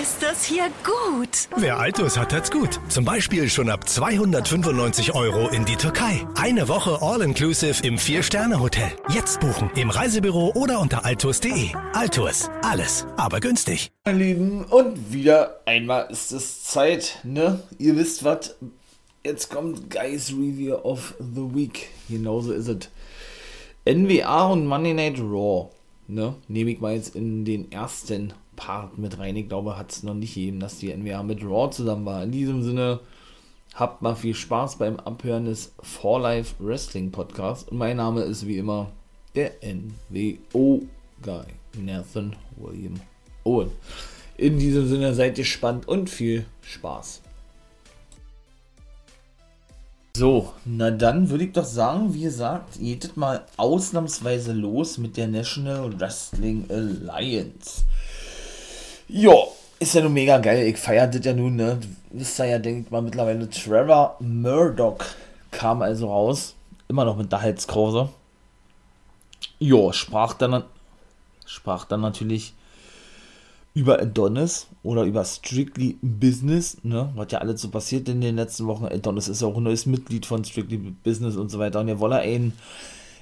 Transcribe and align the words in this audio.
Ist 0.00 0.24
das 0.24 0.44
hier 0.44 0.70
gut? 0.82 1.48
Wer 1.56 1.78
Altus 1.78 2.18
hat, 2.18 2.32
hat's 2.32 2.50
gut. 2.50 2.80
Zum 2.88 3.04
Beispiel 3.04 3.48
schon 3.48 3.70
ab 3.70 3.88
295 3.88 5.14
Euro 5.14 5.48
in 5.50 5.64
die 5.66 5.76
Türkei. 5.76 6.26
Eine 6.34 6.66
Woche 6.66 6.98
All-Inclusive 7.00 7.86
im 7.86 7.96
Vier-Sterne-Hotel. 7.96 8.90
Jetzt 9.10 9.38
buchen 9.38 9.70
im 9.76 9.90
Reisebüro 9.90 10.50
oder 10.56 10.80
unter 10.80 11.04
altus.de. 11.04 11.68
Altus, 11.92 12.50
alles, 12.62 13.06
aber 13.16 13.38
günstig. 13.38 13.92
Meine 14.04 14.18
Lieben, 14.18 14.64
und 14.64 15.12
wieder 15.12 15.60
einmal 15.64 16.10
ist 16.10 16.32
es 16.32 16.64
Zeit, 16.64 17.20
ne? 17.22 17.62
Ihr 17.78 17.94
wisst 17.94 18.24
was? 18.24 18.56
Jetzt 19.24 19.48
kommt 19.48 19.90
Guys 19.90 20.32
Review 20.32 20.74
of 20.74 21.14
the 21.20 21.54
Week. 21.54 21.88
Genauso 22.08 22.52
ist 22.52 22.66
es. 22.66 22.88
NWA 23.86 24.46
und 24.48 24.66
Monday 24.66 24.94
Night 24.94 25.20
Raw, 25.20 25.68
ne? 26.08 26.34
Nehme 26.48 26.72
ich 26.72 26.80
mal 26.80 26.94
jetzt 26.94 27.14
in 27.14 27.44
den 27.44 27.70
ersten 27.70 28.32
Part 28.56 28.98
mit 28.98 29.18
rein. 29.18 29.36
Ich 29.36 29.48
glaube, 29.48 29.76
hat 29.76 29.92
es 29.92 30.02
noch 30.02 30.14
nicht 30.14 30.34
gegeben, 30.34 30.60
dass 30.60 30.78
die 30.78 30.94
NWA 30.94 31.22
mit 31.22 31.42
Raw 31.42 31.70
zusammen 31.70 32.06
war. 32.06 32.22
In 32.22 32.32
diesem 32.32 32.62
Sinne, 32.62 33.00
habt 33.74 34.02
mal 34.02 34.14
viel 34.14 34.34
Spaß 34.34 34.76
beim 34.76 34.96
Abhören 34.96 35.46
des 35.46 35.72
For 35.82 36.20
Life 36.20 36.54
Wrestling 36.58 37.10
Podcasts. 37.10 37.68
Und 37.68 37.78
mein 37.78 37.96
Name 37.96 38.22
ist 38.22 38.46
wie 38.46 38.58
immer 38.58 38.90
der 39.34 39.52
NWO-Guy, 39.62 41.46
Nathan 41.78 42.36
William 42.56 43.00
Owen. 43.44 43.70
In 44.36 44.58
diesem 44.58 44.88
Sinne, 44.88 45.14
seid 45.14 45.36
gespannt 45.36 45.86
und 45.86 46.08
viel 46.08 46.46
Spaß. 46.62 47.20
So, 50.16 50.52
na 50.64 50.92
dann 50.92 51.28
würde 51.28 51.42
ich 51.42 51.52
doch 51.52 51.64
sagen, 51.64 52.14
wie 52.14 52.22
gesagt, 52.22 52.78
geht 52.78 53.04
es 53.04 53.16
mal 53.16 53.44
ausnahmsweise 53.56 54.52
los 54.52 54.96
mit 54.96 55.16
der 55.16 55.26
National 55.26 55.98
Wrestling 55.98 56.66
Alliance. 56.70 57.82
Ja, 59.16 59.32
ist 59.78 59.94
ja 59.94 60.02
nun 60.02 60.12
mega 60.12 60.38
geil. 60.38 60.66
Ich 60.66 60.76
feiere 60.76 61.06
das 61.06 61.24
ja 61.24 61.32
nun, 61.32 61.54
ne? 61.54 61.78
Wisst 62.10 62.36
ihr 62.40 62.46
ja, 62.46 62.58
denkt 62.58 62.90
mal 62.90 63.00
mittlerweile, 63.00 63.48
Trevor 63.48 64.16
Murdoch 64.18 64.98
kam 65.52 65.82
also 65.82 66.08
raus. 66.08 66.56
Immer 66.88 67.04
noch 67.04 67.16
mit 67.16 67.30
der 67.30 67.40
Halskrause. 67.40 68.08
Ja, 69.60 69.92
sprach 69.92 70.34
dann, 70.34 70.64
sprach 71.46 71.84
dann 71.84 72.00
natürlich 72.00 72.54
über 73.72 74.00
Adonis 74.00 74.66
oder 74.82 75.04
über 75.04 75.24
Strictly 75.24 75.96
Business, 76.02 76.78
ne? 76.82 77.12
Was 77.14 77.30
ja 77.30 77.38
alles 77.38 77.60
so 77.60 77.68
passiert 77.68 78.08
in 78.08 78.20
den 78.20 78.34
letzten 78.34 78.66
Wochen. 78.66 78.86
Adonis 78.86 79.28
ist 79.28 79.42
ja 79.42 79.46
auch 79.46 79.56
ein 79.56 79.62
neues 79.62 79.86
Mitglied 79.86 80.26
von 80.26 80.44
Strictly 80.44 80.78
Business 81.04 81.36
und 81.36 81.50
so 81.50 81.60
weiter. 81.60 81.78
Und 81.78 81.86
er 81.86 82.00
wolle 82.00 82.16
einen, 82.16 82.52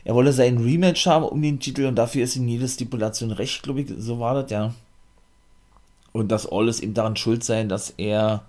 er 0.04 0.14
wolle 0.14 0.32
seinen 0.32 0.64
Rematch 0.64 1.06
haben 1.06 1.26
um 1.26 1.42
den 1.42 1.60
Titel 1.60 1.84
und 1.84 1.96
dafür 1.96 2.24
ist 2.24 2.36
in 2.36 2.48
jede 2.48 2.66
Stipulation 2.66 3.30
recht, 3.30 3.62
glaube 3.62 3.82
ich, 3.82 3.92
so 3.98 4.18
war 4.20 4.40
das, 4.40 4.50
ja. 4.50 4.72
Und 6.12 6.30
dass 6.30 6.50
alles 6.50 6.80
ihm 6.80 6.94
daran 6.94 7.16
schuld 7.16 7.42
sein, 7.42 7.68
dass 7.68 7.90
er 7.96 8.42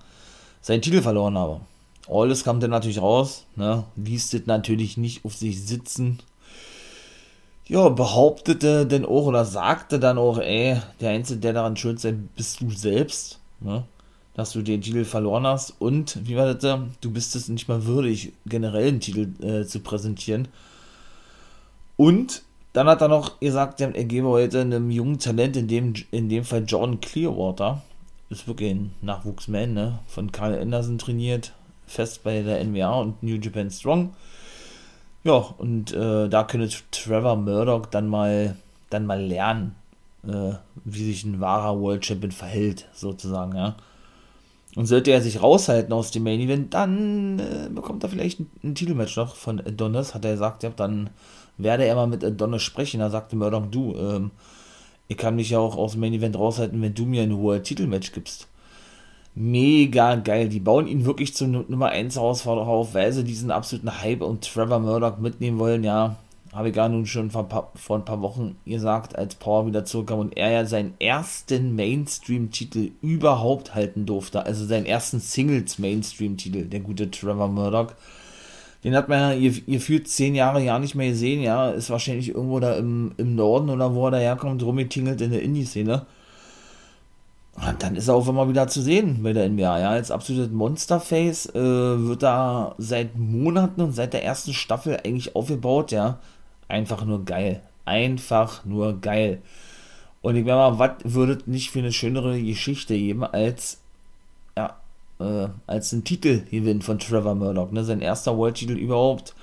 seinen 0.62 0.82
Titel 0.82 1.02
verloren 1.02 1.38
habe. 1.38 1.62
Alles 2.10 2.44
kam 2.44 2.60
dann 2.60 2.72
natürlich 2.72 3.02
raus, 3.02 3.46
ne? 3.56 3.86
ließ 3.96 4.32
das 4.32 4.46
natürlich 4.46 4.98
nicht 4.98 5.24
auf 5.24 5.36
sich 5.36 5.66
sitzen. 5.66 6.20
Ja, 7.66 7.88
behauptete 7.88 8.86
dann 8.86 9.06
auch 9.06 9.26
oder 9.26 9.46
sagte 9.46 10.00
dann 10.00 10.18
auch, 10.18 10.38
ey, 10.38 10.82
der 11.00 11.12
Einzige, 11.12 11.40
der 11.40 11.54
daran 11.54 11.78
schuld 11.78 12.02
sein, 12.02 12.28
bist 12.36 12.60
du 12.60 12.70
selbst, 12.72 13.40
ne? 13.62 13.86
dass 14.34 14.52
du 14.52 14.62
den 14.62 14.82
Titel 14.82 15.06
verloren 15.06 15.48
hast 15.48 15.76
und, 15.80 16.28
wie 16.28 16.36
war 16.36 16.54
das, 16.54 16.80
du 17.00 17.12
bist 17.12 17.36
es 17.36 17.48
nicht 17.48 17.70
mal 17.70 17.86
würdig, 17.86 18.34
generell 18.46 18.90
einen 18.90 19.00
Titel 19.00 19.30
äh, 19.42 19.66
zu 19.66 19.80
präsentieren. 19.80 20.50
Und 21.96 22.42
dann 22.74 22.88
hat 22.88 23.02
er 23.02 23.08
noch 23.08 23.40
gesagt, 23.40 23.80
er 23.82 23.92
gebe 23.92 24.28
heute 24.28 24.62
einem 24.62 24.90
jungen 24.90 25.20
Talent, 25.20 25.56
in 25.56 25.68
dem, 25.68 25.94
in 26.12 26.28
dem 26.28 26.44
Fall 26.44 26.64
John 26.68 27.00
Clearwater, 27.00 27.84
ist 28.30 28.48
wirklich 28.48 28.72
ein 28.72 28.94
Nachwuchsman, 29.02 29.74
ne? 29.74 30.00
von 30.08 30.32
Carl 30.32 30.60
Anderson 30.60 30.98
trainiert, 30.98 31.54
fest 31.86 32.24
bei 32.24 32.42
der 32.42 32.64
NWA 32.64 33.00
und 33.00 33.22
New 33.22 33.36
Japan 33.36 33.70
Strong. 33.70 34.14
Ja, 35.24 35.36
und 35.58 35.94
äh, 35.94 36.28
da 36.28 36.44
könnte 36.44 36.76
Trevor 36.92 37.36
Murdoch 37.38 37.86
dann 37.86 38.08
mal, 38.08 38.58
dann 38.90 39.06
mal 39.06 39.22
lernen, 39.22 39.76
äh, 40.28 40.54
wie 40.84 41.06
sich 41.06 41.24
ein 41.24 41.40
wahrer 41.40 41.80
World 41.80 42.06
Champion 42.06 42.32
verhält, 42.32 42.88
sozusagen, 42.94 43.56
ja. 43.56 43.76
Und 44.76 44.88
sollte 44.88 45.12
er 45.12 45.22
sich 45.22 45.42
raushalten 45.42 45.94
aus 45.94 46.10
dem 46.10 46.24
Main 46.24 46.40
Event, 46.40 46.74
dann 46.74 47.38
äh, 47.38 47.70
bekommt 47.70 48.04
er 48.04 48.10
vielleicht 48.10 48.40
ein, 48.40 48.50
ein 48.64 48.76
Titelmatch 48.76 49.16
noch 49.16 49.36
von 49.36 49.60
Adonis, 49.60 50.16
hat 50.16 50.26
er 50.26 50.32
gesagt, 50.32 50.64
ja, 50.64 50.72
dann 50.76 51.12
werde 51.58 51.86
er 51.86 51.96
mal 51.96 52.08
mit 52.08 52.24
Adonis 52.24 52.64
sprechen. 52.64 53.00
Da 53.00 53.10
sagte 53.10 53.36
Murdoch, 53.36 53.68
du, 53.70 53.96
ähm, 53.96 54.32
ich 55.08 55.18
kann 55.18 55.36
mich 55.36 55.50
ja 55.50 55.60
auch 55.60 55.78
aus 55.78 55.94
dem 55.94 56.02
Main 56.02 56.14
Event 56.14 56.38
raushalten, 56.38 56.82
wenn 56.82 56.94
du 56.94 57.06
mir 57.06 57.24
ein 57.24 57.36
hoher 57.36 57.62
Titelmatch 57.62 58.12
gibst. 58.12 58.48
Mega 59.36 60.16
geil. 60.16 60.50
Die 60.50 60.60
bauen 60.60 60.88
ihn 60.88 61.06
wirklich 61.06 61.34
zum 61.34 61.52
Nummer 61.52 61.90
1 61.90 62.16
Herausforderer 62.16 62.68
auf, 62.68 62.94
weil 62.94 63.12
sie 63.12 63.24
diesen 63.24 63.52
absoluten 63.52 64.02
Hype 64.02 64.22
und 64.22 64.44
Trevor 64.44 64.80
Murdoch 64.80 65.18
mitnehmen 65.18 65.60
wollen. 65.60 65.84
Ja, 65.84 66.18
habe 66.54 66.70
ich 66.70 66.76
gar 66.76 66.88
nun 66.88 67.08
schon 67.08 67.32
vor 67.32 67.72
vor 67.74 67.98
ein 67.98 68.06
paar 68.06 68.22
Wochen 68.22 68.56
gesagt, 68.66 69.16
als 69.18 69.36
Power 69.36 69.66
wieder 69.66 69.86
zurückkam 69.86 70.20
und 70.20 70.38
er 70.38 70.52
ja 70.52 70.66
seinen 70.66 70.94
ersten 71.00 71.76
Mainstream-Titel 71.76 72.92
überhaupt 73.02 73.74
halten 73.74 74.06
durfte. 74.06 74.46
Also 74.46 74.66
seinen 74.66 74.86
ersten 74.86 75.20
Singles-Mainstream-Titel, 75.20 76.66
der 76.66 76.82
gute 76.82 77.10
Trevor 77.10 77.48
Murdoch. 77.48 77.94
Den 78.84 78.96
hat 78.96 79.08
man 79.08 79.42
ja 79.42 79.52
gefühlt 79.66 80.10
zehn 80.10 80.36
Jahre 80.36 80.62
ja 80.62 80.78
nicht 80.78 80.96
mehr 80.96 81.10
gesehen, 81.10 81.42
ja. 81.42 81.70
Ist 81.72 81.90
wahrscheinlich 81.90 82.30
irgendwo 82.30 82.60
da 82.60 82.76
im, 82.76 83.14
im 83.18 83.36
Norden 83.36 83.70
oder 83.70 83.94
wo 83.96 84.08
er 84.08 84.12
daherkommt, 84.12 84.62
rumgetingelt 84.64 85.22
in 85.22 85.32
der 85.32 85.42
Indie-Szene. 85.42 86.06
Und 87.56 87.84
dann 87.84 87.96
ist 87.96 88.08
er 88.08 88.16
auch 88.16 88.28
immer 88.28 88.50
wieder 88.50 88.68
zu 88.68 88.82
sehen 88.82 89.22
bei 89.24 89.32
der 89.32 89.48
NBA, 89.48 89.80
ja. 89.80 89.90
Als 89.90 90.12
absolutes 90.12 90.52
Monsterface 90.52 91.48
äh, 91.48 91.54
wird 91.60 92.24
da 92.24 92.76
seit 92.78 93.18
Monaten 93.18 93.82
und 93.82 93.94
seit 93.94 94.14
der 94.14 94.26
ersten 94.26 94.54
Staffel 94.54 95.00
eigentlich 95.04 95.36
aufgebaut, 95.36 95.92
ja. 95.92 96.20
Einfach 96.68 97.06
nur 97.06 97.24
geil. 97.26 97.62
Einfach 97.86 98.66
nur 98.66 99.00
geil. 99.00 99.42
Und 100.22 100.36
ich 100.36 100.46
meine 100.46 100.58
mal, 100.58 100.80
was 100.80 100.92
würde 101.04 101.38
nicht 101.46 101.70
für 101.72 101.80
eine 101.80 101.92
schönere 101.92 102.42
Geschichte 102.42 102.98
geben, 102.98 103.24
als 103.24 103.82
ja, 104.58 104.78
äh, 105.20 105.48
als 105.68 105.92
ein 105.92 106.04
Titelgewinn 106.04 106.82
von 106.82 107.00
Trevor 107.00 107.36
Murdoch. 107.36 107.72
Ne? 107.72 107.84
Sein 107.84 108.02
erster 108.02 108.38
World-Titel 108.38 108.74
überhaupt 108.74 109.36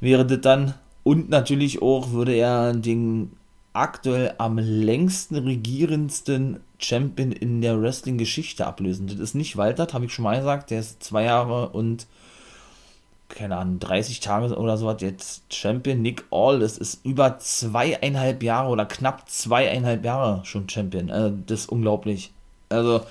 wäre 0.00 0.26
das 0.26 0.40
dann. 0.40 0.74
Und 1.02 1.30
natürlich 1.30 1.82
auch 1.82 2.10
würde 2.10 2.34
er 2.34 2.72
den 2.74 3.32
aktuell 3.72 4.34
am 4.38 4.58
längsten 4.58 5.36
regierendsten 5.36 6.60
Champion 6.78 7.32
in 7.32 7.60
der 7.60 7.80
Wrestling-Geschichte 7.80 8.66
ablösen. 8.66 9.06
Das 9.06 9.18
ist 9.18 9.34
nicht 9.34 9.56
Walter, 9.56 9.86
habe 9.92 10.06
ich 10.06 10.12
schon 10.12 10.24
mal 10.24 10.38
gesagt. 10.38 10.70
Der 10.70 10.80
ist 10.80 11.02
zwei 11.02 11.24
Jahre 11.24 11.70
und 11.70 12.06
keine 13.30 13.56
Ahnung, 13.56 13.78
30 13.78 14.20
Tage 14.20 14.54
oder 14.56 14.76
so 14.76 14.88
hat 14.88 15.02
jetzt 15.02 15.54
Champion. 15.54 16.02
Nick 16.02 16.24
All, 16.30 16.58
das 16.58 16.76
ist 16.76 17.04
über 17.04 17.38
zweieinhalb 17.38 18.42
Jahre 18.42 18.68
oder 18.70 18.86
knapp 18.86 19.28
zweieinhalb 19.30 20.04
Jahre 20.04 20.44
schon 20.44 20.68
Champion. 20.68 21.10
Also, 21.10 21.36
das 21.46 21.60
ist 21.60 21.68
unglaublich. 21.68 22.32
Also, 22.68 23.02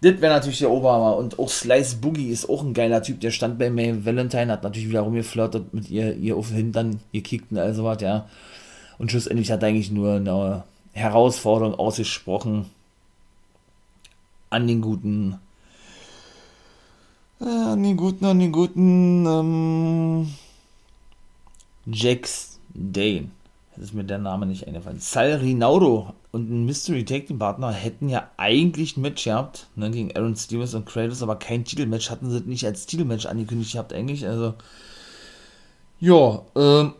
das 0.00 0.20
wäre 0.20 0.34
natürlich 0.34 0.58
der 0.58 0.70
Oberhammer. 0.70 1.16
Und 1.16 1.38
auch 1.38 1.48
Slice 1.48 1.96
Boogie 1.96 2.30
ist 2.30 2.48
auch 2.48 2.62
ein 2.62 2.74
geiler 2.74 3.02
Typ. 3.02 3.20
Der 3.20 3.30
stand 3.30 3.58
bei 3.58 3.70
May 3.70 4.04
Valentine, 4.04 4.52
hat 4.52 4.62
natürlich 4.62 4.88
wieder 4.88 5.00
rumgeflirtet 5.00 5.72
mit 5.72 5.90
ihr, 5.90 6.14
ihr 6.14 6.36
auf 6.36 6.48
den 6.48 6.56
Hintern 6.56 7.00
gekickt 7.12 7.50
und 7.50 7.58
all 7.58 7.74
sowas, 7.74 8.00
ja. 8.00 8.26
Und 8.98 9.10
schlussendlich 9.10 9.50
hat 9.50 9.62
er 9.62 9.68
eigentlich 9.68 9.90
nur 9.90 10.14
eine 10.14 10.64
Herausforderung 10.92 11.74
ausgesprochen 11.74 12.66
an 14.50 14.68
den 14.68 14.80
guten, 14.80 15.38
äh, 17.40 17.44
an 17.44 17.82
den 17.82 17.96
guten, 17.96 18.24
an 18.24 18.38
den 18.38 18.52
guten, 18.52 19.26
ähm, 19.26 20.34
Jax 21.86 22.60
Dane. 22.72 23.30
Jetzt 23.76 23.86
ist 23.86 23.94
mir 23.94 24.04
der 24.04 24.18
Name 24.18 24.46
nicht 24.46 24.66
eingefallen. 24.66 25.00
Sal 25.00 25.34
Rinaudo 25.34 26.14
und 26.34 26.50
ein 26.50 26.66
Mystery 26.66 27.04
Tag 27.04 27.26
Team 27.26 27.38
Partner 27.38 27.70
hätten 27.70 28.08
ja 28.08 28.28
eigentlich 28.36 28.96
ein 28.96 29.02
Match 29.02 29.24
gehabt, 29.24 29.68
ne, 29.76 29.90
gegen 29.90 30.14
Aaron 30.16 30.34
Stevens 30.34 30.74
und 30.74 30.84
Kratos, 30.84 31.22
aber 31.22 31.36
kein 31.36 31.64
Titelmatch 31.64 32.10
hatten 32.10 32.28
sie 32.28 32.40
nicht 32.40 32.66
als 32.66 32.86
Titelmatch 32.86 33.26
angekündigt 33.26 33.72
gehabt, 33.72 33.92
eigentlich, 33.92 34.26
also, 34.26 34.54
ja, 36.00 36.42
ähm, 36.56 36.94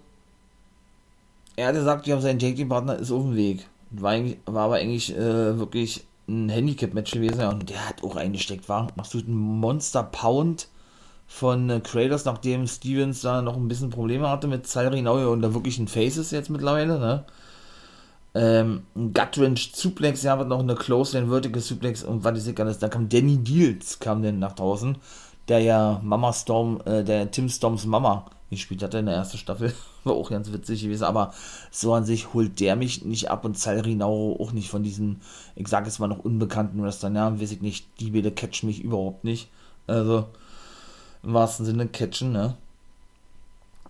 er 1.57 1.69
hat 1.69 1.75
gesagt, 1.75 2.07
ja, 2.07 2.21
sein 2.21 2.39
Tag 2.39 2.55
Team 2.55 2.69
Partner 2.69 2.97
ist 2.97 3.11
auf 3.11 3.23
dem 3.23 3.35
Weg. 3.35 3.67
War, 3.91 4.17
war 4.47 4.65
aber 4.65 4.77
eigentlich 4.77 5.15
äh, 5.17 5.59
wirklich 5.59 6.05
ein 6.29 6.49
Handicap-Match 6.49 7.13
gewesen 7.13 7.41
ja, 7.41 7.51
und 7.51 7.69
der 7.69 7.89
hat 7.89 8.03
auch 8.03 8.17
eingesteckt, 8.17 8.69
war 8.69 8.89
absolut 8.97 9.29
ein 9.29 9.35
Monster 9.35 10.05
Pound 10.05 10.69
von 11.27 11.71
äh, 11.71 11.81
Kratos, 11.81 12.25
nachdem 12.25 12.69
Stevens 12.69 13.21
da 13.21 13.43
noch 13.43 13.57
ein 13.57 13.69
bisschen 13.69 13.91
Probleme 13.91 14.31
hatte 14.31 14.47
mit 14.47 14.67
Salrinau 14.67 15.33
und 15.33 15.43
da 15.43 15.55
wirklich 15.55 15.79
ein 15.79 15.89
Face 15.89 16.17
ist 16.17 16.31
jetzt 16.31 16.51
mittlerweile, 16.51 16.99
ne? 16.99 17.25
Ähm, 18.35 18.83
ein 18.97 19.13
Gutwrench 19.15 19.73
Suplex, 19.75 20.25
ja, 20.25 20.33
aber 20.33 20.45
noch 20.45 20.59
eine 20.59 20.75
Close 20.75 21.17
Lane 21.17 21.31
Vertical 21.31 21.63
Suplex 21.63 22.03
und 22.03 22.25
was 22.25 22.47
ist 22.47 22.61
alles. 22.61 22.79
Da 22.79 22.89
kam 22.89 23.09
Danny 23.09 23.37
Deals, 23.39 24.01
kam 24.01 24.23
denn 24.23 24.41
nach 24.41 24.55
draußen, 24.55 24.99
der 25.49 25.61
ja 25.61 26.01
Mama 26.03 26.33
Storm, 26.33 26.81
äh, 26.85 27.05
der 27.05 27.31
Tim 27.31 27.49
Storms 27.49 27.87
Mama 27.87 28.27
gespielt 28.51 28.83
hatte 28.83 28.99
in 28.99 29.07
der 29.07 29.15
ersten 29.15 29.39
Staffel. 29.39 29.73
War 30.05 30.15
auch 30.15 30.31
ganz 30.31 30.53
witzig 30.53 30.83
gewesen, 30.83 31.05
aber 31.05 31.33
so 31.71 31.95
an 31.95 32.05
sich 32.05 32.35
holt 32.35 32.59
der 32.61 32.77
mich 32.77 33.05
nicht 33.05 33.31
ab 33.31 33.45
und 33.45 33.59
Salrinau 33.59 34.37
auch 34.41 34.53
nicht 34.53 34.69
von 34.69 34.83
diesen, 34.83 35.23
ich 35.55 35.69
sag 35.69 35.87
jetzt 35.87 36.01
mal 36.01 36.09
noch 36.09 36.19
unbekannten 36.19 36.83
Wrestlern, 36.83 37.15
ja, 37.15 37.41
weiß 37.41 37.53
ich 37.53 37.63
nicht, 37.63 38.01
die 38.01 38.11
beide 38.11 38.33
catchen 38.33 38.69
mich 38.69 38.83
überhaupt 38.83 39.25
nicht. 39.25 39.49
Also, 39.87 40.27
im 41.23 41.35
wahrsten 41.35 41.67
Sinne 41.67 41.87
catchen, 41.89 42.33
ne? 42.33 42.57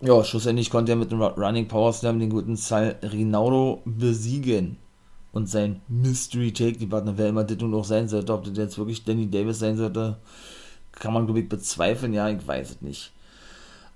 Ja, 0.01 0.23
schlussendlich 0.23 0.69
konnte 0.69 0.91
er 0.91 0.97
mit 0.97 1.11
dem 1.11 1.21
Running 1.21 1.67
Power 1.67 1.93
Slam 1.93 2.19
den 2.19 2.29
guten 2.29 2.57
Sal 2.57 2.97
Rinaldo 3.01 3.81
besiegen. 3.85 4.77
Und 5.31 5.49
sein 5.49 5.81
Mystery 5.89 6.53
Take, 6.53 6.77
die 6.77 6.85
Partner, 6.85 7.17
wer 7.17 7.27
immer 7.27 7.43
das 7.43 7.57
nun 7.57 7.73
auch 7.73 7.83
sein 7.83 8.07
sollte, 8.07 8.33
ob 8.33 8.45
das 8.45 8.57
jetzt 8.57 8.77
wirklich 8.77 9.03
Danny 9.03 9.29
Davis 9.29 9.59
sein 9.59 9.75
sollte, 9.75 10.17
kann 10.93 11.13
man, 11.13 11.25
glaube 11.25 11.41
ich, 11.41 11.49
bezweifeln. 11.49 12.13
Ja, 12.13 12.29
ich 12.29 12.45
weiß 12.45 12.71
es 12.71 12.81
nicht. 12.81 13.11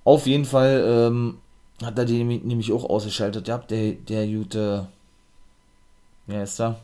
Auf 0.04 0.28
jeden 0.28 0.46
Fall 0.46 0.84
ähm, 0.86 1.38
hat 1.84 1.98
er 1.98 2.06
die 2.06 2.24
nämlich 2.24 2.74
auch 2.74 2.90
ausgeschaltet. 2.90 3.48
Ja, 3.48 3.58
der, 3.58 3.94
der 3.94 4.28
gute, 4.28 4.88
wie 6.28 6.36
heißt 6.36 6.62
er? 6.62 6.80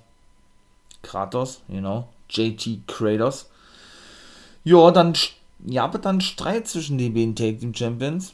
Kratos, 1.01 1.61
genau. 1.67 2.07
JT 2.29 2.87
Kratos. 2.87 3.49
Ja, 4.63 4.89
dann, 4.91 5.13
ja, 5.65 5.83
aber 5.83 5.99
dann 5.99 6.21
Streit 6.21 6.67
zwischen 6.67 6.97
den 6.97 7.13
beiden 7.13 7.35
Take 7.35 7.59
Team 7.59 7.73
Champions. 7.73 8.33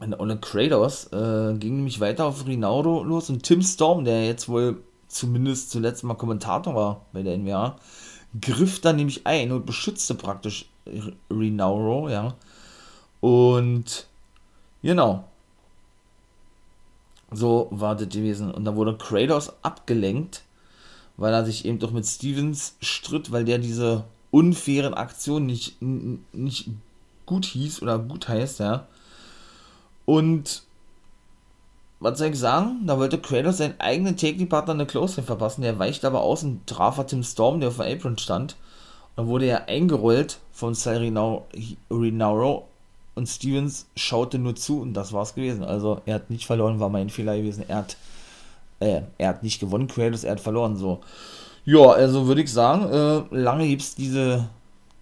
Und 0.00 0.14
ohne 0.14 0.38
Kratos 0.38 1.06
äh, 1.12 1.54
ging 1.58 1.76
nämlich 1.76 2.00
weiter 2.00 2.26
auf 2.26 2.46
Rinaldo 2.46 3.02
los 3.02 3.30
und 3.30 3.42
Tim 3.42 3.62
Storm, 3.62 4.04
der 4.04 4.26
jetzt 4.26 4.48
wohl 4.48 4.82
zumindest 5.08 5.70
zuletzt 5.70 6.04
mal 6.04 6.14
Kommentator 6.14 6.74
war 6.74 7.06
bei 7.12 7.22
der 7.22 7.36
NWA, 7.36 7.76
griff 8.40 8.80
dann 8.80 8.96
nämlich 8.96 9.26
ein 9.26 9.50
und 9.50 9.66
beschützte 9.66 10.14
praktisch 10.14 10.68
Rinaldo, 11.30 12.08
ja. 12.08 12.34
Und 13.20 14.06
genau. 14.82 15.24
So 17.30 17.68
war 17.70 17.96
das 17.96 18.08
gewesen. 18.08 18.50
Und 18.52 18.64
da 18.64 18.76
wurde 18.76 18.96
Kratos 18.96 19.52
abgelenkt, 19.62 20.42
weil 21.16 21.34
er 21.34 21.44
sich 21.44 21.64
eben 21.64 21.78
doch 21.78 21.90
mit 21.90 22.06
Stevens 22.06 22.76
stritt, 22.80 23.32
weil 23.32 23.44
der 23.44 23.58
diese 23.58 24.04
unfairen 24.30 24.94
Aktionen 24.94 25.46
nicht, 25.46 25.82
nicht 25.82 26.70
gut 27.26 27.44
hieß 27.46 27.82
oder 27.82 27.98
gut 27.98 28.28
heißt, 28.28 28.60
ja. 28.60 28.86
Und 30.08 30.62
was 32.00 32.16
soll 32.16 32.28
ich 32.28 32.38
sagen? 32.38 32.86
Da 32.86 32.98
wollte 32.98 33.18
Kratos 33.18 33.58
seinen 33.58 33.78
eigenen 33.78 34.16
Take-Partner 34.16 34.72
eine 34.72 34.86
Close 34.86 35.22
verpassen. 35.22 35.60
Der 35.60 35.78
weicht 35.78 36.02
aber 36.06 36.22
aus 36.22 36.42
und 36.44 36.66
traf 36.66 37.04
Tim 37.04 37.22
Storm, 37.22 37.60
der 37.60 37.68
auf 37.68 37.76
dem 37.76 37.94
Apron 37.94 38.16
stand. 38.16 38.56
Und 39.10 39.16
dann 39.16 39.26
wurde 39.26 39.44
er 39.44 39.68
eingerollt 39.68 40.38
von 40.50 40.72
Sal 40.72 40.96
Rinauro 41.90 42.68
und 43.16 43.26
Stevens 43.26 43.86
schaute 43.96 44.38
nur 44.38 44.56
zu 44.56 44.80
und 44.80 44.94
das 44.94 45.12
war's 45.12 45.34
gewesen. 45.34 45.62
Also 45.62 46.00
er 46.06 46.14
hat 46.14 46.30
nicht 46.30 46.46
verloren, 46.46 46.80
war 46.80 46.88
mein 46.88 47.10
Fehler 47.10 47.36
gewesen. 47.36 47.64
Er 47.68 47.76
hat, 47.76 47.98
äh, 48.80 49.02
er 49.18 49.28
hat 49.28 49.42
nicht 49.42 49.60
gewonnen, 49.60 49.88
Kratos, 49.88 50.24
er 50.24 50.32
hat 50.32 50.40
verloren. 50.40 50.78
So. 50.78 51.00
Ja, 51.66 51.90
also 51.90 52.26
würde 52.26 52.40
ich 52.40 52.50
sagen, 52.50 52.90
äh, 52.90 53.36
lange 53.36 53.68
gibt's 53.68 53.94
diese, 53.94 54.48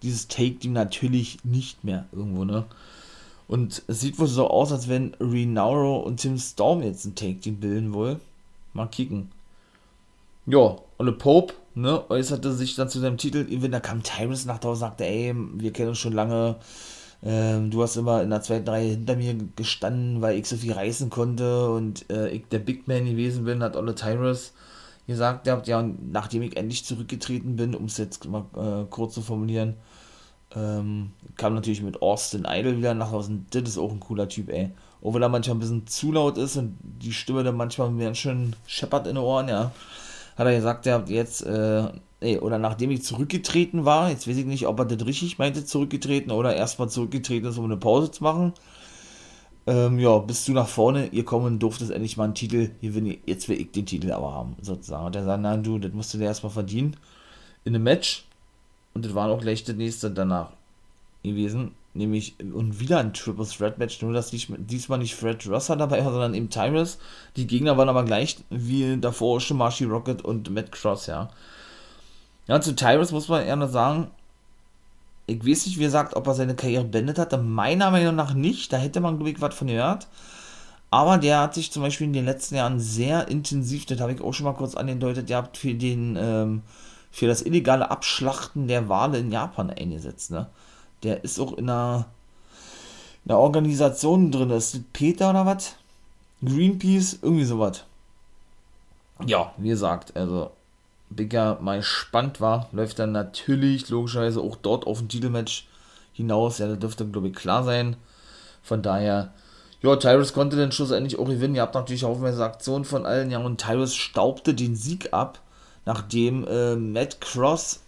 dieses 0.01 0.27
Take-Team 0.27 0.73
natürlich 0.73 1.37
nicht 1.45 1.85
mehr 1.85 2.07
irgendwo, 2.11 2.43
ne? 2.43 2.65
Und 3.47 3.83
es 3.87 4.01
sieht 4.01 4.19
wohl 4.19 4.27
so 4.27 4.49
aus, 4.49 4.71
als 4.71 4.89
wenn 4.89 5.13
Renauro 5.19 5.99
und 5.99 6.17
Tim 6.17 6.37
Storm 6.37 6.81
jetzt 6.83 7.05
ein 7.05 7.15
Take-Team 7.15 7.59
bilden 7.59 7.93
wollen. 7.93 8.19
Mal 8.73 8.87
kicken. 8.87 9.31
Ja, 10.45 10.75
und 10.97 11.17
Pope, 11.17 11.53
ne, 11.75 12.09
äußerte 12.09 12.53
sich 12.53 12.75
dann 12.75 12.89
zu 12.89 12.99
seinem 12.99 13.17
Titel. 13.17 13.45
Da 13.69 13.79
kam 13.79 14.03
Tyrus 14.03 14.45
nach 14.45 14.59
draußen 14.59 14.83
und 14.83 14.89
sagte, 14.89 15.05
ey, 15.05 15.33
wir 15.35 15.71
kennen 15.71 15.89
uns 15.89 15.99
schon 15.99 16.13
lange. 16.13 16.55
Ähm, 17.23 17.71
du 17.71 17.81
hast 17.81 17.95
immer 17.95 18.21
in 18.21 18.29
der 18.29 18.41
zweiten 18.41 18.69
Reihe 18.69 18.91
hinter 18.91 19.15
mir 19.15 19.35
gestanden, 19.55 20.21
weil 20.21 20.37
ich 20.37 20.47
so 20.47 20.55
viel 20.55 20.73
reißen 20.73 21.09
konnte 21.09 21.69
und 21.71 22.09
äh, 22.11 22.29
ich 22.29 22.47
der 22.49 22.59
Big 22.59 22.87
Man 22.87 23.05
gewesen 23.05 23.45
bin, 23.45 23.63
hat 23.63 23.75
Olle 23.75 23.95
Tyrus 23.95 24.53
gesagt, 25.07 25.47
ja, 25.47 25.79
und 25.79 26.11
nachdem 26.11 26.43
ich 26.43 26.57
endlich 26.57 26.85
zurückgetreten 26.85 27.55
bin, 27.55 27.73
um 27.73 27.85
es 27.85 27.97
jetzt 27.97 28.25
mal 28.25 28.45
äh, 28.55 28.85
kurz 28.89 29.15
zu 29.15 29.21
formulieren, 29.21 29.75
ähm, 30.55 31.11
kam 31.35 31.55
natürlich 31.55 31.81
mit 31.81 32.01
Austin 32.01 32.45
Idol 32.49 32.77
wieder 32.77 32.93
nach 32.93 33.11
Hause. 33.11 33.39
Das 33.51 33.63
ist 33.63 33.77
auch 33.77 33.91
ein 33.91 33.99
cooler 33.99 34.29
Typ, 34.29 34.49
ey. 34.49 34.71
Wenn 35.01 35.21
er 35.21 35.29
manchmal 35.29 35.55
ein 35.55 35.59
bisschen 35.59 35.87
zu 35.87 36.11
laut 36.11 36.37
ist 36.37 36.57
und 36.57 36.77
die 36.81 37.13
Stimme 37.13 37.43
dann 37.43 37.55
manchmal 37.55 37.93
ganz 37.95 38.17
schön 38.17 38.55
scheppert 38.65 39.07
in 39.07 39.15
den 39.15 39.23
Ohren, 39.23 39.47
ja. 39.47 39.71
Hat 40.35 40.47
er 40.47 40.55
gesagt, 40.55 40.85
er 40.85 40.95
hat 40.95 41.09
jetzt, 41.09 41.45
äh, 41.45 41.87
ey, 42.19 42.39
oder 42.39 42.57
nachdem 42.57 42.91
ich 42.91 43.03
zurückgetreten 43.03 43.85
war, 43.85 44.09
jetzt 44.09 44.27
weiß 44.27 44.37
ich 44.37 44.45
nicht, 44.45 44.67
ob 44.67 44.79
er 44.79 44.85
das 44.85 45.05
richtig 45.05 45.37
meinte, 45.37 45.65
zurückgetreten 45.65 46.31
oder 46.31 46.55
erstmal 46.55 46.89
zurückgetreten 46.89 47.49
ist, 47.49 47.57
um 47.57 47.65
eine 47.65 47.77
Pause 47.77 48.11
zu 48.11 48.23
machen. 48.23 48.53
Ähm, 49.65 49.99
ja, 49.99 50.17
bist 50.19 50.47
du 50.47 50.53
nach 50.53 50.67
vorne 50.67 51.09
gekommen, 51.09 51.59
durftest 51.59 51.91
endlich 51.91 52.17
mal 52.17 52.25
einen 52.25 52.35
Titel 52.35 52.71
gewinnen. 52.81 53.17
Jetzt 53.25 53.49
will 53.49 53.59
ich 53.59 53.71
den 53.71 53.85
Titel 53.85 54.11
aber 54.11 54.33
haben, 54.33 54.55
sozusagen. 54.61 55.05
Und 55.05 55.15
er 55.15 55.25
sagt, 55.25 55.41
nein, 55.41 55.63
du, 55.63 55.77
das 55.77 55.91
musst 55.93 56.13
du 56.13 56.17
dir 56.17 56.25
erstmal 56.25 56.51
verdienen. 56.51 56.95
In 57.65 57.75
einem 57.75 57.83
Match 57.83 58.25
und 58.97 59.05
das 59.05 59.13
war 59.13 59.29
auch 59.29 59.41
gleich 59.41 59.63
das 59.63 59.75
nächste 59.75 60.09
danach 60.09 60.49
gewesen. 61.21 61.75
Nämlich, 61.93 62.33
und 62.39 62.79
wieder 62.79 62.97
ein 62.97 63.13
Triple 63.13 63.45
Threat 63.45 63.77
Match, 63.77 64.01
nur 64.01 64.11
dass 64.11 64.31
diesmal 64.31 64.97
nicht 64.97 65.13
Fred 65.13 65.47
Rosser 65.47 65.75
dabei 65.75 66.03
war, 66.03 66.11
sondern 66.11 66.33
eben 66.33 66.49
Tyrus. 66.49 66.97
Die 67.35 67.45
Gegner 67.45 67.77
waren 67.77 67.89
aber 67.89 68.05
gleich 68.05 68.37
wie 68.49 68.97
davor 68.99 69.39
schon 69.39 69.57
Marshy 69.57 69.83
Rocket 69.83 70.23
und 70.23 70.49
Matt 70.49 70.71
Cross, 70.71 71.05
ja. 71.05 71.29
Ja, 72.47 72.59
zu 72.59 72.75
Tyrus 72.75 73.11
muss 73.11 73.27
man 73.27 73.45
eher 73.45 73.67
sagen, 73.67 74.07
ich 75.27 75.45
weiß 75.45 75.67
nicht, 75.67 75.77
wie 75.77 75.83
gesagt, 75.83 76.15
ob 76.15 76.25
er 76.25 76.33
seine 76.33 76.55
Karriere 76.55 76.85
beendet 76.85 77.19
hat. 77.19 77.39
Meiner 77.39 77.91
Meinung 77.91 78.15
nach 78.15 78.33
nicht. 78.33 78.73
Da 78.73 78.77
hätte 78.77 78.99
man, 78.99 79.17
glaube 79.17 79.29
ich, 79.29 79.41
was 79.41 79.53
von 79.53 79.67
gehört. 79.67 80.07
Aber 80.89 81.19
der 81.19 81.41
hat 81.41 81.53
sich 81.53 81.71
zum 81.71 81.83
Beispiel 81.83 82.07
in 82.07 82.13
den 82.13 82.25
letzten 82.25 82.55
Jahren 82.55 82.79
sehr 82.79 83.27
intensiv, 83.27 83.85
das 83.85 83.99
habe 83.99 84.13
ich 84.13 84.21
auch 84.21 84.33
schon 84.33 84.45
mal 84.45 84.53
kurz 84.53 84.73
angedeutet, 84.73 85.29
ihr 85.29 85.35
habt 85.35 85.57
für 85.57 85.75
den 85.75 86.17
ähm, 86.19 86.61
für 87.17 87.25
das 87.25 87.41
illegale 87.41 87.89
Abschlachten 87.89 88.67
der 88.67 88.89
Wale 88.89 89.17
in 89.17 89.31
Japan 89.31 89.71
eingesetzt. 89.71 90.29
Ne? 90.29 90.45
Der 91.01 91.23
ist 91.23 91.39
auch 91.39 91.57
in 91.57 91.67
einer, 91.67 92.05
in 93.25 93.31
einer 93.31 93.39
Organisation 93.39 94.31
drin. 94.31 94.51
Ist 94.51 94.75
das 94.75 94.81
Peter 94.93 95.31
oder 95.31 95.43
was? 95.43 95.77
Greenpeace, 96.45 97.17
irgendwie 97.23 97.45
sowas. 97.45 97.85
Ja, 99.25 99.51
wie 99.57 99.69
gesagt, 99.69 100.15
also 100.15 100.51
Bigger 101.09 101.57
mal 101.59 101.81
spannend 101.81 102.39
war, 102.39 102.69
läuft 102.71 102.99
dann 102.99 103.13
natürlich 103.13 103.89
logischerweise 103.89 104.39
auch 104.39 104.55
dort 104.55 104.85
auf 104.85 105.01
ein 105.01 105.09
Titelmatch 105.09 105.67
hinaus. 106.13 106.59
Ja, 106.59 106.67
das 106.67 106.77
dürfte, 106.77 107.07
glaube 107.07 107.29
ich, 107.29 107.33
klar 107.33 107.63
sein. 107.63 107.95
Von 108.61 108.83
daher, 108.83 109.33
ja, 109.81 109.95
Tyrus 109.95 110.33
konnte 110.33 110.55
den 110.55 110.71
schlussendlich 110.71 111.17
auch 111.17 111.25
gewinnen. 111.25 111.55
Ihr 111.55 111.63
habt 111.63 111.73
natürlich 111.73 112.05
auch 112.05 112.21
eine 112.21 112.43
Aktion 112.43 112.85
von 112.85 113.07
allen, 113.07 113.31
ja, 113.31 113.39
und 113.39 113.59
Tyrus 113.59 113.95
staubte 113.95 114.53
den 114.53 114.75
Sieg 114.75 115.13
ab 115.13 115.39
nachdem 115.87 116.45
äh, 116.45 116.75
Matt 116.75 117.21
Cross, 117.21 117.79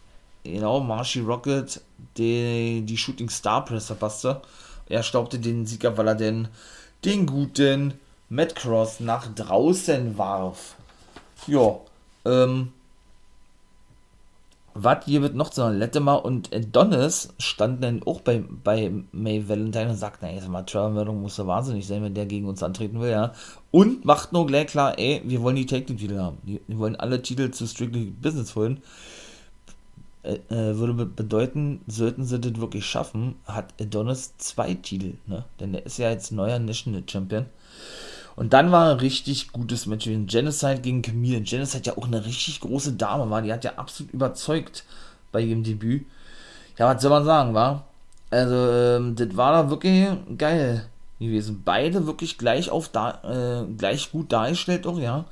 genau, 0.43 0.79
Marshy 0.79 1.19
Rocket, 1.19 1.81
die, 2.17 2.81
die 2.85 2.97
Shooting 2.97 3.29
Star 3.29 3.65
Press 3.65 3.87
verpasste. 3.87 4.41
Er 4.87 5.03
staubte 5.03 5.37
den 5.37 5.65
Sieger, 5.65 5.97
weil 5.97 6.07
er 6.07 6.15
denn 6.15 6.47
den 7.03 7.25
guten 7.25 7.93
Matt 8.29 8.55
Cross 8.55 9.01
nach 9.01 9.27
draußen 9.35 10.17
warf. 10.17 10.75
Ja, 11.45 11.77
ähm, 12.23 12.71
was 14.83 15.05
hier 15.05 15.21
wird 15.21 15.35
noch 15.35 15.49
zu 15.49 15.67
Lettemer 15.69 16.23
und 16.23 16.53
Adonis 16.53 17.33
standen 17.37 17.81
dann 17.81 18.03
auch 18.03 18.21
bei, 18.21 18.43
bei 18.63 18.91
May 19.11 19.47
Valentine 19.47 19.89
und 19.89 19.95
sagten, 19.95 20.25
ey, 20.25 20.39
sag 20.39 20.49
mal, 20.49 20.63
Trevor 20.63 21.11
muss 21.13 21.37
ja 21.37 21.47
wahnsinnig 21.47 21.87
sein, 21.87 22.03
wenn 22.03 22.13
der 22.13 22.25
gegen 22.25 22.47
uns 22.47 22.63
antreten 22.63 22.99
will, 22.99 23.11
ja. 23.11 23.33
Und 23.71 24.05
macht 24.05 24.33
nur 24.33 24.47
gleich 24.47 24.67
klar, 24.67 24.97
ey, 24.97 25.21
wir 25.25 25.41
wollen 25.41 25.55
die 25.55 25.65
Take-Titel 25.65 26.17
haben. 26.17 26.37
Wir 26.43 26.79
wollen 26.79 26.95
alle 26.95 27.21
Titel 27.21 27.51
zu 27.51 27.67
Strictly 27.67 28.05
Business 28.05 28.55
holen. 28.55 28.81
Äh, 30.21 30.39
äh, 30.49 30.77
würde 30.77 31.05
bedeuten, 31.05 31.81
sollten 31.87 32.25
sie 32.25 32.39
das 32.39 32.59
wirklich 32.59 32.85
schaffen, 32.85 33.35
hat 33.45 33.73
Adonis 33.79 34.37
zwei 34.37 34.73
Titel, 34.73 35.13
ne? 35.27 35.45
Denn 35.59 35.71
der 35.71 35.85
ist 35.85 35.97
ja 35.97 36.09
jetzt 36.09 36.31
neuer 36.31 36.59
National 36.59 37.03
Champion. 37.07 37.45
Und 38.39 38.53
dann 38.53 38.71
war 38.71 38.91
ein 38.91 38.99
richtig 38.99 39.51
gutes 39.51 39.85
Match 39.85 40.07
wie 40.07 40.15
Genocide 40.15 40.79
gegen 40.79 41.01
Camille. 41.01 41.41
Genocide 41.41 41.87
ja 41.87 41.97
auch 41.97 42.07
eine 42.07 42.23
richtig 42.25 42.61
große 42.61 42.93
Dame 42.93 43.29
war. 43.29 43.41
Die 43.41 43.51
hat 43.51 43.65
ja 43.65 43.73
absolut 43.75 44.13
überzeugt 44.13 44.85
bei 45.33 45.41
ihrem 45.41 45.61
Debüt. 45.61 46.05
Ja, 46.77 46.95
was 46.95 47.01
soll 47.01 47.11
man 47.11 47.25
sagen, 47.25 47.53
war? 47.53 47.83
Also, 48.29 48.55
ähm, 48.55 49.17
das 49.17 49.35
war 49.35 49.51
da 49.51 49.69
wirklich 49.69 50.07
geil 50.37 50.85
gewesen. 51.19 51.63
Beide 51.65 52.07
wirklich 52.07 52.37
gleich 52.37 52.69
auf 52.69 52.87
da, 52.87 53.19
äh, 53.23 53.73
gleich 53.73 54.09
gut 54.09 54.31
dargestellt 54.31 54.87
auch, 54.87 54.97
ja. 54.97 55.25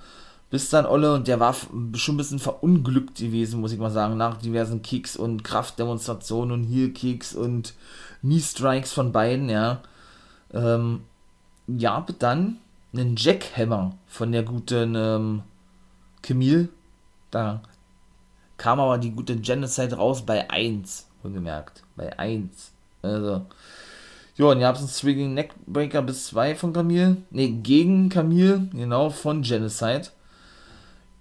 bis 0.51 0.69
dann 0.69 0.85
Olle 0.85 1.13
und 1.13 1.29
der 1.29 1.39
war 1.39 1.53
schon 1.53 2.15
ein 2.15 2.17
bisschen 2.17 2.39
verunglückt 2.39 3.19
gewesen, 3.19 3.61
muss 3.61 3.71
ich 3.71 3.79
mal 3.79 3.89
sagen, 3.89 4.17
nach 4.17 4.35
diversen 4.35 4.81
Kicks 4.81 5.15
und 5.15 5.45
Kraftdemonstrationen 5.45 6.51
und 6.51 6.63
Heel-Kicks 6.65 7.35
und 7.35 7.73
Knee-Strikes 8.19 8.91
von 8.91 9.13
beiden, 9.13 9.47
ja. 9.47 9.79
Ähm, 10.53 11.03
ja, 11.67 12.05
dann 12.19 12.57
einen 12.93 13.15
Jackhammer 13.15 13.97
von 14.07 14.31
der 14.31 14.43
guten 14.43 14.95
ähm, 14.95 15.43
Camille. 16.21 16.69
Da 17.31 17.61
kam 18.57 18.79
aber 18.79 18.97
die 18.97 19.11
gute 19.11 19.35
Genocide 19.37 19.95
raus 19.95 20.25
bei 20.25 20.49
1, 20.49 21.07
wohlgemerkt. 21.23 21.83
Bei 21.95 22.17
1. 22.17 22.71
Also, 23.01 23.45
ja, 24.35 24.45
und 24.45 24.59
ihr 24.59 24.67
habt 24.67 24.79
einen 24.79 24.87
Swinging 24.87 25.33
Neckbreaker 25.33 26.01
bis 26.01 26.27
2 26.27 26.55
von 26.55 26.73
Camille. 26.73 27.17
Ne, 27.31 27.49
gegen 27.49 28.09
Camille, 28.09 28.67
genau, 28.71 29.09
von 29.09 29.41
Genocide. 29.41 30.09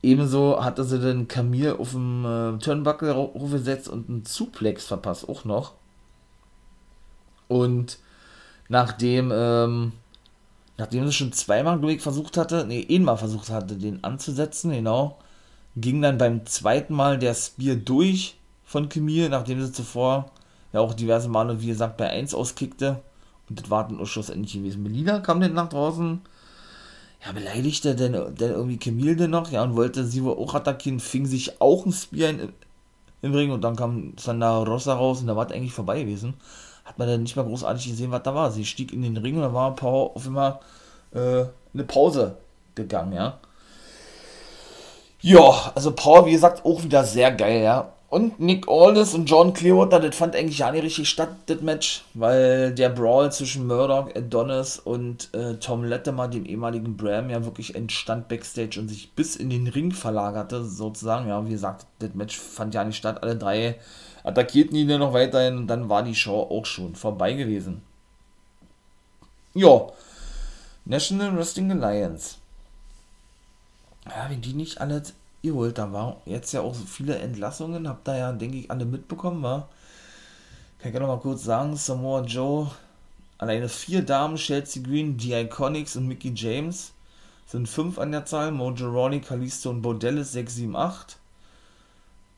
Ebenso 0.02 0.62
hatte 0.62 0.84
sie 0.84 1.00
den 1.00 1.26
Camille 1.26 1.78
auf 1.78 1.90
dem 1.90 2.24
äh, 2.24 2.58
Turnbuckle 2.58 3.16
hochgesetzt 3.16 3.88
und 3.88 4.08
einen 4.08 4.24
Suplex 4.24 4.86
verpasst, 4.86 5.28
auch 5.28 5.44
noch. 5.44 5.72
Und 7.48 7.98
nachdem, 8.68 9.32
ähm, 9.34 9.92
nachdem 10.78 11.06
sie 11.06 11.12
schon 11.12 11.32
zweimal, 11.32 11.82
ich, 11.90 12.02
versucht 12.02 12.36
hatte, 12.36 12.66
nee, 12.66 12.86
einmal 12.90 13.16
versucht 13.16 13.50
hatte, 13.50 13.76
den 13.76 14.04
anzusetzen, 14.04 14.70
genau, 14.72 15.18
ging 15.76 16.02
dann 16.02 16.18
beim 16.18 16.46
zweiten 16.46 16.94
Mal 16.94 17.18
der 17.18 17.34
Spear 17.34 17.76
durch 17.76 18.36
von 18.64 18.88
Camille, 18.88 19.28
nachdem 19.28 19.60
sie 19.60 19.72
zuvor 19.72 20.30
ja 20.72 20.80
auch 20.80 20.94
diverse 20.94 21.28
Male, 21.28 21.60
wie 21.60 21.68
gesagt, 21.68 21.96
bei 21.96 22.08
1 22.08 22.34
auskickte. 22.34 23.02
Und 23.48 23.60
das 23.60 23.70
war 23.70 23.86
dann 23.86 24.00
auch 24.00 24.06
schlussendlich 24.06 24.54
gewesen. 24.54 24.82
Melina 24.82 25.20
kam 25.20 25.40
dann 25.40 25.54
nach 25.54 25.68
draußen, 25.68 26.20
ja, 27.24 27.32
beleidigte 27.32 27.94
denn, 27.94 28.12
denn 28.12 28.50
irgendwie 28.50 28.78
Camille 28.78 29.16
denn 29.16 29.30
noch, 29.30 29.50
ja, 29.50 29.62
und 29.62 29.76
wollte 29.76 30.04
sie 30.04 30.24
wohl 30.24 30.36
auch 30.36 30.54
attackieren, 30.54 31.00
fing 31.00 31.26
sich 31.26 31.60
auch 31.60 31.86
ein 31.86 31.92
Spear 31.92 32.30
in, 32.30 32.52
im 33.22 33.34
Ring 33.34 33.50
und 33.50 33.62
dann 33.62 33.76
kam 33.76 34.14
Sandra 34.18 34.62
Rosa 34.62 34.94
raus 34.94 35.20
und 35.20 35.28
da 35.28 35.36
war 35.36 35.46
es 35.46 35.52
eigentlich 35.52 35.72
vorbei 35.72 36.02
gewesen. 36.02 36.34
Hat 36.86 36.98
man 36.98 37.08
dann 37.08 37.22
nicht 37.24 37.36
mehr 37.36 37.44
großartig 37.44 37.88
gesehen, 37.88 38.12
was 38.12 38.22
da 38.22 38.34
war. 38.34 38.50
Sie 38.50 38.64
stieg 38.64 38.92
in 38.92 39.02
den 39.02 39.16
Ring 39.16 39.36
und 39.36 39.42
da 39.42 39.52
war 39.52 39.74
Power 39.74 40.14
auf 40.14 40.24
immer 40.24 40.60
äh, 41.12 41.44
eine 41.74 41.84
Pause 41.84 42.36
gegangen, 42.74 43.12
ja. 43.12 43.38
Ja, 45.20 45.72
also 45.74 45.90
Power, 45.90 46.26
wie 46.26 46.32
gesagt, 46.32 46.64
auch 46.64 46.82
wieder 46.84 47.02
sehr 47.02 47.32
geil, 47.32 47.62
ja. 47.62 47.92
Und 48.08 48.38
Nick 48.38 48.68
Aldis 48.68 49.14
und 49.14 49.28
John 49.28 49.52
Clearwater, 49.52 49.98
das 49.98 50.14
fand 50.14 50.36
eigentlich 50.36 50.58
ja 50.58 50.70
nicht 50.70 50.84
richtig 50.84 51.08
statt, 51.08 51.30
das 51.46 51.60
Match, 51.60 52.04
weil 52.14 52.72
der 52.72 52.88
Brawl 52.88 53.32
zwischen 53.32 53.66
Murdoch, 53.66 54.14
Adonis 54.14 54.78
und 54.78 55.34
äh, 55.34 55.54
Tom 55.56 55.82
Latimer, 55.82 56.28
dem 56.28 56.46
ehemaligen 56.46 56.96
Bram, 56.96 57.30
ja 57.30 57.44
wirklich 57.44 57.74
entstand 57.74 58.28
Backstage 58.28 58.78
und 58.78 58.88
sich 58.88 59.12
bis 59.14 59.34
in 59.34 59.50
den 59.50 59.66
Ring 59.66 59.90
verlagerte, 59.90 60.64
sozusagen. 60.64 61.28
Ja, 61.28 61.44
wie 61.44 61.50
gesagt, 61.50 61.86
das 61.98 62.14
Match 62.14 62.38
fand 62.38 62.74
ja 62.74 62.84
nicht 62.84 62.96
statt. 62.96 63.24
Alle 63.24 63.34
drei 63.34 63.76
attackierten 64.26 64.76
ihn 64.76 64.90
ja 64.90 64.98
noch 64.98 65.12
weiterhin 65.12 65.56
und 65.56 65.66
dann 65.68 65.88
war 65.88 66.02
die 66.02 66.14
Show 66.14 66.42
auch 66.50 66.66
schon 66.66 66.94
vorbei 66.94 67.32
gewesen. 67.32 67.82
Ja, 69.54 69.86
National 70.84 71.36
Wrestling 71.36 71.70
Alliance. 71.70 72.36
Ja, 74.04 74.28
wenn 74.28 74.40
die 74.40 74.52
nicht 74.52 74.80
alle 74.80 75.02
geholt. 75.42 75.78
Da 75.78 75.92
war 75.92 76.20
jetzt 76.26 76.52
ja 76.52 76.60
auch 76.60 76.74
so 76.74 76.84
viele 76.84 77.18
Entlassungen, 77.18 77.88
habt 77.88 78.06
da 78.06 78.16
ja, 78.16 78.32
denke 78.32 78.58
ich, 78.58 78.70
alle 78.70 78.84
mitbekommen, 78.84 79.42
war. 79.42 79.68
Kann 80.78 80.90
ich 80.90 80.94
ja 80.94 81.00
noch 81.00 81.08
mal 81.08 81.20
kurz 81.20 81.44
sagen, 81.44 81.76
Samoa 81.76 82.22
Joe, 82.22 82.70
alleine 83.38 83.68
vier 83.68 84.02
Damen, 84.02 84.36
Chelsea 84.36 84.82
Green, 84.82 85.16
die 85.16 85.32
Iconics 85.32 85.96
und 85.96 86.06
Mickey 86.06 86.32
James 86.34 86.92
sind 87.46 87.68
fünf 87.68 87.98
an 87.98 88.12
der 88.12 88.26
Zahl, 88.26 88.50
Mojo 88.50 88.90
Ronnie, 88.90 89.20
Kalisto 89.20 89.70
und 89.70 89.82
Bordellis 89.82 90.32
6, 90.32 90.54
7, 90.54 90.76
8. 90.76 91.16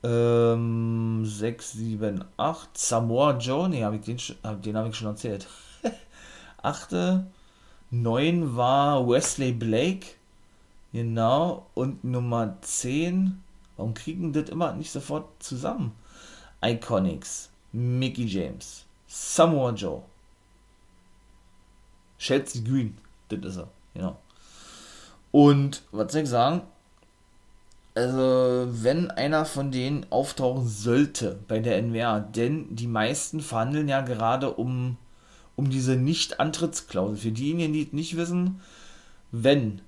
Ähm, 0.03 1.25
6, 1.25 1.73
7, 1.73 2.25
8. 2.37 2.79
Samoa 2.79 3.37
Joe, 3.39 3.85
hab 3.85 4.03
den, 4.03 4.19
den 4.65 4.77
habe 4.77 4.89
ich 4.89 4.97
schon 4.97 5.09
erzählt. 5.09 5.47
Achte. 6.63 7.27
9 7.91 8.57
war 8.57 9.09
Wesley 9.09 9.53
Blake. 9.53 10.19
Genau, 10.93 11.67
und 11.75 12.03
Nummer 12.03 12.57
10, 12.63 13.43
warum 13.77 13.93
kriegen 13.93 14.33
das 14.33 14.49
immer 14.49 14.73
nicht 14.73 14.91
sofort 14.91 15.43
zusammen? 15.43 15.93
Iconics, 16.65 17.51
Mickey 17.73 18.25
James, 18.25 18.87
Samoa 19.07 19.73
Joe, 19.73 20.03
Chelsea 22.19 22.63
Green, 22.63 22.97
das 23.29 23.45
ist 23.45 23.57
er, 23.59 23.69
genau. 23.93 24.17
Und, 25.31 25.83
was 25.93 26.11
soll 26.11 26.23
ich 26.23 26.29
sagen? 26.31 26.63
Also, 27.99 28.69
wenn 28.71 29.11
einer 29.11 29.45
von 29.45 29.73
denen 29.73 30.07
auftauchen 30.11 30.69
sollte 30.69 31.41
bei 31.49 31.59
der 31.59 31.83
NWA, 31.83 32.21
denn 32.21 32.77
die 32.77 32.87
meisten 32.87 33.41
verhandeln 33.41 33.89
ja 33.89 34.03
gerade 34.03 34.53
um, 34.53 34.97
um 35.57 35.69
diese 35.69 35.97
Nicht-Antrittsklausel. 35.97 37.17
Für 37.17 37.33
diejenigen, 37.33 37.73
die 37.73 37.89
nicht 37.91 38.17
wissen, 38.17 38.61
wenn 39.33 39.81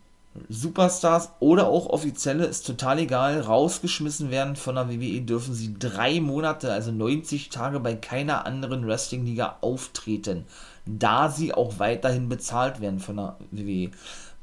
Superstars 0.48 1.30
oder 1.38 1.68
auch 1.68 1.86
Offizielle, 1.86 2.46
ist 2.46 2.66
total 2.66 2.98
egal, 2.98 3.42
rausgeschmissen 3.42 4.32
werden 4.32 4.56
von 4.56 4.74
der 4.74 4.88
WWE, 4.88 5.20
dürfen 5.20 5.54
sie 5.54 5.76
drei 5.78 6.20
Monate, 6.20 6.72
also 6.72 6.90
90 6.90 7.50
Tage 7.50 7.78
bei 7.78 7.94
keiner 7.94 8.44
anderen 8.44 8.88
Wrestling-Liga 8.88 9.58
auftreten, 9.60 10.46
da 10.84 11.30
sie 11.30 11.54
auch 11.54 11.78
weiterhin 11.78 12.28
bezahlt 12.28 12.80
werden 12.80 12.98
von 12.98 13.18
der 13.18 13.36
WWE. 13.52 13.92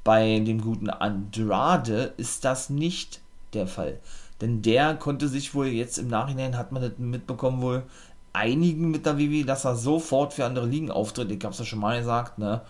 Bei 0.06 0.40
dem 0.40 0.62
guten 0.62 0.90
Andrade 0.90 2.14
ist 2.16 2.46
das 2.46 2.70
nicht 2.70 3.20
der 3.54 3.68
Fall. 3.68 4.00
Denn 4.42 4.62
der 4.62 4.96
konnte 4.96 5.28
sich 5.28 5.56
wohl 5.56 5.68
jetzt 5.68 5.98
im 5.98 6.08
Nachhinein, 6.08 6.58
hat 6.58 6.72
man 6.72 6.82
das 6.82 6.92
mitbekommen, 6.98 7.62
wohl 7.62 7.84
einigen 8.34 8.92
mit 8.92 9.06
der 9.06 9.18
WWE, 9.18 9.46
dass 9.46 9.66
er 9.66 9.76
sofort 9.76 10.34
für 10.34 10.46
andere 10.46 10.68
Ligen 10.68 10.92
auftritt. 10.92 11.32
Ich 11.32 11.44
hab's 11.44 11.60
ja 11.60 11.66
schon 11.66 11.80
mal 11.80 12.00
gesagt, 12.00 12.38
ne? 12.38 12.62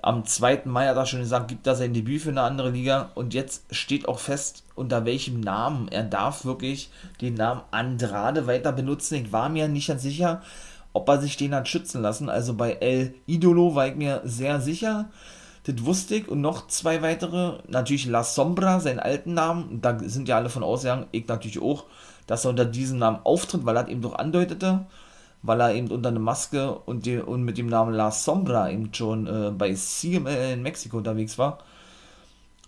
Am 0.00 0.24
2. 0.24 0.62
Mai 0.66 0.86
hat 0.86 0.96
er 0.96 1.06
schon 1.06 1.20
gesagt, 1.20 1.48
gibt 1.48 1.66
er 1.66 1.74
sein 1.74 1.92
Debüt 1.92 2.22
für 2.22 2.28
eine 2.28 2.42
andere 2.42 2.70
Liga 2.70 3.10
und 3.16 3.34
jetzt 3.34 3.74
steht 3.74 4.06
auch 4.06 4.20
fest, 4.20 4.62
unter 4.76 5.04
welchem 5.04 5.40
Namen. 5.40 5.88
Er 5.88 6.04
darf 6.04 6.44
wirklich 6.44 6.90
den 7.20 7.34
Namen 7.34 7.62
Andrade 7.72 8.46
weiter 8.46 8.70
benutzen. 8.70 9.16
Ich 9.16 9.32
war 9.32 9.48
mir 9.48 9.66
nicht 9.66 9.88
ganz 9.88 10.02
sicher, 10.02 10.40
ob 10.92 11.08
er 11.08 11.20
sich 11.20 11.36
den 11.36 11.52
hat 11.52 11.66
schützen 11.66 12.00
lassen. 12.00 12.28
Also 12.28 12.54
bei 12.54 12.74
El 12.74 13.12
Idolo 13.26 13.74
war 13.74 13.88
ich 13.88 13.96
mir 13.96 14.20
sehr 14.24 14.60
sicher. 14.60 15.10
Das 15.68 15.84
wusste 15.84 16.16
ich. 16.16 16.28
Und 16.28 16.40
noch 16.40 16.66
zwei 16.66 17.02
weitere. 17.02 17.58
Natürlich 17.68 18.06
La 18.06 18.24
Sombra, 18.24 18.80
seinen 18.80 19.00
alten 19.00 19.34
Namen. 19.34 19.80
Da 19.82 19.98
sind 20.00 20.28
ja 20.28 20.36
alle 20.36 20.48
von 20.48 20.62
ausgegangen, 20.62 21.06
ich 21.12 21.28
natürlich 21.28 21.60
auch, 21.60 21.84
dass 22.26 22.44
er 22.44 22.50
unter 22.50 22.64
diesem 22.64 22.98
Namen 22.98 23.20
auftritt, 23.24 23.64
weil 23.66 23.76
er 23.76 23.88
eben 23.88 24.02
doch 24.02 24.14
andeutete 24.14 24.86
weil 25.42 25.60
er 25.60 25.74
eben 25.74 25.90
unter 25.90 26.08
einer 26.08 26.20
Maske 26.20 26.72
und, 26.72 27.06
die, 27.06 27.18
und 27.18 27.42
mit 27.42 27.58
dem 27.58 27.68
Namen 27.68 27.94
La 27.94 28.10
Sombra 28.10 28.70
eben 28.70 28.92
schon 28.92 29.26
äh, 29.26 29.50
bei 29.50 29.72
CML 29.72 30.54
in 30.54 30.62
Mexiko 30.62 30.98
unterwegs 30.98 31.38
war. 31.38 31.58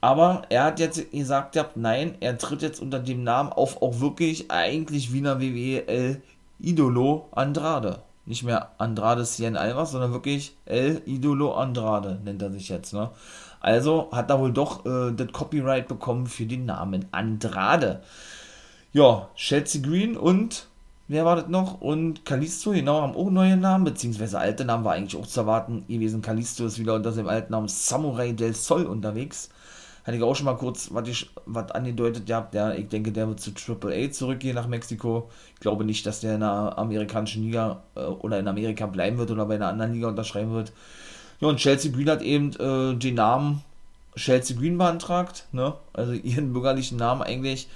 Aber 0.01 0.43
er 0.49 0.65
hat 0.65 0.81
jetzt 0.81 1.11
gesagt, 1.11 1.57
ja, 1.57 1.69
nein, 1.75 2.15
er 2.21 2.39
tritt 2.39 2.63
jetzt 2.63 2.81
unter 2.81 3.01
dem 3.01 3.23
Namen 3.23 3.53
auf, 3.53 3.83
auch 3.83 4.01
wirklich 4.01 4.51
eigentlich 4.51 5.13
Wiener 5.13 5.41
WWE 5.41 5.87
El 5.89 6.23
Idolo 6.59 7.29
Andrade. 7.33 8.03
Nicht 8.27 8.43
mehr 8.43 8.71
Andrade 8.79 9.25
Cien 9.25 9.57
Almas, 9.57 9.93
sondern 9.93 10.13
wirklich 10.13 10.57
El 10.67 11.03
Idolo 11.07 11.55
Andrade 11.55 12.21
nennt 12.25 12.43
er 12.43 12.51
sich 12.51 12.69
jetzt. 12.69 12.93
Ne? 12.93 13.11
Also 13.61 14.09
hat 14.13 14.31
er 14.31 14.41
wohl 14.41 14.53
doch 14.53 14.87
äh, 14.87 15.13
das 15.13 15.33
Copyright 15.33 15.89
bekommen 15.89 16.27
für 16.27 16.47
den 16.47 16.67
Namen 16.67 17.07
Andrade. 17.13 18.03
Ja, 18.93 19.29
Chelsea 19.37 19.83
Green 19.83 20.17
und 20.17 20.67
wer 21.09 21.25
war 21.25 21.37
das 21.37 21.49
noch? 21.49 21.81
Und 21.81 22.25
Kalisto, 22.25 22.73
genau, 22.73 23.03
haben 23.03 23.15
auch 23.15 23.31
neue 23.31 23.57
Namen, 23.57 23.85
beziehungsweise 23.85 24.39
alte 24.39 24.65
Namen 24.65 24.85
war 24.85 24.95
eigentlich 24.95 25.21
auch 25.21 25.27
zu 25.27 25.41
erwarten 25.41 25.85
gewesen. 25.89 26.23
Kalisto 26.23 26.65
ist 26.67 26.79
wieder 26.79 26.95
unter 26.95 27.13
seinem 27.13 27.29
alten 27.29 27.53
Namen 27.53 27.69
Samurai 27.69 28.33
del 28.33 28.55
Sol 28.55 28.87
unterwegs. 28.87 29.51
Hatte 30.05 30.17
ich 30.17 30.23
auch 30.23 30.35
schon 30.35 30.47
mal 30.47 30.57
kurz 30.57 30.91
was, 30.93 31.71
angedeutet 31.73 32.27
gehabt. 32.27 32.55
Ja, 32.55 32.73
ich 32.73 32.89
denke, 32.89 33.13
der 33.13 33.29
wird 33.29 33.41
zu 33.41 33.53
Triple 33.53 33.95
A 33.95 34.11
zurückgehen 34.11 34.55
nach 34.55 34.67
Mexiko. 34.67 35.29
Ich 35.55 35.61
glaube 35.61 35.85
nicht, 35.85 36.07
dass 36.07 36.21
der 36.21 36.35
in 36.35 36.41
der 36.41 36.79
amerikanischen 36.79 37.43
Liga 37.43 37.83
äh, 37.95 38.01
oder 38.01 38.39
in 38.39 38.49
Amerika 38.49 38.87
bleiben 38.87 39.19
wird 39.19 39.31
oder 39.31 39.47
bei 39.47 39.57
einer 39.57 39.69
anderen 39.69 39.93
Liga 39.93 40.09
unterschreiben 40.09 40.53
wird. 40.53 40.73
Ja, 41.41 41.49
und 41.49 41.59
Chelsea 41.59 41.93
Green 41.93 42.09
hat 42.09 42.23
eben 42.23 42.53
äh, 42.55 42.97
den 42.97 43.15
Namen 43.15 43.63
Chelsea 44.17 44.57
Green 44.57 44.77
beantragt, 44.77 45.47
ne? 45.53 45.75
Also 45.93 46.13
ihren 46.13 46.53
bürgerlichen 46.53 46.99
Namen 46.99 47.23
eigentlich 47.23 47.69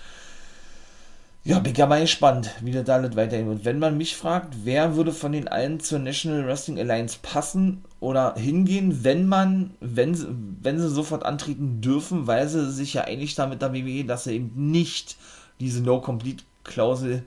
ja, 1.44 1.58
bin 1.58 1.74
ja 1.74 1.86
mal 1.86 2.00
gespannt, 2.00 2.50
wie 2.62 2.72
das 2.72 2.88
alles 2.88 3.16
weiterhin 3.16 3.48
wird. 3.48 3.64
Wenn 3.64 3.78
man 3.78 3.98
mich 3.98 4.16
fragt, 4.16 4.54
wer 4.64 4.96
würde 4.96 5.12
von 5.12 5.32
den 5.32 5.46
allen 5.46 5.78
zur 5.78 5.98
National 5.98 6.46
Wrestling 6.46 6.78
Alliance 6.78 7.18
passen 7.20 7.84
oder 8.00 8.34
hingehen, 8.34 9.04
wenn 9.04 9.28
man, 9.28 9.74
wenn 9.80 10.14
sie, 10.14 10.28
wenn 10.62 10.78
sie 10.78 10.88
sofort 10.88 11.24
antreten 11.24 11.82
dürfen, 11.82 12.26
weil 12.26 12.48
sie 12.48 12.70
sich 12.72 12.94
ja 12.94 13.02
einig 13.02 13.34
damit 13.34 13.60
der 13.60 13.74
WWE, 13.74 14.04
dass 14.04 14.24
sie 14.24 14.36
eben 14.36 14.70
nicht 14.70 15.16
diese 15.60 15.82
No-Complete-Klausel 15.82 17.24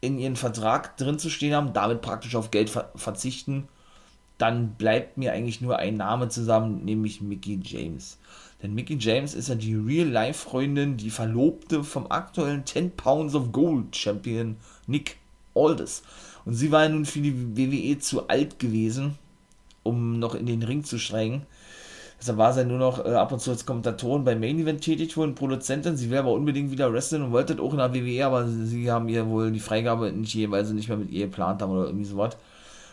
in 0.00 0.18
ihren 0.18 0.36
Vertrag 0.36 0.96
drin 0.98 1.18
zu 1.18 1.30
stehen 1.30 1.54
haben, 1.54 1.72
damit 1.72 2.02
praktisch 2.02 2.36
auf 2.36 2.50
Geld 2.50 2.70
ver 2.70 2.90
verzichten 2.94 3.68
dann 4.38 4.74
bleibt 4.74 5.18
mir 5.18 5.32
eigentlich 5.32 5.60
nur 5.60 5.78
ein 5.78 5.96
Name 5.96 6.28
zusammen, 6.28 6.84
nämlich 6.84 7.20
Mickey 7.20 7.60
James. 7.62 8.18
Denn 8.62 8.74
Mickey 8.74 8.96
James 8.98 9.34
ist 9.34 9.48
ja 9.48 9.54
die 9.54 9.74
Real-Life-Freundin, 9.74 10.96
die 10.96 11.10
Verlobte 11.10 11.84
vom 11.84 12.10
aktuellen 12.10 12.66
10 12.66 12.92
Pounds 12.92 13.34
of 13.34 13.52
Gold 13.52 13.94
Champion 13.94 14.56
Nick 14.86 15.16
Aldis. 15.54 16.02
Und 16.44 16.54
sie 16.54 16.72
war 16.72 16.84
ja 16.84 16.88
nun 16.88 17.04
für 17.04 17.20
die 17.20 17.56
WWE 17.56 17.98
zu 17.98 18.26
alt 18.28 18.58
gewesen, 18.58 19.16
um 19.82 20.18
noch 20.18 20.34
in 20.34 20.46
den 20.46 20.62
Ring 20.62 20.82
zu 20.82 20.98
steigen. 20.98 21.46
Deshalb 22.20 22.38
war 22.38 22.52
sie 22.52 22.60
ja 22.60 22.66
nur 22.66 22.78
noch 22.78 23.04
äh, 23.04 23.10
ab 23.10 23.30
und 23.30 23.40
zu 23.40 23.50
als 23.50 23.64
Kommentatorin 23.64 24.24
beim 24.24 24.40
Main 24.40 24.58
Event 24.58 24.80
tätig, 24.80 25.16
wohl 25.16 25.32
Produzentin. 25.32 25.96
Sie 25.96 26.10
wäre 26.10 26.24
aber 26.24 26.32
unbedingt 26.32 26.72
wieder 26.72 26.92
wrestlen 26.92 27.22
und 27.22 27.30
wollte 27.30 27.60
auch 27.62 27.72
in 27.72 27.78
der 27.78 27.94
WWE, 27.94 28.26
aber 28.26 28.48
sie 28.48 28.90
haben 28.90 29.08
ihr 29.08 29.28
wohl 29.28 29.52
die 29.52 29.60
Freigabe 29.60 30.10
nicht 30.10 30.50
weil 30.50 30.64
sie 30.64 30.74
nicht 30.74 30.88
mehr 30.88 30.98
mit 30.98 31.10
ihr 31.10 31.26
geplant 31.26 31.62
haben 31.62 31.70
oder 31.70 31.86
irgendwie 31.86 32.04
sowas. 32.04 32.36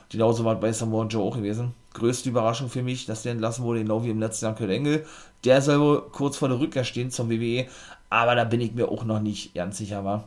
Genauso 0.09 0.45
war 0.45 0.59
bei 0.59 0.71
Samoa 0.71 1.05
Joe 1.07 1.23
auch 1.23 1.35
gewesen. 1.35 1.73
Größte 1.95 2.29
Überraschung 2.29 2.69
für 2.69 2.83
mich, 2.83 3.05
dass 3.05 3.23
der 3.23 3.31
entlassen 3.31 3.63
wurde, 3.63 3.79
genau 3.79 4.03
wie 4.03 4.09
im 4.09 4.19
letzten 4.19 4.45
Jahr 4.45 4.55
Kurt 4.55 4.69
Engel. 4.69 5.05
Der 5.43 5.61
soll 5.61 5.79
wohl 5.79 6.01
kurz 6.11 6.37
vor 6.37 6.49
der 6.49 6.59
Rückkehr 6.59 6.83
stehen 6.83 7.09
zum 7.09 7.29
WWE, 7.29 7.65
aber 8.09 8.35
da 8.35 8.43
bin 8.43 8.61
ich 8.61 8.73
mir 8.73 8.89
auch 8.89 9.03
noch 9.05 9.19
nicht 9.19 9.55
ganz 9.55 9.77
sicher, 9.77 10.05
war. 10.05 10.25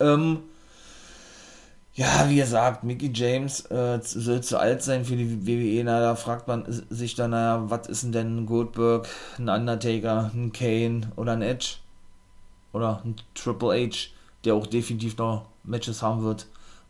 Ähm, 0.00 0.40
ja, 1.94 2.28
wie 2.28 2.36
gesagt, 2.36 2.84
Mickey 2.84 3.10
James 3.12 3.66
äh, 3.66 4.00
soll 4.02 4.42
zu 4.42 4.58
alt 4.58 4.82
sein 4.82 5.04
für 5.04 5.16
die 5.16 5.46
WWE. 5.46 5.84
Na, 5.84 6.00
da 6.00 6.14
fragt 6.14 6.48
man 6.48 6.64
sich 6.88 7.14
dann, 7.14 7.30
naja, 7.30 7.64
was 7.68 7.88
ist 7.88 8.04
denn 8.04 8.12
denn 8.12 8.36
ein 8.38 8.46
Goldberg, 8.46 9.08
ein 9.38 9.48
Undertaker, 9.48 10.30
ein 10.34 10.52
Kane 10.52 11.12
oder 11.16 11.32
ein 11.32 11.42
Edge? 11.42 11.76
Oder 12.72 13.02
ein 13.04 13.16
Triple 13.34 13.70
H, 13.70 14.10
der 14.44 14.54
auch 14.54 14.66
definitiv 14.66 15.16
noch 15.16 15.46
Matches 15.64 16.02
haben 16.02 16.22
wird. 16.22 16.46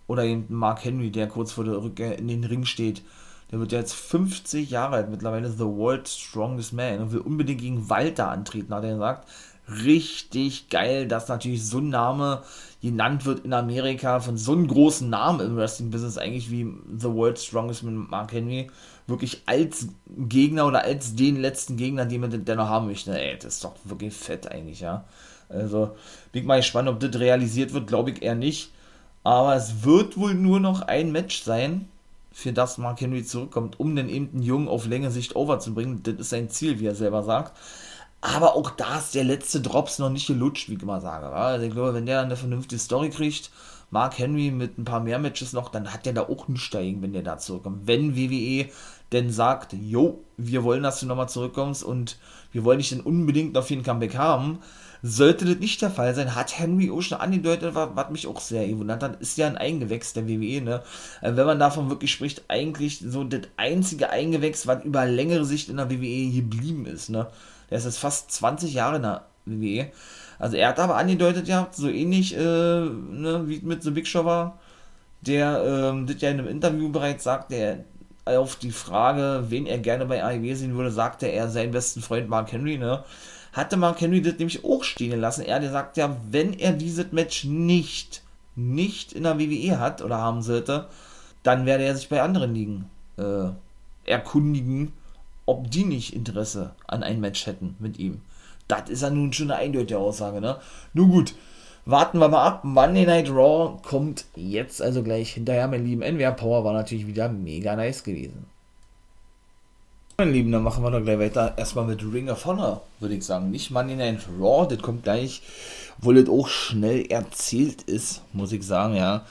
Oder 0.06 0.24
eben 0.24 0.46
Mark 0.48 0.84
Henry, 0.84 1.10
der 1.10 1.28
kurz 1.28 1.52
vor 1.52 1.64
der 1.64 1.82
Rückkehr 1.82 2.18
in 2.18 2.28
den 2.28 2.44
Ring 2.44 2.64
steht. 2.64 3.02
Der 3.50 3.58
wird 3.58 3.72
jetzt 3.72 3.94
50 3.94 4.70
Jahre 4.70 4.96
alt, 4.96 5.10
mittlerweile 5.10 5.50
The 5.50 5.64
World's 5.64 6.16
Strongest 6.16 6.72
Man 6.72 7.00
und 7.00 7.12
will 7.12 7.20
unbedingt 7.20 7.60
gegen 7.60 7.90
Walter 7.90 8.28
antreten, 8.28 8.74
hat 8.74 8.84
er 8.84 8.94
gesagt 8.94 9.26
richtig 9.70 10.68
geil, 10.68 11.06
dass 11.06 11.28
natürlich 11.28 11.66
so 11.66 11.78
ein 11.78 11.90
Name 11.90 12.42
genannt 12.82 13.24
wird 13.24 13.44
in 13.44 13.52
Amerika 13.52 14.20
von 14.20 14.36
so 14.36 14.52
einem 14.52 14.66
großen 14.66 15.08
Namen 15.08 15.40
im 15.40 15.56
Wrestling-Business, 15.56 16.18
eigentlich 16.18 16.50
wie 16.50 16.66
The 16.98 17.12
World's 17.12 17.44
Strongest 17.44 17.82
mit 17.82 17.94
Mark 17.94 18.32
Henry, 18.32 18.70
wirklich 19.06 19.42
als 19.46 19.88
Gegner 20.16 20.66
oder 20.66 20.82
als 20.82 21.14
den 21.14 21.40
letzten 21.40 21.76
Gegner, 21.76 22.06
den 22.06 22.20
man 22.20 22.44
dennoch 22.44 22.68
haben 22.68 22.86
möchte. 22.86 23.18
Ey, 23.18 23.36
das 23.36 23.54
ist 23.54 23.64
doch 23.64 23.74
wirklich 23.84 24.14
fett 24.14 24.50
eigentlich, 24.50 24.80
ja. 24.80 25.04
Also, 25.48 25.96
bin 26.32 26.42
ich 26.42 26.48
mal 26.48 26.58
gespannt, 26.58 26.88
ob 26.88 27.00
das 27.00 27.18
realisiert 27.18 27.72
wird, 27.72 27.86
glaube 27.86 28.10
ich 28.10 28.22
eher 28.22 28.34
nicht. 28.34 28.70
Aber 29.24 29.54
es 29.54 29.84
wird 29.84 30.16
wohl 30.16 30.34
nur 30.34 30.60
noch 30.60 30.82
ein 30.82 31.12
Match 31.12 31.42
sein, 31.42 31.88
für 32.32 32.52
das 32.52 32.78
Mark 32.78 33.00
Henry 33.00 33.24
zurückkommt, 33.24 33.80
um 33.80 33.94
den 33.96 34.08
eben 34.08 34.30
den 34.32 34.42
Jungen 34.42 34.68
auf 34.68 34.86
längere 34.86 35.10
Sicht 35.10 35.36
overzubringen. 35.36 36.02
Das 36.02 36.14
ist 36.14 36.30
sein 36.30 36.50
Ziel, 36.50 36.80
wie 36.80 36.86
er 36.86 36.94
selber 36.94 37.22
sagt. 37.22 37.56
Aber 38.20 38.54
auch 38.54 38.70
da 38.70 38.98
ist 38.98 39.14
der 39.14 39.24
letzte 39.24 39.60
Drops 39.60 39.98
noch 39.98 40.10
nicht 40.10 40.26
gelutscht, 40.26 40.68
wie 40.68 40.74
ich 40.74 40.82
immer 40.82 41.00
sage. 41.00 41.26
Also 41.26 41.64
ich 41.64 41.72
glaube, 41.72 41.94
wenn 41.94 42.06
der 42.06 42.20
eine 42.20 42.36
vernünftige 42.36 42.78
Story 42.78 43.08
kriegt, 43.10 43.50
Mark 43.90 44.18
Henry 44.18 44.50
mit 44.50 44.78
ein 44.78 44.84
paar 44.84 45.00
mehr 45.00 45.18
Matches 45.18 45.52
noch, 45.52 45.68
dann 45.68 45.92
hat 45.92 46.06
der 46.06 46.12
da 46.12 46.22
auch 46.22 46.46
einen 46.46 46.56
Steigen, 46.56 47.02
wenn 47.02 47.12
der 47.12 47.22
da 47.22 47.38
zurückkommt. 47.38 47.86
Wenn 47.86 48.16
WWE 48.16 48.68
denn 49.12 49.30
sagt, 49.32 49.72
jo, 49.72 50.22
wir 50.36 50.62
wollen, 50.62 50.82
dass 50.82 51.00
du 51.00 51.06
nochmal 51.06 51.28
zurückkommst 51.28 51.82
und 51.82 52.18
wir 52.52 52.64
wollen 52.64 52.78
dich 52.78 52.90
denn 52.90 53.00
unbedingt 53.00 53.56
auf 53.56 53.70
jeden 53.70 53.82
Comeback 53.82 54.16
haben, 54.16 54.60
sollte 55.02 55.44
das 55.44 55.58
nicht 55.58 55.80
der 55.82 55.90
Fall 55.90 56.14
sein, 56.14 56.34
hat 56.34 56.58
Henry 56.58 56.90
auch 56.90 57.00
schon 57.00 57.18
angedeutet, 57.18 57.74
was, 57.74 58.10
mich 58.10 58.26
auch 58.26 58.40
sehr 58.40 58.66
gewundert 58.66 59.02
hat, 59.02 59.20
ist 59.20 59.38
ja 59.38 59.46
ein 59.46 59.56
Eingewächs 59.56 60.12
der 60.12 60.28
WWE, 60.28 60.60
ne? 60.60 60.82
Äh, 61.22 61.36
wenn 61.36 61.46
man 61.46 61.58
davon 61.58 61.88
wirklich 61.88 62.12
spricht, 62.12 62.44
eigentlich 62.48 63.00
so 63.00 63.24
das 63.24 63.42
einzige 63.56 64.10
Eingewächs, 64.10 64.66
was 64.66 64.84
über 64.84 65.06
längere 65.06 65.44
Sicht 65.44 65.68
in 65.68 65.78
der 65.78 65.90
WWE 65.90 66.30
geblieben 66.30 66.86
ist, 66.86 67.08
ne? 67.10 67.28
Der 67.70 67.78
ist 67.78 67.84
jetzt 67.84 67.98
fast 67.98 68.30
20 68.32 68.74
Jahre 68.74 68.96
in 68.96 69.02
der 69.02 69.24
WWE. 69.46 69.86
Also 70.38 70.56
er 70.56 70.68
hat 70.68 70.78
aber 70.78 70.96
angedeutet, 70.96 71.48
ja, 71.48 71.68
so 71.70 71.88
ähnlich 71.88 72.36
äh, 72.36 72.40
ne, 72.40 73.42
wie 73.46 73.60
mit 73.60 73.82
The 73.82 73.90
Big 73.90 74.06
Show 74.06 74.24
war, 74.24 74.58
der 75.20 75.62
ähm, 75.64 76.06
das 76.06 76.20
ja 76.20 76.30
in 76.30 76.38
einem 76.40 76.48
Interview 76.48 76.90
bereits 76.90 77.24
sagt, 77.24 77.52
der 77.52 77.84
auf 78.24 78.56
die 78.56 78.70
Frage, 78.70 79.44
wen 79.48 79.66
er 79.66 79.78
gerne 79.78 80.06
bei 80.06 80.22
AEW 80.22 80.54
sehen 80.54 80.76
würde, 80.76 80.90
sagte 80.90 81.26
er 81.26 81.48
seinen 81.48 81.72
besten 81.72 82.00
Freund 82.00 82.28
Mark 82.28 82.52
Henry, 82.52 82.78
ne? 82.78 83.04
Hatte 83.52 83.76
Mark 83.76 84.00
Henry 84.00 84.22
das 84.22 84.38
nämlich 84.38 84.64
auch 84.64 84.84
stehen 84.84 85.20
lassen. 85.20 85.42
Er, 85.42 85.60
der 85.60 85.70
sagt 85.70 85.96
ja, 85.96 86.16
wenn 86.30 86.52
er 86.52 86.72
dieses 86.72 87.12
Match 87.12 87.44
nicht, 87.44 88.22
nicht 88.56 89.12
in 89.12 89.24
der 89.24 89.38
WWE 89.38 89.78
hat 89.78 90.02
oder 90.02 90.18
haben 90.18 90.42
sollte, 90.42 90.88
dann 91.42 91.66
werde 91.66 91.84
er 91.84 91.96
sich 91.96 92.08
bei 92.08 92.22
anderen 92.22 92.54
Ligen 92.54 92.90
äh, 93.16 93.48
erkundigen 94.04 94.92
ob 95.50 95.68
die 95.68 95.84
nicht 95.84 96.14
Interesse 96.14 96.76
an 96.86 97.02
ein 97.02 97.20
Match 97.20 97.44
hätten 97.46 97.74
mit 97.80 97.98
ihm. 97.98 98.20
Das 98.68 98.88
ist 98.88 99.02
ja 99.02 99.10
nun 99.10 99.32
schon 99.32 99.50
eine 99.50 99.60
eindeutige 99.60 99.98
Aussage, 99.98 100.40
ne? 100.40 100.58
Nun 100.94 101.10
gut, 101.10 101.34
warten 101.86 102.20
wir 102.20 102.28
mal 102.28 102.46
ab. 102.46 102.62
Monday 102.62 103.04
Night 103.04 103.28
Raw 103.30 103.76
kommt 103.82 104.26
jetzt 104.36 104.80
also 104.80 105.02
gleich 105.02 105.32
hinterher, 105.32 105.66
mein 105.66 105.84
lieben 105.84 106.02
NWR 106.02 106.32
Power 106.32 106.64
war 106.64 106.72
natürlich 106.72 107.08
wieder 107.08 107.28
mega 107.28 107.74
nice 107.74 108.04
gewesen. 108.04 108.46
Mein 110.20 110.34
Lieben, 110.34 110.52
dann 110.52 110.62
machen 110.62 110.84
wir 110.84 110.90
doch 110.90 111.02
gleich 111.02 111.18
weiter. 111.18 111.54
Erstmal 111.56 111.86
mit 111.86 112.02
Ring 112.02 112.28
of 112.28 112.44
Honor, 112.44 112.82
würde 112.98 113.14
ich 113.14 113.24
sagen. 113.24 113.50
Nicht 113.50 113.70
Monday 113.70 113.96
Night 113.96 114.28
Raw, 114.38 114.68
das 114.68 114.82
kommt 114.82 115.04
gleich, 115.04 115.40
obwohl 115.96 116.16
das 116.16 116.28
auch 116.28 116.46
schnell 116.46 117.06
erzählt 117.06 117.80
ist, 117.84 118.20
muss 118.34 118.52
ich 118.52 118.66
sagen, 118.66 118.96
ja. 118.96 119.24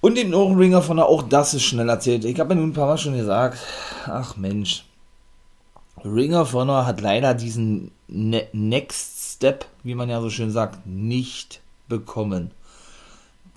Und 0.00 0.16
den 0.16 0.32
Ring 0.32 0.76
of 0.76 0.88
Honor, 0.88 1.06
auch 1.06 1.24
das 1.24 1.52
ist 1.52 1.64
schnell 1.64 1.88
erzählt. 1.88 2.24
Ich 2.24 2.38
habe 2.38 2.54
ja 2.54 2.60
nun 2.60 2.70
ein 2.70 2.74
paar 2.74 2.86
Mal 2.86 2.96
schon 2.96 3.16
gesagt, 3.16 3.58
ach 4.06 4.36
Mensch, 4.36 4.84
Ring 6.04 6.32
of 6.32 6.52
Honor 6.52 6.86
hat 6.86 7.00
leider 7.00 7.34
diesen 7.34 7.90
ne 8.06 8.46
Next 8.52 9.34
Step, 9.34 9.66
wie 9.82 9.96
man 9.96 10.08
ja 10.08 10.20
so 10.20 10.30
schön 10.30 10.52
sagt, 10.52 10.86
nicht 10.86 11.60
bekommen. 11.88 12.52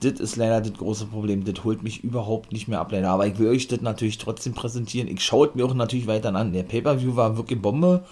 Das 0.02 0.20
ist 0.20 0.36
leider 0.36 0.62
das 0.62 0.74
große 0.74 1.06
Problem. 1.06 1.46
Das 1.46 1.64
holt 1.64 1.84
mich 1.84 2.04
überhaupt 2.04 2.52
nicht 2.52 2.68
mehr 2.68 2.80
ab, 2.80 2.92
leider. 2.92 3.10
Aber 3.10 3.28
ich 3.28 3.38
will 3.38 3.48
euch 3.48 3.68
das 3.68 3.82
natürlich 3.82 4.18
trotzdem 4.18 4.54
präsentieren. 4.54 5.08
Ich 5.08 5.24
schaue 5.24 5.48
es 5.48 5.56
mir 5.56 5.66
auch 5.66 5.74
natürlich 5.74 6.08
weiter 6.08 6.34
an. 6.36 6.54
Der 6.54 6.64
Pay-Per-View 6.64 7.16
war 7.16 7.38
wirklich 7.38 7.62
Bombe 7.62 8.04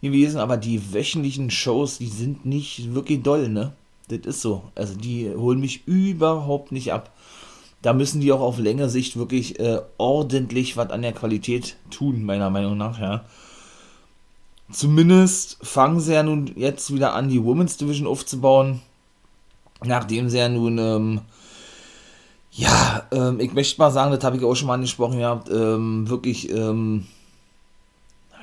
gewesen, 0.00 0.40
aber 0.40 0.56
die 0.56 0.94
wöchentlichen 0.94 1.50
Shows, 1.50 1.98
die 1.98 2.06
sind 2.06 2.46
nicht 2.46 2.94
wirklich 2.94 3.22
doll, 3.22 3.48
ne? 3.48 3.72
Das 4.08 4.20
ist 4.20 4.40
so. 4.40 4.62
Also 4.74 4.94
die 4.94 5.30
holen 5.30 5.60
mich 5.60 5.86
überhaupt 5.86 6.72
nicht 6.72 6.92
ab. 6.92 7.12
Da 7.82 7.92
müssen 7.92 8.20
die 8.20 8.32
auch 8.32 8.40
auf 8.40 8.58
längere 8.58 8.88
Sicht 8.88 9.16
wirklich 9.16 9.60
äh, 9.60 9.80
ordentlich 9.98 10.76
was 10.76 10.90
an 10.90 11.02
der 11.02 11.12
Qualität 11.12 11.76
tun, 11.90 12.24
meiner 12.24 12.50
Meinung 12.50 12.76
nach, 12.76 12.98
ja. 12.98 13.24
Zumindest 14.70 15.58
fangen 15.62 16.00
sie 16.00 16.12
ja 16.14 16.22
nun 16.22 16.52
jetzt 16.56 16.92
wieder 16.92 17.14
an, 17.14 17.28
die 17.28 17.42
Women's 17.42 17.76
Division 17.76 18.06
aufzubauen. 18.06 18.80
Nachdem 19.84 20.28
sie 20.28 20.38
ja 20.38 20.48
nun, 20.48 20.78
ähm, 20.78 21.20
ja, 22.50 23.06
ähm, 23.12 23.38
ich 23.40 23.52
möchte 23.52 23.80
mal 23.80 23.90
sagen, 23.90 24.10
das 24.10 24.24
habe 24.24 24.36
ich 24.36 24.44
auch 24.44 24.54
schon 24.54 24.66
mal 24.66 24.74
angesprochen 24.74 25.18
gehabt, 25.18 25.48
ähm, 25.50 26.08
wirklich, 26.08 26.50
ähm, 26.50 27.06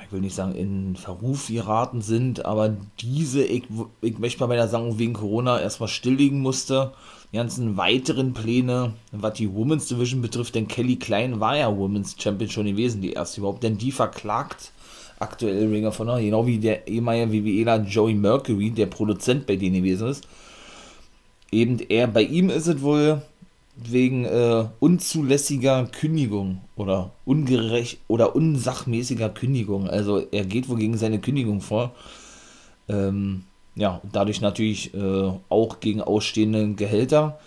ich 0.04 0.12
will 0.12 0.20
nicht 0.20 0.36
sagen, 0.36 0.54
in 0.54 0.96
Verruf 0.96 1.48
geraten 1.48 2.00
sind, 2.00 2.46
aber 2.46 2.76
diese, 3.00 3.42
ich, 3.42 3.64
ich 4.00 4.18
möchte 4.18 4.40
mal 4.40 4.46
bei 4.46 4.56
der 4.56 4.68
Sache 4.68 4.98
wegen 4.98 5.14
Corona 5.14 5.60
erstmal 5.60 5.88
stilllegen 5.88 6.40
musste. 6.40 6.92
Die 7.32 7.38
ganzen 7.38 7.76
weiteren 7.76 8.32
Pläne, 8.32 8.92
was 9.10 9.34
die 9.34 9.52
Women's 9.52 9.88
Division 9.88 10.22
betrifft, 10.22 10.54
denn 10.54 10.68
Kelly 10.68 10.94
Klein 10.94 11.40
war 11.40 11.56
ja 11.56 11.76
Women's 11.76 12.14
Champion 12.16 12.48
schon 12.48 12.66
gewesen, 12.66 13.02
die 13.02 13.14
erste 13.14 13.40
überhaupt, 13.40 13.64
denn 13.64 13.78
die 13.78 13.90
verklagt 13.90 14.70
aktuell 15.18 15.68
Ring 15.68 15.86
of 15.86 15.98
Honor, 15.98 16.20
genau 16.20 16.46
wie 16.46 16.58
der 16.58 16.86
ehemalige 16.86 17.32
WWEler 17.32 17.82
Joey 17.82 18.14
Mercury, 18.14 18.70
der 18.70 18.86
Produzent 18.86 19.44
bei 19.46 19.56
denen 19.56 19.76
gewesen 19.76 20.08
ist. 20.08 20.26
Eben 21.56 21.78
er, 21.88 22.06
bei 22.06 22.20
ihm 22.20 22.50
ist 22.50 22.66
es 22.66 22.82
wohl 22.82 23.22
wegen 23.76 24.26
äh, 24.26 24.66
unzulässiger 24.78 25.86
Kündigung 25.86 26.60
oder 26.76 27.12
ungerecht 27.24 27.98
oder 28.08 28.36
unsachmäßiger 28.36 29.30
Kündigung. 29.30 29.88
Also 29.88 30.18
er 30.30 30.44
geht 30.44 30.68
wohl 30.68 30.76
gegen 30.76 30.98
seine 30.98 31.18
Kündigung 31.18 31.62
vor. 31.62 31.92
Ähm, 32.90 33.44
ja, 33.74 34.02
dadurch 34.12 34.42
natürlich 34.42 34.92
äh, 34.92 35.32
auch 35.48 35.80
gegen 35.80 36.02
ausstehende 36.02 36.74
Gehälter. 36.74 37.38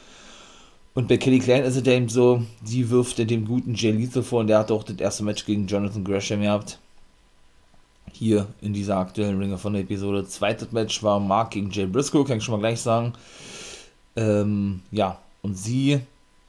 Und 0.95 1.07
bei 1.07 1.17
Kelly 1.17 1.37
Klein 1.37 1.63
ist 1.63 1.75
es 1.75 1.85
eben 1.85 2.09
so, 2.09 2.41
sie 2.63 2.89
wirft 2.89 3.19
dem 3.19 3.45
guten 3.45 3.75
Jay 3.75 3.91
Lethal 3.91 4.23
vor 4.23 4.39
und 4.39 4.47
der 4.47 4.57
hat 4.57 4.71
auch 4.71 4.83
das 4.83 4.97
erste 4.97 5.23
Match 5.23 5.45
gegen 5.45 5.67
Jonathan 5.67 6.03
Gresham 6.03 6.41
gehabt 6.41 6.79
hier 8.11 8.47
in 8.61 8.73
dieser 8.73 8.97
aktuellen 8.97 9.37
Ring 9.37 9.55
von 9.59 9.73
der 9.73 9.83
Episode. 9.83 10.25
Zweites 10.25 10.71
Match 10.71 11.03
war 11.03 11.19
Mark 11.19 11.51
gegen 11.51 11.69
Jay 11.69 11.85
Briscoe, 11.85 12.23
kann 12.23 12.39
ich 12.39 12.43
schon 12.43 12.53
mal 12.53 12.67
gleich 12.67 12.81
sagen. 12.81 13.13
Ähm, 14.19 14.82
ja, 14.91 15.17
und 15.41 15.58
sie 15.58 16.01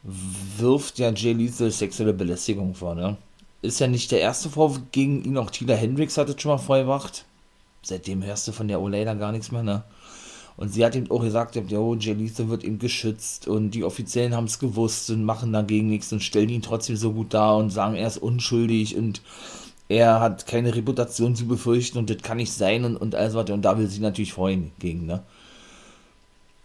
wirft 0.03 0.99
ja 0.99 1.11
Jay 1.11 1.31
Lethal 1.31 1.71
sexuelle 1.71 2.13
Belästigung 2.13 2.75
vor, 2.75 2.95
ne? 2.95 3.15
Ist 3.61 3.79
ja 3.79 3.87
nicht 3.87 4.11
der 4.11 4.19
erste 4.19 4.49
Vorwurf 4.49 4.81
gegen 4.91 5.23
ihn, 5.23 5.37
auch 5.37 5.51
Tila 5.51 5.75
Hendricks 5.75 6.17
hat 6.17 6.27
es 6.27 6.41
schon 6.41 6.51
mal 6.51 6.57
vorgebracht. 6.57 7.23
Seitdem 7.81 8.23
hörst 8.23 8.47
du 8.47 8.51
von 8.51 8.67
der 8.67 8.81
Olayla 8.81 9.13
gar 9.13 9.31
nichts 9.31 9.51
mehr, 9.51 9.63
ne? 9.63 9.83
Und 10.57 10.73
sie 10.73 10.83
hat 10.83 10.97
eben 10.97 11.09
auch 11.09 11.21
gesagt, 11.21 11.55
ja, 11.55 11.93
Jay 11.95 12.13
Lethal 12.13 12.49
wird 12.49 12.65
eben 12.65 12.77
geschützt 12.77 13.47
und 13.47 13.71
die 13.71 13.85
Offiziellen 13.85 14.35
haben 14.35 14.45
es 14.45 14.59
gewusst 14.59 15.09
und 15.09 15.23
machen 15.23 15.53
dagegen 15.53 15.87
nichts 15.87 16.11
und 16.11 16.21
stellen 16.21 16.49
ihn 16.49 16.61
trotzdem 16.61 16.97
so 16.97 17.13
gut 17.13 17.33
dar 17.33 17.55
und 17.55 17.69
sagen, 17.69 17.95
er 17.95 18.07
ist 18.07 18.17
unschuldig 18.17 18.97
und 18.97 19.21
er 19.87 20.19
hat 20.19 20.45
keine 20.45 20.75
Reputation 20.75 21.35
zu 21.37 21.47
befürchten 21.47 21.99
und 21.99 22.09
das 22.09 22.17
kann 22.17 22.37
nicht 22.37 22.51
sein 22.51 22.83
und, 22.83 22.97
und 22.97 23.15
alles 23.15 23.33
was. 23.33 23.49
Und 23.49 23.61
da 23.61 23.77
will 23.77 23.87
sie 23.87 24.01
natürlich 24.01 24.33
freuen 24.33 24.71
gegen, 24.77 25.05
ne? 25.05 25.23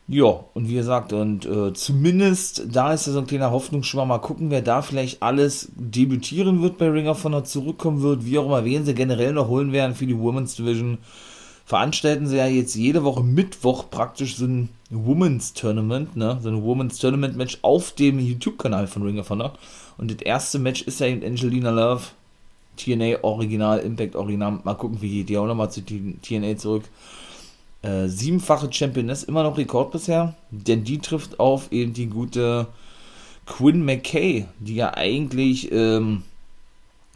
Ja, 0.08 0.44
und 0.54 0.68
wie 0.68 0.74
gesagt, 0.74 1.12
und 1.12 1.46
äh, 1.46 1.72
zumindest 1.72 2.62
da 2.70 2.92
ist 2.92 3.08
ja 3.08 3.12
so 3.12 3.18
ein 3.18 3.26
kleiner 3.26 3.50
Hoffnungsschimmer. 3.50 4.06
Mal 4.06 4.18
gucken, 4.18 4.50
wer 4.50 4.62
da 4.62 4.80
vielleicht 4.80 5.20
alles 5.20 5.72
debütieren 5.74 6.62
wird 6.62 6.78
bei 6.78 6.88
Ring 6.88 7.08
of 7.08 7.24
Honor, 7.24 7.42
zurückkommen 7.42 8.02
wird, 8.02 8.24
wie 8.24 8.38
auch 8.38 8.46
immer, 8.46 8.64
wen 8.64 8.84
sie 8.84 8.94
generell 8.94 9.32
noch 9.32 9.48
holen 9.48 9.72
werden 9.72 9.96
für 9.96 10.06
die 10.06 10.16
Women's 10.16 10.54
Division. 10.54 10.98
Veranstalten 11.64 12.28
sie 12.28 12.36
ja 12.36 12.46
jetzt 12.46 12.76
jede 12.76 13.02
Woche 13.02 13.24
Mittwoch 13.24 13.90
praktisch 13.90 14.36
so 14.36 14.44
ein 14.44 14.68
Women's 14.90 15.54
Tournament, 15.54 16.16
ne? 16.16 16.38
So 16.40 16.50
ein 16.50 16.62
Women's 16.62 16.98
Tournament 16.98 17.36
Match 17.36 17.58
auf 17.62 17.90
dem 17.90 18.20
YouTube-Kanal 18.20 18.86
von 18.86 19.02
Ring 19.02 19.18
of 19.18 19.30
Honor. 19.30 19.54
Und 19.98 20.12
das 20.12 20.22
erste 20.22 20.60
Match 20.60 20.82
ist 20.82 21.00
ja 21.00 21.06
eben 21.08 21.24
Angelina 21.24 21.70
Love, 21.70 22.04
TNA 22.76 23.24
Original, 23.24 23.80
Impact 23.80 24.14
Original. 24.14 24.60
Mal 24.62 24.74
gucken, 24.74 25.02
wie 25.02 25.10
geht 25.10 25.30
die 25.30 25.38
auch 25.38 25.46
nochmal 25.46 25.72
zu 25.72 25.82
TNA 25.82 26.58
zurück 26.58 26.84
äh, 27.86 28.08
siebenfache 28.08 28.72
Championess, 28.72 29.22
immer 29.22 29.42
noch 29.42 29.56
Rekord 29.56 29.92
bisher, 29.92 30.34
denn 30.50 30.84
die 30.84 30.98
trifft 30.98 31.38
auf 31.38 31.70
eben 31.70 31.92
die 31.92 32.06
gute 32.06 32.66
Quinn 33.46 33.84
McKay, 33.84 34.46
die 34.58 34.74
ja 34.74 34.94
eigentlich, 34.94 35.70
ähm, 35.70 36.22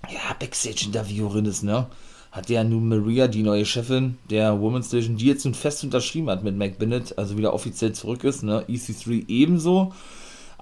ja, 0.08 0.34
Backstage-Interviewerin 0.38 1.44
ist, 1.44 1.62
ne? 1.62 1.86
Hat 2.30 2.48
ja 2.48 2.62
nun 2.62 2.88
Maria, 2.88 3.26
die 3.26 3.42
neue 3.42 3.66
Chefin 3.66 4.16
der 4.30 4.60
Women's 4.60 4.90
Division, 4.90 5.16
die 5.16 5.26
jetzt 5.26 5.44
nun 5.44 5.54
fest 5.54 5.82
unterschrieben 5.82 6.30
hat 6.30 6.44
mit 6.44 6.56
Mac 6.56 6.78
Bennett, 6.78 7.18
also 7.18 7.36
wieder 7.36 7.52
offiziell 7.52 7.92
zurück 7.92 8.22
ist, 8.22 8.44
ne? 8.44 8.64
EC3 8.68 9.28
ebenso 9.28 9.92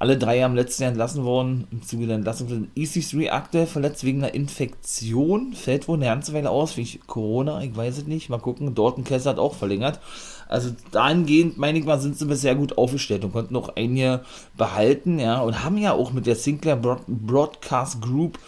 alle 0.00 0.16
drei 0.16 0.40
im 0.42 0.54
letzten 0.54 0.82
Jahr 0.84 0.92
entlassen 0.92 1.24
worden. 1.24 1.66
Im 1.72 1.82
Zuge 1.82 2.06
der 2.06 2.14
Entlassung 2.14 2.48
sind 2.48 2.68
EC3 2.76 3.30
aktuell 3.30 3.66
verletzt 3.66 4.04
wegen 4.04 4.22
einer 4.22 4.32
Infektion. 4.32 5.54
Fällt 5.54 5.88
wohl 5.88 5.96
eine 5.96 6.04
ganze 6.04 6.32
Weile 6.34 6.50
aus, 6.50 6.76
wie 6.76 6.82
ich 6.82 7.00
Corona, 7.08 7.62
ich 7.62 7.76
weiß 7.76 7.98
es 7.98 8.06
nicht. 8.06 8.28
Mal 8.28 8.38
gucken. 8.38 8.76
Dorten 8.76 9.02
Kessler 9.02 9.32
hat 9.32 9.38
auch 9.40 9.56
verlängert. 9.56 9.98
Also 10.48 10.70
dahingehend, 10.92 11.58
meine 11.58 11.80
ich 11.80 11.84
mal, 11.84 12.00
sind 12.00 12.16
sie 12.16 12.26
bisher 12.26 12.54
gut 12.54 12.78
aufgestellt 12.78 13.24
und 13.24 13.32
konnten 13.32 13.52
noch 13.52 13.74
einige 13.74 14.22
behalten, 14.56 15.18
ja, 15.18 15.40
und 15.40 15.64
haben 15.64 15.76
ja 15.76 15.92
auch 15.92 16.12
mit 16.12 16.26
der 16.26 16.36
Sinclair 16.36 16.76
Broadcast 16.76 18.00
Group 18.00 18.38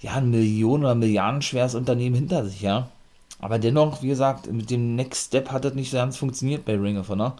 ja 0.00 0.12
ein 0.12 0.30
Millionen- 0.30 0.84
oder 0.84 0.94
Milliardenschweres 0.94 1.74
Unternehmen 1.74 2.14
hinter 2.14 2.46
sich, 2.46 2.62
ja. 2.62 2.88
Aber 3.40 3.58
dennoch, 3.58 4.02
wie 4.02 4.08
gesagt, 4.08 4.50
mit 4.50 4.70
dem 4.70 4.94
Next 4.94 5.26
Step 5.26 5.50
hat 5.50 5.64
das 5.64 5.74
nicht 5.74 5.90
so 5.90 5.98
ganz 5.98 6.16
funktioniert 6.16 6.64
bei 6.64 6.76
Ring 6.76 6.96
of 6.96 7.08
Honor. 7.08 7.36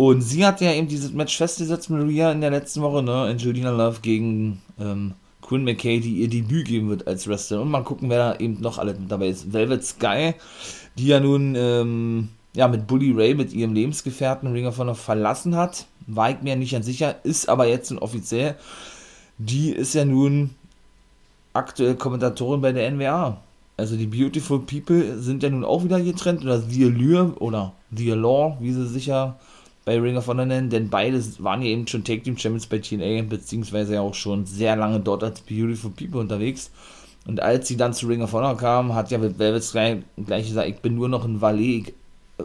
Und 0.00 0.22
sie 0.22 0.46
hat 0.46 0.62
ja 0.62 0.72
eben 0.72 0.88
dieses 0.88 1.12
Match 1.12 1.36
festgesetzt, 1.36 1.90
Maria, 1.90 2.32
in 2.32 2.40
der 2.40 2.50
letzten 2.50 2.80
Woche, 2.80 3.02
ne? 3.02 3.12
Angelina 3.12 3.68
Love 3.68 3.98
gegen 4.00 4.62
ähm, 4.80 5.12
Quinn 5.42 5.62
McKay, 5.62 6.00
die 6.00 6.22
ihr 6.22 6.28
Debüt 6.30 6.68
geben 6.68 6.88
wird 6.88 7.06
als 7.06 7.28
Wrestler. 7.28 7.60
Und 7.60 7.70
mal 7.70 7.84
gucken, 7.84 8.08
wer 8.08 8.16
da 8.16 8.38
eben 8.38 8.62
noch 8.62 8.78
alles 8.78 8.98
mit 8.98 9.12
dabei 9.12 9.28
ist. 9.28 9.52
Velvet 9.52 9.84
Sky, 9.84 10.32
die 10.96 11.08
ja 11.08 11.20
nun 11.20 11.54
ähm, 11.54 12.30
ja, 12.54 12.66
mit 12.66 12.86
Bully 12.86 13.12
Ray, 13.12 13.34
mit 13.34 13.52
ihrem 13.52 13.74
Lebensgefährten 13.74 14.50
Ring 14.50 14.64
of 14.64 14.78
Honor 14.78 14.94
verlassen 14.94 15.54
hat. 15.54 15.84
War 16.06 16.30
ich 16.30 16.40
mir 16.40 16.56
nicht 16.56 16.72
ganz 16.72 16.86
sicher, 16.86 17.16
ist 17.22 17.50
aber 17.50 17.66
jetzt 17.66 17.90
nun 17.90 18.00
offiziell. 18.00 18.56
Die 19.36 19.68
ist 19.68 19.94
ja 19.94 20.06
nun 20.06 20.48
aktuell 21.52 21.94
Kommentatorin 21.96 22.62
bei 22.62 22.72
der 22.72 22.90
NWA. 22.90 23.36
Also 23.76 23.98
die 23.98 24.06
Beautiful 24.06 24.60
People 24.60 25.18
sind 25.18 25.42
ja 25.42 25.50
nun 25.50 25.62
auch 25.62 25.84
wieder 25.84 26.00
getrennt, 26.00 26.42
oder 26.42 26.58
The 26.58 26.86
Allure, 26.86 27.34
oder 27.38 27.74
The 27.94 28.12
Allure, 28.12 28.56
wie 28.60 28.72
sie 28.72 28.88
sicher 28.88 29.38
bei 29.84 29.98
Ring 29.98 30.16
of 30.16 30.26
Honor 30.26 30.46
nennen, 30.46 30.70
denn 30.70 30.90
beide 30.90 31.22
waren 31.38 31.62
ja 31.62 31.68
eben 31.68 31.86
schon 31.86 32.04
Take 32.04 32.22
Team 32.22 32.36
Champions 32.36 32.66
bei 32.66 32.78
TNA, 32.78 33.22
beziehungsweise 33.22 33.94
ja 33.94 34.00
auch 34.00 34.14
schon 34.14 34.46
sehr 34.46 34.76
lange 34.76 35.00
dort 35.00 35.24
als 35.24 35.40
Beautiful 35.40 35.90
People 35.90 36.20
unterwegs. 36.20 36.70
Und 37.26 37.40
als 37.40 37.68
sie 37.68 37.76
dann 37.76 37.92
zu 37.92 38.06
Ring 38.06 38.22
of 38.22 38.32
Honor 38.32 38.56
kam, 38.56 38.94
hat 38.94 39.10
ja 39.10 39.20
Velvet 39.20 39.62
Sky 39.62 40.02
gleich 40.24 40.48
gesagt, 40.48 40.68
ich 40.68 40.76
bin 40.76 40.94
nur 40.94 41.08
noch 41.08 41.24
ein 41.24 41.40
Valet, 41.40 41.88
ich 41.88 41.94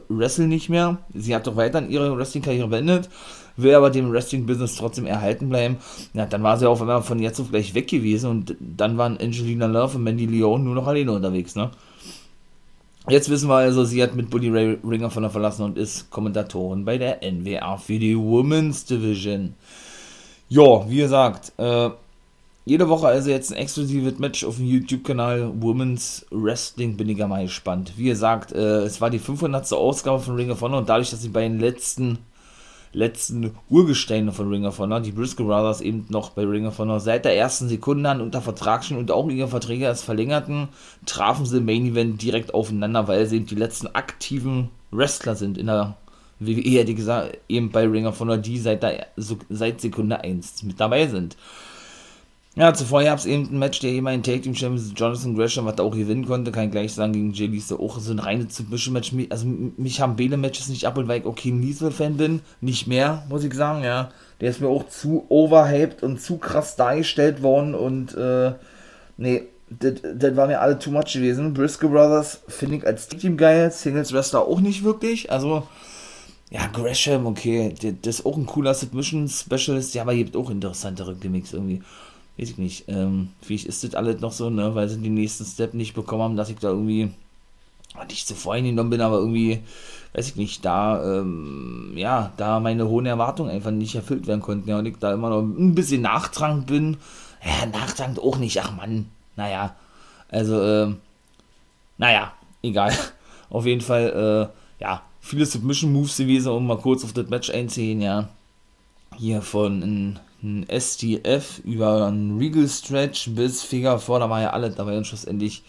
wrestle 0.10 0.48
nicht 0.48 0.70
mehr. 0.70 0.98
Sie 1.14 1.36
hat 1.36 1.48
doch 1.48 1.56
weiter 1.56 1.86
ihre 1.88 2.18
Wrestling-Karriere 2.18 2.68
beendet, 2.68 3.10
will 3.58 3.74
aber 3.74 3.90
dem 3.90 4.12
Wrestling-Business 4.12 4.76
trotzdem 4.76 5.06
erhalten 5.06 5.50
bleiben. 5.50 5.78
Ja, 6.14 6.26
dann 6.26 6.44
war 6.44 6.58
sie 6.58 6.70
auf 6.70 6.82
einmal 6.82 7.04
von 7.04 7.20
jetzt 7.20 7.40
auf 7.40 7.50
gleich 7.50 7.74
weg 7.74 7.88
gewesen 7.88 8.30
und 8.30 8.56
dann 8.60 8.98
waren 8.98 9.18
Angelina 9.18 9.66
Love 9.66 9.98
und 9.98 10.04
Mandy 10.04 10.26
Leone 10.26 10.64
nur 10.64 10.76
noch 10.76 10.88
alleine 10.88 11.12
unterwegs, 11.12 11.56
ne? 11.56 11.72
Jetzt 13.08 13.30
wissen 13.30 13.50
wir 13.50 13.56
also, 13.56 13.86
sie 13.86 14.02
hat 14.02 14.16
mit 14.16 14.32
Bully 14.32 14.50
Ray 14.50 14.80
Ringer 14.84 15.12
von 15.12 15.22
der 15.22 15.30
verlassen 15.30 15.64
und 15.64 15.78
ist 15.78 16.10
Kommentatorin 16.10 16.86
bei 16.86 16.98
der 16.98 17.20
NWA 17.22 17.78
für 17.78 18.00
die 18.00 18.18
Women's 18.18 18.86
Division. 18.86 19.54
Ja, 20.50 20.90
wie 20.90 20.98
gesagt, 20.98 21.54
äh, 21.58 21.92
jede 22.66 22.90
Woche 22.90 23.08
also 23.08 23.30
jetzt 23.30 23.52
ein 23.52 23.60
exklusives 23.60 24.18
Match 24.18 24.44
auf 24.44 24.56
dem 24.56 24.66
YouTube-Kanal 24.66 25.54
Women's 25.62 26.26
Wrestling. 26.32 26.98
Bin 26.98 27.10
ich 27.10 27.20
ja 27.20 27.28
mal 27.28 27.44
gespannt. 27.44 27.94
Wie 27.96 28.06
gesagt, 28.06 28.54
äh, 28.54 28.80
es 28.80 29.00
war 29.02 29.12
die 29.12 29.20
500. 29.20 29.72
Ausgabe 29.74 30.20
von 30.20 30.36
Ring 30.36 30.50
of 30.50 30.62
Honor 30.62 30.80
und 30.80 30.90
dadurch, 30.90 31.12
dass 31.12 31.22
sie 31.22 31.30
bei 31.30 31.42
den 31.42 31.60
letzten 31.60 32.18
letzten 32.96 33.52
Urgesteine 33.70 34.32
von 34.32 34.50
Ring 34.50 34.66
of 34.66 34.80
Honor, 34.80 35.02
die 35.02 35.12
Briscoe 35.12 35.44
Brothers 35.44 35.82
eben 35.82 36.06
noch 36.10 36.32
bei 36.32 36.44
Ring 36.44 36.66
of 36.66 36.80
Honor 36.80 37.00
seit 37.00 37.26
der 37.26 37.38
ersten 37.38 37.68
Sekunde 37.68 38.10
an 38.10 38.22
unter 38.22 38.42
Vertrag 38.42 38.84
stehen 38.84 38.98
und 38.98 39.12
auch 39.12 39.30
ihre 39.30 39.50
Verträge 39.50 39.86
erst 39.86 40.06
verlängerten, 40.06 40.70
trafen 41.06 41.46
sie 41.46 41.58
im 41.58 41.66
Main 41.66 41.86
Event 41.86 42.22
direkt 42.22 42.54
aufeinander, 42.54 43.08
weil 43.08 43.26
sie 43.26 43.38
eben 43.38 43.46
die 43.46 43.56
letzten 43.56 43.88
aktiven 43.88 44.70
Wrestler 44.92 45.36
sind 45.36 45.58
in 45.58 45.68
der 45.68 45.98
WWE, 46.40 46.80
hätte 46.80 46.96
gesagt, 46.96 47.38
eben 47.48 47.72
bei 47.72 47.86
Ring 47.86 48.08
of 48.08 48.20
Honor, 48.20 48.38
die 48.38 48.58
seit, 48.58 48.84
der, 48.84 49.08
seit 49.18 49.82
Sekunde 49.82 50.22
1 50.22 50.64
mit 50.64 50.80
dabei 50.80 51.08
sind. 51.08 51.38
Ja, 52.58 52.74
zuvor 52.74 53.04
gab 53.04 53.20
es 53.20 53.26
eben 53.26 53.50
ein 53.52 53.60
Match, 53.60 53.80
der 53.80 53.92
jemanden 53.92 54.24
Take 54.24 54.42
Team 54.42 54.56
Champions 54.56 54.94
Jonathan 54.96 55.36
Gresham, 55.36 55.66
was 55.66 55.76
er 55.78 55.84
auch 55.84 55.92
gewinnen 55.92 56.26
konnte, 56.26 56.54
kann 56.54 56.66
ich 56.66 56.72
gleich 56.72 56.94
sagen, 56.94 57.12
gegen 57.12 57.34
Jay 57.34 57.48
Lethal 57.48 57.78
auch 57.80 58.00
so 58.00 58.14
ein 58.14 58.20
reines 58.20 58.56
Submission-Match. 58.56 59.12
Also 59.30 59.46
mich 59.46 60.00
haben 60.00 60.16
beide 60.16 60.38
Matches 60.38 60.70
nicht 60.70 60.86
ab 60.86 60.98
und 60.98 61.10
weil 61.10 61.20
ich 61.20 61.26
okay 61.26 61.52
Lethal-Fan 61.52 62.16
bin, 62.16 62.40
nicht 62.62 62.88
mehr, 62.88 63.26
muss 63.28 63.44
ich 63.44 63.54
sagen, 63.54 63.84
ja. 63.84 64.10
Der 64.40 64.50
ist 64.50 64.62
mir 64.62 64.70
auch 64.70 64.88
zu 64.88 65.26
overhyped 65.28 66.02
und 66.02 66.22
zu 66.22 66.38
krass 66.38 66.78
dargestellt 66.78 67.44
worden 67.44 67.76
und 67.76 68.16
äh, 68.16 68.54
nee, 69.18 69.44
das 69.70 70.36
war 70.38 70.48
mir 70.48 70.62
alle 70.62 70.80
too 70.80 70.92
much 70.92 71.14
gewesen. 71.14 71.54
Briscoe 71.54 71.90
Brothers 71.90 72.40
finde 72.48 72.78
ich 72.78 72.88
als 72.88 73.10
Team 73.10 73.36
geil, 73.36 73.70
Singles 73.72 74.14
Wrestler 74.14 74.48
auch 74.48 74.62
nicht 74.62 74.86
wirklich, 74.86 75.30
also 75.30 75.68
ja, 76.52 76.68
Gresham, 76.68 77.26
okay, 77.26 77.74
das 78.02 78.20
ist 78.20 78.26
auch 78.26 78.38
ein 78.38 78.46
cooler 78.46 78.74
Submission 78.74 79.28
Specialist, 79.28 79.94
ja, 79.94 80.04
aber 80.04 80.16
gibt 80.16 80.38
auch 80.38 80.50
interessantere 80.50 81.16
Gimmicks 81.16 81.52
irgendwie 81.52 81.82
weiß 82.38 82.50
ich 82.50 82.58
nicht, 82.58 82.86
ähm, 82.88 83.30
vielleicht 83.42 83.66
ist 83.66 83.84
das 83.84 83.96
alles 83.96 84.22
noch 84.22 84.32
so, 84.32 84.50
ne, 84.50 84.76
weil 84.76 84.90
sie 84.90 85.02
den 85.02 85.14
nächsten 85.14 85.46
Step 85.46 85.74
nicht 85.74 85.94
bekommen 85.94 86.24
haben, 86.24 86.36
dass 86.36 86.50
ich 86.50 86.58
da 86.58 86.70
irgendwie 86.70 87.12
nicht 88.10 88.28
zu 88.28 88.36
voreingenommen 88.36 88.90
bin, 88.90 89.02
aber 89.02 89.20
irgendwie, 89.20 89.62
weiß 90.14 90.28
ich 90.28 90.36
nicht, 90.36 90.66
da, 90.66 91.20
ähm, 91.20 91.94
ja, 91.96 92.34
da 92.36 92.60
meine 92.60 92.88
hohen 92.88 93.06
Erwartungen 93.06 93.50
einfach 93.50 93.72
nicht 93.72 93.96
erfüllt 93.96 94.28
werden 94.28 94.42
konnten, 94.42 94.70
ja, 94.70 94.78
und 94.78 94.86
ich 94.86 94.98
da 95.00 95.14
immer 95.14 95.30
noch 95.30 95.42
ein 95.42 95.76
bisschen 95.76 96.02
nachtragend 96.02 96.68
bin, 96.68 96.98
ja, 97.44 97.66
nachtragend 97.68 98.20
auch 98.20 98.38
nicht, 98.38 98.62
ach 98.62 98.76
man, 98.76 99.08
naja, 99.38 99.76
also, 100.30 100.62
ähm, 100.62 100.98
naja, 101.98 102.34
egal, 102.62 102.94
auf 103.50 103.66
jeden 103.66 103.82
Fall, 103.82 104.52
äh, 104.52 104.84
ja, 104.84 105.04
viele 105.22 105.46
Submission-Moves 105.46 106.18
gewesen, 106.18 106.52
um 106.52 106.68
mal 106.68 106.78
kurz 106.78 107.06
auf 107.06 107.14
das 107.14 107.30
Match 107.30 107.50
einzugehen, 107.50 108.02
ja, 108.02 108.28
hier 109.18 109.42
von 109.42 110.20
ein 110.46 110.66
STF 110.70 111.60
über 111.64 112.06
einen 112.08 112.38
Regal 112.38 112.68
Stretch 112.68 113.30
bis 113.32 113.64
Figure 113.64 114.00
4, 114.00 114.20
da 114.20 114.30
war 114.30 114.42
ja 114.42 114.52
alles 114.52 114.76
dabei 114.76 114.98
und 114.98 115.08
schlussendlich, 115.08 115.64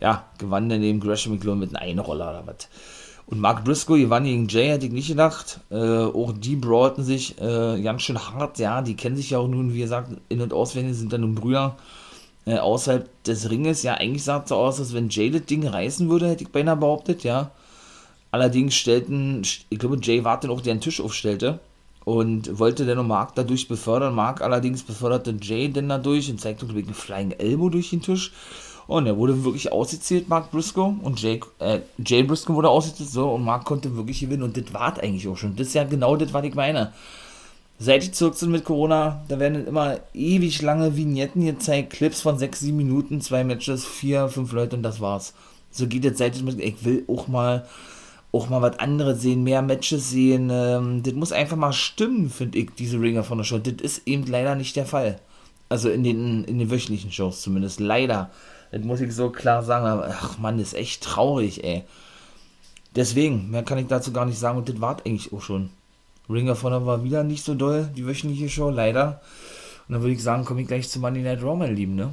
ja, 0.00 0.26
gewann 0.38 0.68
der 0.68 0.78
neben 0.78 1.00
Gresham 1.00 1.32
McLeod 1.32 1.58
mit 1.58 1.74
einem 1.74 1.98
Einroller 1.98 2.30
oder 2.30 2.46
was. 2.46 2.68
Und 3.26 3.40
Mark 3.40 3.64
Briscoe 3.64 3.98
gewann 3.98 4.24
gegen 4.24 4.48
Jay, 4.48 4.68
hätte 4.68 4.86
ich 4.86 4.92
nicht 4.92 5.08
gedacht. 5.08 5.60
Äh, 5.70 5.76
auch 5.76 6.32
die 6.32 6.56
brawlten 6.56 7.04
sich 7.04 7.40
äh, 7.40 7.80
ganz 7.80 8.02
schön 8.02 8.18
hart, 8.18 8.58
ja, 8.58 8.82
die 8.82 8.96
kennen 8.96 9.16
sich 9.16 9.30
ja 9.30 9.38
auch 9.38 9.48
nun, 9.48 9.72
wie 9.72 9.80
gesagt, 9.80 10.10
in- 10.28 10.40
und 10.40 10.52
auswendig, 10.52 10.96
sind 10.96 11.12
dann 11.12 11.22
nun 11.22 11.34
Brüder. 11.34 11.76
Äh, 12.44 12.58
außerhalb 12.58 13.08
des 13.24 13.50
Ringes, 13.50 13.82
ja, 13.82 13.94
eigentlich 13.94 14.24
sah 14.24 14.42
es 14.42 14.48
so 14.48 14.56
aus, 14.56 14.80
als 14.80 14.94
wenn 14.94 15.10
Jay 15.10 15.30
das 15.30 15.44
Ding 15.44 15.66
reißen 15.66 16.08
würde, 16.08 16.28
hätte 16.28 16.44
ich 16.44 16.50
beinahe 16.50 16.76
behauptet, 16.76 17.22
ja. 17.22 17.52
Allerdings 18.32 18.74
stellten, 18.74 19.42
ich 19.42 19.78
glaube, 19.78 19.98
Jay 20.02 20.24
war 20.24 20.40
dann 20.40 20.50
auch, 20.50 20.60
der 20.60 20.72
einen 20.72 20.80
Tisch 20.80 21.00
aufstellte 21.00 21.60
und 22.10 22.58
wollte 22.58 22.84
dann 22.86 22.96
noch 22.96 23.06
Mark 23.06 23.36
dadurch 23.36 23.68
befördern. 23.68 24.14
Mark 24.14 24.40
allerdings 24.40 24.82
beförderte 24.82 25.36
Jay 25.40 25.70
dann 25.70 25.88
dadurch 25.88 26.28
und 26.28 26.40
zeigte 26.40 26.66
einen 26.66 26.92
Flying 26.92 27.30
Elbow 27.32 27.68
durch 27.68 27.90
den 27.90 28.02
Tisch. 28.02 28.32
Und 28.88 29.06
er 29.06 29.16
wurde 29.16 29.44
wirklich 29.44 29.70
ausgezählt, 29.70 30.28
Mark 30.28 30.50
Briscoe. 30.50 30.96
Und 31.02 31.22
Jay, 31.22 31.40
äh, 31.60 31.78
Jay 32.04 32.24
Briscoe 32.24 32.54
wurde 32.54 32.68
ausgezählt, 32.68 33.10
so. 33.10 33.30
Und 33.30 33.44
Mark 33.44 33.64
konnte 33.64 33.94
wirklich 33.96 34.18
gewinnen. 34.18 34.42
Und 34.42 34.56
das 34.56 34.74
war 34.74 34.98
eigentlich 35.00 35.28
auch 35.28 35.36
schon. 35.36 35.54
Das 35.54 35.68
ist 35.68 35.74
ja 35.74 35.84
genau 35.84 36.16
das, 36.16 36.32
was 36.32 36.44
ich 36.44 36.54
meine. 36.56 36.92
Seit 37.78 38.02
die 38.02 38.10
zurück 38.10 38.34
sind 38.34 38.50
mit 38.50 38.64
Corona, 38.64 39.22
da 39.28 39.38
werden 39.38 39.66
immer 39.66 40.00
ewig 40.12 40.60
lange 40.62 40.96
Vignetten 40.96 41.46
gezeigt. 41.46 41.92
Clips 41.92 42.20
von 42.20 42.38
6, 42.38 42.58
7 42.58 42.76
Minuten, 42.76 43.20
zwei 43.20 43.44
Matches, 43.44 43.86
4, 43.86 44.28
5 44.28 44.52
Leute 44.52 44.76
und 44.76 44.82
das 44.82 45.00
war's. 45.00 45.32
So 45.70 45.86
geht 45.86 46.04
jetzt 46.04 46.18
seit 46.18 46.42
mit. 46.42 46.58
Ich 46.58 46.84
will 46.84 47.04
auch 47.06 47.28
mal 47.28 47.66
auch 48.32 48.48
mal 48.48 48.62
was 48.62 48.78
anderes 48.78 49.22
sehen, 49.22 49.42
mehr 49.42 49.62
Matches 49.62 50.10
sehen. 50.10 50.50
Ähm, 50.52 51.02
das 51.02 51.14
muss 51.14 51.32
einfach 51.32 51.56
mal 51.56 51.72
stimmen, 51.72 52.30
finde 52.30 52.58
ich, 52.58 52.70
diese 52.78 53.00
Ringer 53.00 53.24
von 53.24 53.38
der 53.38 53.44
Show. 53.44 53.58
Das 53.58 53.74
ist 53.74 54.06
eben 54.06 54.26
leider 54.26 54.54
nicht 54.54 54.76
der 54.76 54.86
Fall. 54.86 55.20
Also 55.68 55.88
in 55.90 56.04
den, 56.04 56.44
in 56.44 56.58
den 56.58 56.70
wöchentlichen 56.70 57.12
Shows 57.12 57.42
zumindest. 57.42 57.80
Leider. 57.80 58.30
Das 58.70 58.82
muss 58.82 59.00
ich 59.00 59.12
so 59.14 59.30
klar 59.30 59.62
sagen. 59.62 60.02
Ach 60.08 60.38
man, 60.38 60.58
das 60.58 60.68
ist 60.68 60.74
echt 60.74 61.02
traurig, 61.02 61.64
ey. 61.64 61.84
Deswegen, 62.94 63.50
mehr 63.50 63.62
kann 63.62 63.78
ich 63.78 63.86
dazu 63.86 64.12
gar 64.12 64.26
nicht 64.26 64.38
sagen. 64.38 64.58
Und 64.58 64.68
das 64.68 64.80
war 64.80 64.98
eigentlich 65.04 65.32
auch 65.32 65.42
schon. 65.42 65.70
Ringer 66.28 66.54
von 66.54 66.72
der 66.72 66.86
war 66.86 67.02
wieder 67.02 67.24
nicht 67.24 67.44
so 67.44 67.54
doll, 67.54 67.90
die 67.96 68.06
wöchentliche 68.06 68.48
Show, 68.48 68.70
leider. 68.70 69.20
Und 69.88 69.94
dann 69.94 70.02
würde 70.02 70.14
ich 70.14 70.22
sagen, 70.22 70.44
komme 70.44 70.62
ich 70.62 70.68
gleich 70.68 70.88
zu 70.88 71.00
Monday 71.00 71.22
Night 71.22 71.42
Raw, 71.42 71.56
mein 71.56 71.74
Lieben, 71.74 71.96
ne? 71.96 72.12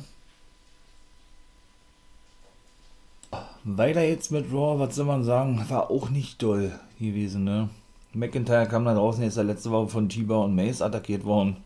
Weiter 3.70 4.02
jetzt 4.02 4.32
mit 4.32 4.46
Raw, 4.54 4.80
was 4.80 4.96
soll 4.96 5.06
man 5.06 5.26
sagen, 5.26 5.62
war 5.68 5.92
auch 5.92 6.10
nicht 6.10 6.42
doll 6.42 6.72
gewesen, 7.00 7.44
ne? 7.44 7.68
McIntyre 8.14 8.66
kam 8.66 8.86
da 8.86 8.94
draußen, 8.94 9.22
jetzt 9.22 9.36
der 9.36 9.44
letzte 9.44 9.72
Woche 9.72 9.90
von 9.90 10.08
Tiber 10.08 10.42
und 10.42 10.56
Mace 10.56 10.82
attackiert 10.82 11.26
worden. 11.26 11.58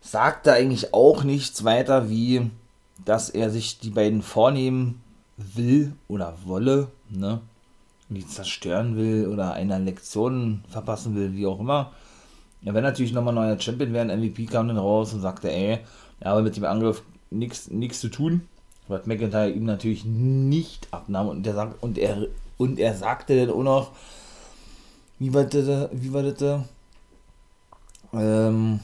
Sagte 0.00 0.52
eigentlich 0.52 0.94
auch 0.94 1.24
nichts 1.24 1.64
weiter, 1.64 2.08
wie 2.08 2.48
dass 3.04 3.28
er 3.28 3.50
sich 3.50 3.80
die 3.80 3.90
beiden 3.90 4.22
vornehmen 4.22 5.02
will 5.36 5.92
oder 6.06 6.36
wolle, 6.44 6.86
ne? 7.10 7.40
Die 8.08 8.26
zerstören 8.26 8.96
will 8.96 9.26
oder 9.26 9.54
einer 9.54 9.80
Lektion 9.80 10.62
verpassen 10.68 11.16
will, 11.16 11.34
wie 11.34 11.46
auch 11.46 11.58
immer. 11.58 11.90
Er 12.64 12.72
wäre 12.72 12.84
natürlich 12.84 13.12
nochmal 13.12 13.34
neuer 13.34 13.58
Champion 13.58 13.92
werden. 13.92 14.16
MVP 14.16 14.46
kam 14.46 14.68
dann 14.68 14.78
raus 14.78 15.12
und 15.12 15.20
sagte, 15.20 15.50
ey, 15.50 15.80
ja, 16.22 16.30
aber 16.30 16.42
mit 16.42 16.56
dem 16.56 16.64
Angriff 16.64 17.02
nichts 17.30 18.00
zu 18.00 18.08
tun 18.08 18.42
was 18.88 19.06
McIntyre 19.06 19.50
ihm 19.50 19.64
natürlich 19.64 20.04
nicht 20.04 20.88
abnahm. 20.90 21.28
Und 21.28 21.46
er 21.46 21.54
sagt 21.54 21.82
und 21.82 21.98
er 21.98 22.26
und 22.56 22.78
er 22.78 22.94
sagte 22.94 23.46
dann 23.46 23.54
auch 23.54 23.62
noch 23.62 23.92
wie 25.18 25.32
war 25.32 25.44
das 25.44 25.88
wie 25.92 26.12
war 26.12 26.22
das 26.22 26.60
ähm, 28.12 28.80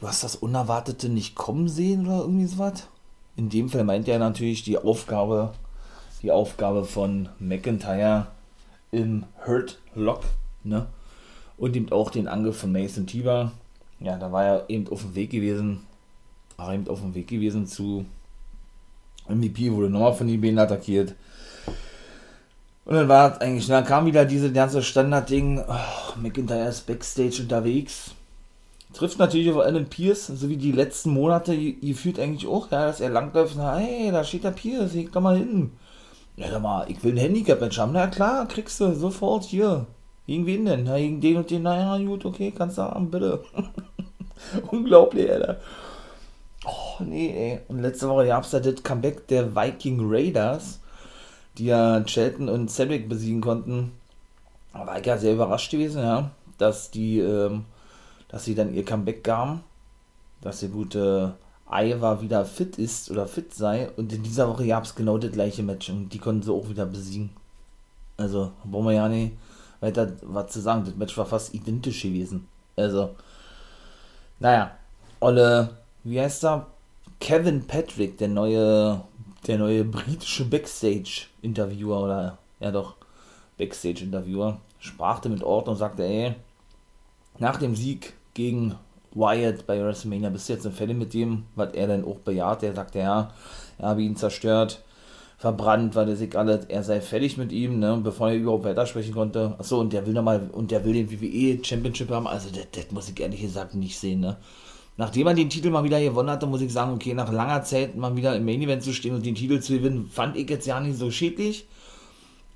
du 0.00 0.08
hast 0.08 0.24
das 0.24 0.36
Unerwartete 0.36 1.08
nicht 1.08 1.34
kommen 1.34 1.68
sehen 1.68 2.06
oder 2.06 2.20
irgendwie 2.20 2.46
so 2.46 2.58
was 2.58 2.88
in 3.36 3.48
dem 3.48 3.68
Fall 3.68 3.84
meint 3.84 4.08
er 4.08 4.18
natürlich 4.18 4.62
die 4.62 4.78
Aufgabe 4.78 5.52
die 6.22 6.30
Aufgabe 6.30 6.84
von 6.84 7.28
McIntyre 7.38 8.28
im 8.90 9.24
Hurt 9.46 9.80
Lock 9.94 10.22
ne? 10.64 10.86
Und 11.56 11.76
eben 11.76 11.92
auch 11.92 12.10
den 12.10 12.26
Angriff 12.26 12.58
von 12.58 12.72
Mason 12.72 13.06
Tiber. 13.06 13.52
Ja 14.00 14.16
da 14.18 14.32
war 14.32 14.44
er 14.44 14.70
eben 14.70 14.88
auf 14.88 15.02
dem 15.02 15.14
Weg 15.14 15.30
gewesen 15.30 15.86
war 16.66 16.74
eben 16.74 16.88
auf 16.88 17.00
dem 17.00 17.14
Weg 17.14 17.28
gewesen 17.28 17.66
zu 17.66 18.04
MVP, 19.28 19.72
wurde 19.72 19.90
nochmal 19.90 20.14
von 20.14 20.26
den 20.26 20.58
attackiert. 20.58 21.14
Und 22.84 22.94
dann 22.94 23.08
war 23.08 23.32
es 23.32 23.40
eigentlich, 23.40 23.66
dann 23.68 23.84
kam 23.84 24.06
wieder 24.06 24.24
diese 24.24 24.52
ganze 24.52 24.82
Standardding, 24.82 25.62
oh, 25.66 26.18
McIntyre 26.20 26.68
ist 26.68 26.86
Backstage 26.86 27.42
unterwegs. 27.42 28.12
Trifft 28.92 29.18
natürlich 29.18 29.50
auf 29.50 29.58
Alan 29.58 29.86
Pierce, 29.86 30.26
so 30.26 30.48
wie 30.48 30.56
die 30.56 30.72
letzten 30.72 31.10
Monate, 31.10 31.54
ihr 31.54 31.94
fühlt 31.94 32.18
eigentlich 32.18 32.46
auch, 32.46 32.70
ja, 32.70 32.86
dass 32.86 33.00
er 33.00 33.08
langläuft 33.08 33.56
und 33.56 33.62
hey, 33.62 34.10
da 34.10 34.24
steht 34.24 34.44
der 34.44 34.50
Pierce, 34.50 34.94
ich 34.94 35.12
komm 35.12 35.22
mal 35.22 35.38
hin. 35.38 35.72
Ja, 36.36 36.50
sag 36.50 36.62
mal, 36.62 36.90
ich 36.90 37.02
will 37.04 37.12
ein 37.12 37.18
Handicap-Match 37.18 37.78
haben. 37.78 37.92
Na 37.92 38.06
klar, 38.06 38.46
kriegst 38.48 38.80
du 38.80 38.94
sofort 38.94 39.44
hier. 39.44 39.86
Gegen 40.26 40.46
wen 40.46 40.64
denn? 40.64 40.84
Na, 40.84 40.96
gegen 40.96 41.20
den 41.20 41.36
und 41.36 41.50
den. 41.50 41.62
Naja, 41.62 41.98
gut, 42.04 42.24
okay, 42.24 42.52
kannst 42.56 42.78
du 42.78 42.82
haben, 42.82 43.10
bitte. 43.10 43.42
Unglaublich, 44.70 45.30
Alter. 45.30 45.60
Nee, 47.08 47.30
ey. 47.30 47.60
Und 47.68 47.80
letzte 47.80 48.08
Woche 48.08 48.26
gab 48.26 48.44
es 48.44 48.52
ja 48.52 48.60
das 48.60 48.82
Comeback 48.82 49.26
der 49.28 49.54
Viking 49.54 49.98
Raiders, 50.02 50.80
die 51.58 51.66
ja 51.66 52.06
Shelton 52.06 52.48
und 52.48 52.70
Cedric 52.70 53.08
besiegen 53.08 53.40
konnten. 53.40 53.92
Da 54.72 54.86
war 54.86 54.98
ich 54.98 55.06
ja 55.06 55.18
sehr 55.18 55.34
überrascht 55.34 55.70
gewesen, 55.70 56.02
ja, 56.02 56.30
dass 56.58 56.90
die, 56.90 57.20
ähm, 57.20 57.66
dass 58.28 58.44
sie 58.44 58.54
dann 58.54 58.74
ihr 58.74 58.84
Comeback 58.84 59.22
gaben, 59.22 59.62
dass 60.40 60.60
der 60.60 60.70
gute 60.70 61.34
Iowa 61.70 62.20
wieder 62.20 62.44
fit 62.44 62.78
ist 62.78 63.10
oder 63.10 63.26
fit 63.26 63.54
sei. 63.54 63.90
Und 63.96 64.12
in 64.12 64.22
dieser 64.22 64.48
Woche 64.48 64.66
gab 64.66 64.84
es 64.84 64.94
genau 64.94 65.18
das 65.18 65.32
gleiche 65.32 65.62
Match 65.62 65.90
und 65.90 66.08
die 66.10 66.18
konnten 66.18 66.42
sie 66.42 66.52
auch 66.52 66.68
wieder 66.68 66.86
besiegen. 66.86 67.30
Also, 68.16 68.52
brauchen 68.64 68.86
wir 68.86 68.92
ja 68.92 69.08
nicht 69.08 69.32
weiter 69.80 70.12
was 70.22 70.52
zu 70.52 70.60
sagen. 70.60 70.84
Das 70.84 70.96
Match 70.96 71.16
war 71.18 71.26
fast 71.26 71.54
identisch 71.54 72.02
gewesen. 72.02 72.46
Also, 72.76 73.14
naja, 74.38 74.72
Olle 75.20 75.70
wie 76.04 76.20
heißt 76.20 76.44
er? 76.44 76.66
Kevin 77.22 77.68
Patrick, 77.68 78.18
der 78.18 78.26
neue, 78.26 79.00
der 79.46 79.56
neue 79.56 79.84
britische 79.84 80.44
Backstage-Interviewer 80.44 82.02
oder, 82.02 82.38
ja 82.58 82.72
doch, 82.72 82.96
Backstage-Interviewer, 83.58 84.58
sprach 84.80 85.22
mit 85.26 85.44
Ort 85.44 85.68
und 85.68 85.76
sagte, 85.76 86.02
ey, 86.02 86.34
nach 87.38 87.58
dem 87.58 87.76
Sieg 87.76 88.14
gegen 88.34 88.74
Wyatt 89.12 89.68
bei 89.68 89.80
WrestleMania 89.80 90.30
bist 90.30 90.48
du 90.48 90.54
jetzt 90.54 90.66
in 90.66 90.72
Fälle 90.72 90.94
mit 90.94 91.14
dem, 91.14 91.44
was 91.54 91.74
er 91.74 91.86
dann 91.86 92.04
auch 92.04 92.18
bejaht. 92.18 92.64
Er 92.64 92.74
sagte, 92.74 92.98
ja, 92.98 93.30
er 93.78 93.88
habe 93.90 94.02
ihn 94.02 94.16
zerstört, 94.16 94.82
verbrannt, 95.38 95.94
weil 95.94 96.08
er 96.08 96.16
sich 96.16 96.36
alles, 96.36 96.64
er 96.64 96.82
sei 96.82 97.00
fertig 97.00 97.36
mit 97.36 97.52
ihm, 97.52 97.78
ne, 97.78 98.00
bevor 98.02 98.30
er 98.30 98.34
überhaupt 98.34 98.64
weitersprechen 98.64 99.14
konnte. 99.14 99.54
Achso, 99.60 99.78
und 99.78 99.92
der 99.92 100.04
will 100.06 100.12
nochmal, 100.12 100.50
und 100.50 100.72
der 100.72 100.84
will 100.84 100.94
den 100.94 101.12
WWE 101.12 101.64
Championship 101.64 102.10
haben, 102.10 102.26
also 102.26 102.48
das, 102.50 102.66
das 102.72 102.90
muss 102.90 103.08
ich 103.08 103.20
ehrlich 103.20 103.42
gesagt 103.42 103.76
nicht 103.76 103.96
sehen, 103.96 104.18
ne 104.18 104.38
nachdem 104.96 105.26
er 105.26 105.34
den 105.34 105.50
Titel 105.50 105.70
mal 105.70 105.84
wieder 105.84 106.00
gewonnen 106.00 106.30
hatte, 106.30 106.46
muss 106.46 106.60
ich 106.60 106.72
sagen, 106.72 106.92
okay, 106.92 107.14
nach 107.14 107.32
langer 107.32 107.62
Zeit 107.62 107.96
mal 107.96 108.14
wieder 108.16 108.36
im 108.36 108.44
Main 108.44 108.62
Event 108.62 108.82
zu 108.82 108.92
stehen 108.92 109.14
und 109.14 109.24
den 109.24 109.34
Titel 109.34 109.60
zu 109.60 109.74
gewinnen, 109.74 110.08
fand 110.12 110.36
ich 110.36 110.48
jetzt 110.50 110.66
ja 110.66 110.80
nicht 110.80 110.98
so 110.98 111.10
schädlich 111.10 111.66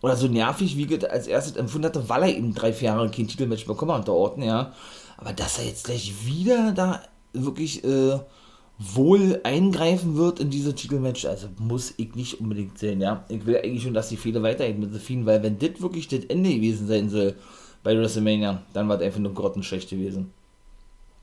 oder 0.02 0.16
so 0.16 0.28
nervig, 0.28 0.76
wie 0.76 0.84
ich 0.84 1.10
als 1.10 1.26
erstes 1.26 1.56
empfunden 1.56 1.86
hatte, 1.86 2.08
weil 2.08 2.22
er 2.24 2.36
eben 2.36 2.54
drei, 2.54 2.72
vier 2.72 2.88
Jahre 2.88 3.10
kein 3.10 3.28
Titelmatch 3.28 3.66
bekommen 3.66 3.92
hat, 3.92 4.06
der 4.06 4.14
Orten, 4.14 4.42
ja. 4.42 4.72
Aber 5.16 5.32
dass 5.32 5.58
er 5.58 5.64
jetzt 5.64 5.84
gleich 5.84 6.26
wieder 6.26 6.72
da 6.72 7.02
wirklich 7.32 7.82
äh, 7.84 8.18
wohl 8.78 9.40
eingreifen 9.42 10.16
wird 10.16 10.38
in 10.38 10.50
diese 10.50 10.74
Titelmatch, 10.74 11.24
also 11.24 11.48
muss 11.58 11.94
ich 11.96 12.14
nicht 12.14 12.40
unbedingt 12.40 12.78
sehen, 12.78 13.00
ja. 13.00 13.24
Ich 13.28 13.46
will 13.46 13.56
eigentlich 13.56 13.82
schon, 13.82 13.94
dass 13.94 14.10
die 14.10 14.18
Fehler 14.18 14.42
weitergehen 14.42 14.80
mit 14.80 14.94
Fiend, 15.00 15.24
weil 15.24 15.42
wenn 15.42 15.58
das 15.58 15.80
wirklich 15.80 16.08
das 16.08 16.24
Ende 16.26 16.54
gewesen 16.54 16.86
sein 16.86 17.08
soll 17.08 17.34
bei 17.82 17.96
WrestleMania, 17.96 18.62
dann 18.74 18.88
war 18.88 18.98
das 18.98 19.06
einfach 19.06 19.20
nur 19.20 19.32
grottenschlecht 19.32 19.88
gewesen. 19.88 20.32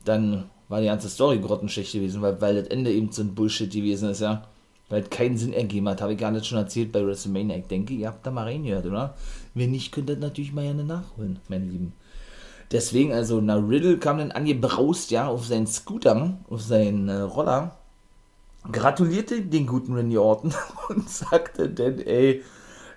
Dann 0.04 0.50
war 0.74 0.80
die 0.80 0.88
ganze 0.88 1.08
Story 1.08 1.38
grottenschlecht 1.38 1.92
gewesen, 1.92 2.20
weil, 2.20 2.40
weil 2.40 2.56
das 2.56 2.66
Ende 2.66 2.92
eben 2.92 3.12
so 3.12 3.22
ein 3.22 3.36
Bullshit 3.36 3.72
gewesen 3.72 4.10
ist, 4.10 4.20
ja. 4.20 4.42
Weil 4.88 5.02
es 5.02 5.10
keinen 5.10 5.38
Sinn 5.38 5.52
ergeben 5.52 5.88
hat, 5.88 6.02
habe 6.02 6.14
ich 6.14 6.18
gar 6.18 6.32
nicht 6.32 6.46
schon 6.46 6.58
erzählt 6.58 6.90
bei 6.90 7.06
WrestleMania. 7.06 7.56
Ich 7.56 7.68
denke, 7.68 7.94
ihr 7.94 8.08
habt 8.08 8.26
da 8.26 8.32
mal 8.32 8.42
reingehört, 8.42 8.84
oder? 8.84 9.14
Wenn 9.54 9.70
nicht, 9.70 9.92
könnt 9.92 10.10
ihr 10.10 10.16
natürlich 10.16 10.52
mal 10.52 10.64
gerne 10.64 10.82
nachholen, 10.82 11.38
meine 11.48 11.66
Lieben. 11.66 11.92
Deswegen, 12.72 13.12
also, 13.12 13.40
na, 13.40 13.54
Riddle 13.54 13.98
kam 13.98 14.18
dann 14.18 14.32
angebraust, 14.32 15.12
ja, 15.12 15.28
auf 15.28 15.46
seinen 15.46 15.68
Scooter, 15.68 16.38
auf 16.50 16.60
seinen 16.60 17.08
äh, 17.08 17.20
Roller, 17.20 17.76
gratulierte 18.72 19.42
den 19.42 19.68
guten 19.68 19.94
Randy 19.94 20.18
Orton 20.18 20.52
und 20.88 21.08
sagte 21.08 21.70
dann, 21.70 22.00
ey, 22.00 22.42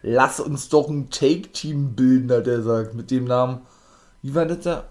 lass 0.02 0.40
uns 0.40 0.70
doch 0.70 0.90
ein 0.90 1.12
Take-Team 1.12 1.94
bilden, 1.94 2.32
hat 2.32 2.48
er 2.48 2.58
gesagt, 2.58 2.96
mit 2.96 3.12
dem 3.12 3.26
Namen, 3.26 3.60
wie 4.24 4.34
war 4.34 4.48
das 4.48 4.62
da? 4.62 4.86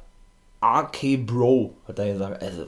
RK 0.62 1.26
Bro, 1.26 1.74
hat 1.86 1.98
er 1.98 2.12
gesagt. 2.12 2.42
Also, 2.42 2.66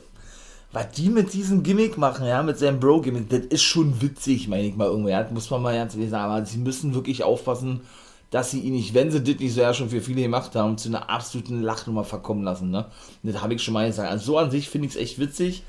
was 0.73 0.91
die 0.91 1.09
mit 1.09 1.33
diesem 1.33 1.63
Gimmick 1.63 1.97
machen, 1.97 2.27
ja, 2.27 2.43
mit 2.43 2.59
seinem 2.59 2.79
Bro-Gimmick, 2.79 3.31
das 3.31 3.41
ist 3.47 3.63
schon 3.63 4.03
witzig, 4.03 4.49
meine 4.49 4.67
ich 4.67 4.77
mal 4.77 4.89
irgendwie. 4.89 5.11
Ja, 5.11 5.27
muss 5.31 5.51
man 5.51 5.63
mal 5.63 5.75
ganz 5.75 5.95
ehrlich 5.95 6.11
sagen. 6.11 6.31
Aber 6.31 6.45
sie 6.45 6.59
müssen 6.59 6.95
wirklich 6.95 7.23
aufpassen, 7.25 7.81
dass 8.31 8.51
sie 8.51 8.61
ihn 8.61 8.75
nicht, 8.75 8.93
wenn 8.93 9.11
sie 9.11 9.23
das 9.23 9.41
nicht 9.41 9.55
so 9.55 9.63
ja 9.63 9.73
schon 9.73 9.89
für 9.89 10.03
viele 10.03 10.23
gemacht 10.23 10.55
haben, 10.55 10.77
zu 10.77 10.89
einer 10.89 11.09
absoluten 11.09 11.63
Lachnummer 11.63 12.05
verkommen 12.05 12.45
lassen. 12.45 12.71
Ne? 12.71 12.87
Das 13.23 13.41
habe 13.43 13.55
ich 13.55 13.63
schon 13.63 13.75
mal 13.75 13.87
gesagt. 13.87 14.11
Also, 14.11 14.33
so 14.33 14.39
an 14.39 14.51
sich 14.51 14.69
finde 14.69 14.89
ich 14.89 14.95
es 14.95 15.01
echt 15.01 15.19
witzig. 15.19 15.63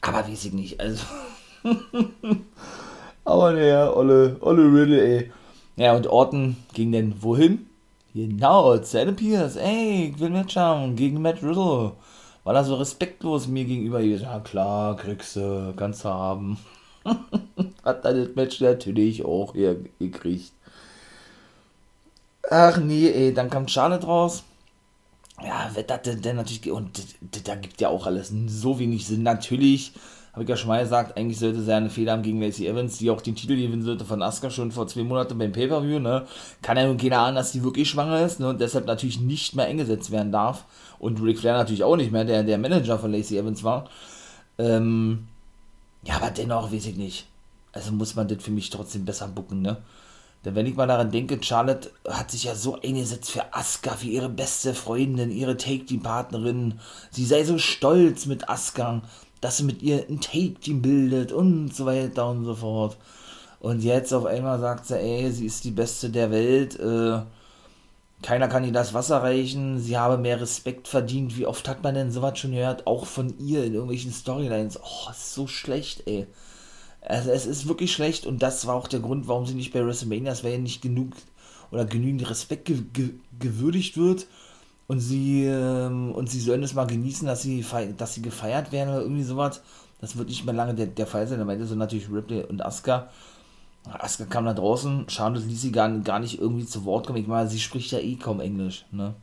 Aber 0.00 0.26
weiß 0.26 0.46
ich 0.46 0.52
nicht. 0.54 0.80
Also. 0.80 1.04
aber 3.24 3.52
naja, 3.52 3.92
Olle, 3.92 4.36
Olle 4.40 4.62
Riddle, 4.62 5.02
ey. 5.02 5.32
Ja, 5.76 5.94
und 5.94 6.06
Orton 6.06 6.56
ging 6.72 6.90
denn 6.92 7.22
wohin? 7.22 7.66
Genau, 8.14 8.78
Zelle 8.78 9.12
Pierce, 9.12 9.56
ey, 9.56 10.10
ich 10.14 10.18
will 10.18 10.30
Match 10.30 10.56
haben 10.56 10.96
gegen 10.96 11.20
Matt 11.20 11.42
Riddle. 11.42 11.92
Weil 12.46 12.54
er 12.54 12.62
so 12.62 12.76
respektlos 12.76 13.48
mir 13.48 13.64
gegenüber 13.64 14.00
ist. 14.00 14.22
Ja 14.22 14.38
klar, 14.38 14.96
kriegst 14.96 15.34
du, 15.34 15.74
kannst 15.74 16.04
du 16.04 16.10
haben. 16.10 16.56
Hat 17.84 18.04
dann 18.04 18.24
das 18.24 18.36
Match 18.36 18.60
natürlich 18.60 19.24
auch 19.24 19.54
hier 19.54 19.84
gekriegt. 19.98 20.52
Ach 22.48 22.76
nee, 22.76 23.08
ey, 23.08 23.34
dann 23.34 23.50
kam 23.50 23.66
Charlotte 23.66 24.06
raus. 24.06 24.44
Ja, 25.42 25.74
wird 25.74 25.90
das 25.90 26.02
denn, 26.02 26.22
denn 26.22 26.36
natürlich, 26.36 26.70
und 26.70 27.02
da 27.48 27.56
gibt 27.56 27.80
ja 27.80 27.88
auch 27.88 28.06
alles 28.06 28.32
so 28.46 28.78
wenig 28.78 29.08
Sinn. 29.08 29.24
Natürlich 29.24 29.92
habe 30.32 30.44
ich 30.44 30.48
ja 30.48 30.56
schon 30.56 30.68
mal 30.68 30.82
gesagt, 30.82 31.16
eigentlich 31.16 31.40
sollte 31.40 31.62
sie 31.62 31.74
eine 31.74 31.90
Fehler 31.90 32.12
haben 32.12 32.22
gegen 32.22 32.40
Lacey 32.40 32.68
Evans, 32.68 32.98
die 32.98 33.10
auch 33.10 33.22
den 33.22 33.34
Titel 33.34 33.56
gewinnen 33.56 33.82
sollte 33.82 34.04
von 34.04 34.22
Asuka 34.22 34.50
schon 34.50 34.70
vor 34.70 34.86
zwei 34.86 35.02
Monaten 35.02 35.36
beim 35.36 35.50
Pay-Per-View, 35.50 35.98
ne? 35.98 36.26
Kann 36.62 36.76
ja 36.76 36.86
nun 36.86 36.96
keiner 36.96 37.20
ahnen, 37.20 37.34
dass 37.34 37.50
die 37.50 37.64
wirklich 37.64 37.90
schwanger 37.90 38.24
ist, 38.24 38.38
ne? 38.38 38.50
Und 38.50 38.60
deshalb 38.60 38.86
natürlich 38.86 39.18
nicht 39.18 39.56
mehr 39.56 39.64
eingesetzt 39.64 40.12
werden 40.12 40.30
darf. 40.30 40.64
Und 40.98 41.22
Ric 41.22 41.38
Flair 41.38 41.54
natürlich 41.54 41.84
auch 41.84 41.96
nicht 41.96 42.12
mehr, 42.12 42.24
der 42.24 42.42
der 42.42 42.58
Manager 42.58 42.98
von 42.98 43.12
Lacey 43.12 43.38
Evans 43.38 43.62
war. 43.64 43.88
Ähm, 44.58 45.28
ja, 46.02 46.16
aber 46.16 46.30
dennoch 46.30 46.72
weiß 46.72 46.86
ich 46.86 46.96
nicht. 46.96 47.26
also 47.72 47.92
muss 47.92 48.14
man 48.14 48.28
das 48.28 48.42
für 48.42 48.50
mich 48.50 48.70
trotzdem 48.70 49.04
besser 49.04 49.28
bucken, 49.28 49.62
ne? 49.62 49.78
Denn 50.44 50.54
wenn 50.54 50.66
ich 50.66 50.76
mal 50.76 50.86
daran 50.86 51.10
denke, 51.10 51.42
Charlotte 51.42 51.90
hat 52.08 52.30
sich 52.30 52.44
ja 52.44 52.54
so 52.54 52.80
eingesetzt 52.80 53.32
für 53.32 53.52
Asuka, 53.52 53.96
für 53.96 54.06
ihre 54.06 54.28
beste 54.28 54.74
Freundin, 54.74 55.32
ihre 55.32 55.56
Take-Team-Partnerin. 55.56 56.78
Sie 57.10 57.24
sei 57.24 57.42
so 57.42 57.58
stolz 57.58 58.26
mit 58.26 58.48
Asuka, 58.48 59.02
dass 59.40 59.56
sie 59.56 59.64
mit 59.64 59.82
ihr 59.82 60.06
ein 60.08 60.20
Take-Team 60.20 60.82
bildet 60.82 61.32
und 61.32 61.74
so 61.74 61.84
weiter 61.86 62.30
und 62.30 62.44
so 62.44 62.54
fort. 62.54 62.96
Und 63.58 63.82
jetzt 63.82 64.12
auf 64.12 64.24
einmal 64.24 64.60
sagt 64.60 64.86
sie, 64.86 64.96
ey, 64.96 65.32
sie 65.32 65.46
ist 65.46 65.64
die 65.64 65.72
Beste 65.72 66.10
der 66.10 66.30
Welt, 66.30 66.78
äh, 66.78 67.20
keiner 68.22 68.48
kann 68.48 68.64
ihr 68.64 68.72
das 68.72 68.94
Wasser 68.94 69.22
reichen, 69.22 69.78
sie 69.78 69.98
habe 69.98 70.18
mehr 70.18 70.40
Respekt 70.40 70.88
verdient. 70.88 71.36
Wie 71.36 71.46
oft 71.46 71.68
hat 71.68 71.82
man 71.82 71.94
denn 71.94 72.10
sowas 72.10 72.38
schon 72.38 72.52
gehört? 72.52 72.86
Auch 72.86 73.06
von 73.06 73.38
ihr 73.38 73.64
in 73.64 73.74
irgendwelchen 73.74 74.12
Storylines. 74.12 74.80
Oh, 74.82 75.10
ist 75.10 75.34
so 75.34 75.46
schlecht, 75.46 76.04
ey. 76.06 76.26
Also 77.02 77.30
es 77.30 77.46
ist 77.46 77.68
wirklich 77.68 77.92
schlecht 77.92 78.26
und 78.26 78.42
das 78.42 78.66
war 78.66 78.74
auch 78.74 78.88
der 78.88 79.00
Grund, 79.00 79.28
warum 79.28 79.46
sie 79.46 79.54
nicht 79.54 79.72
bei 79.72 79.84
WrestleMania, 79.84 80.32
es 80.32 80.42
wäre 80.42 80.54
ja 80.54 80.60
nicht 80.60 80.82
genug 80.82 81.12
oder 81.70 81.84
genügend 81.84 82.28
Respekt 82.28 82.64
ge 82.64 82.82
ge 82.92 83.10
gewürdigt 83.38 83.96
wird 83.96 84.26
und 84.88 85.00
sie 85.00 85.44
ähm, 85.44 86.12
und 86.12 86.30
sie 86.30 86.40
sollen 86.40 86.62
es 86.62 86.74
mal 86.74 86.86
genießen, 86.86 87.26
dass 87.26 87.42
sie 87.42 87.64
dass 87.96 88.14
sie 88.14 88.22
gefeiert 88.22 88.72
werden 88.72 88.90
oder 88.90 89.02
irgendwie 89.02 89.22
sowas. 89.22 89.62
Das 90.00 90.16
wird 90.16 90.28
nicht 90.28 90.44
mehr 90.44 90.54
lange 90.54 90.74
der, 90.74 90.86
der 90.86 91.06
Fall 91.06 91.26
sein. 91.26 91.40
Am 91.40 91.48
Ende 91.48 91.66
sind 91.66 91.78
natürlich 91.78 92.10
Ripley 92.10 92.44
und 92.44 92.64
Asuka. 92.64 93.08
Asuka 93.92 94.28
kam 94.28 94.44
da 94.44 94.54
draußen, 94.54 95.08
Charlotte 95.08 95.46
ließ 95.46 95.62
sie 95.62 95.72
gar, 95.72 95.88
gar 96.00 96.18
nicht 96.18 96.40
irgendwie 96.40 96.66
zu 96.66 96.84
Wort 96.84 97.06
kommen. 97.06 97.20
Ich 97.20 97.26
meine, 97.26 97.48
sie 97.48 97.60
spricht 97.60 97.92
ja 97.92 97.98
eh 97.98 98.16
kaum 98.16 98.40
Englisch, 98.40 98.84
ne? 98.90 99.14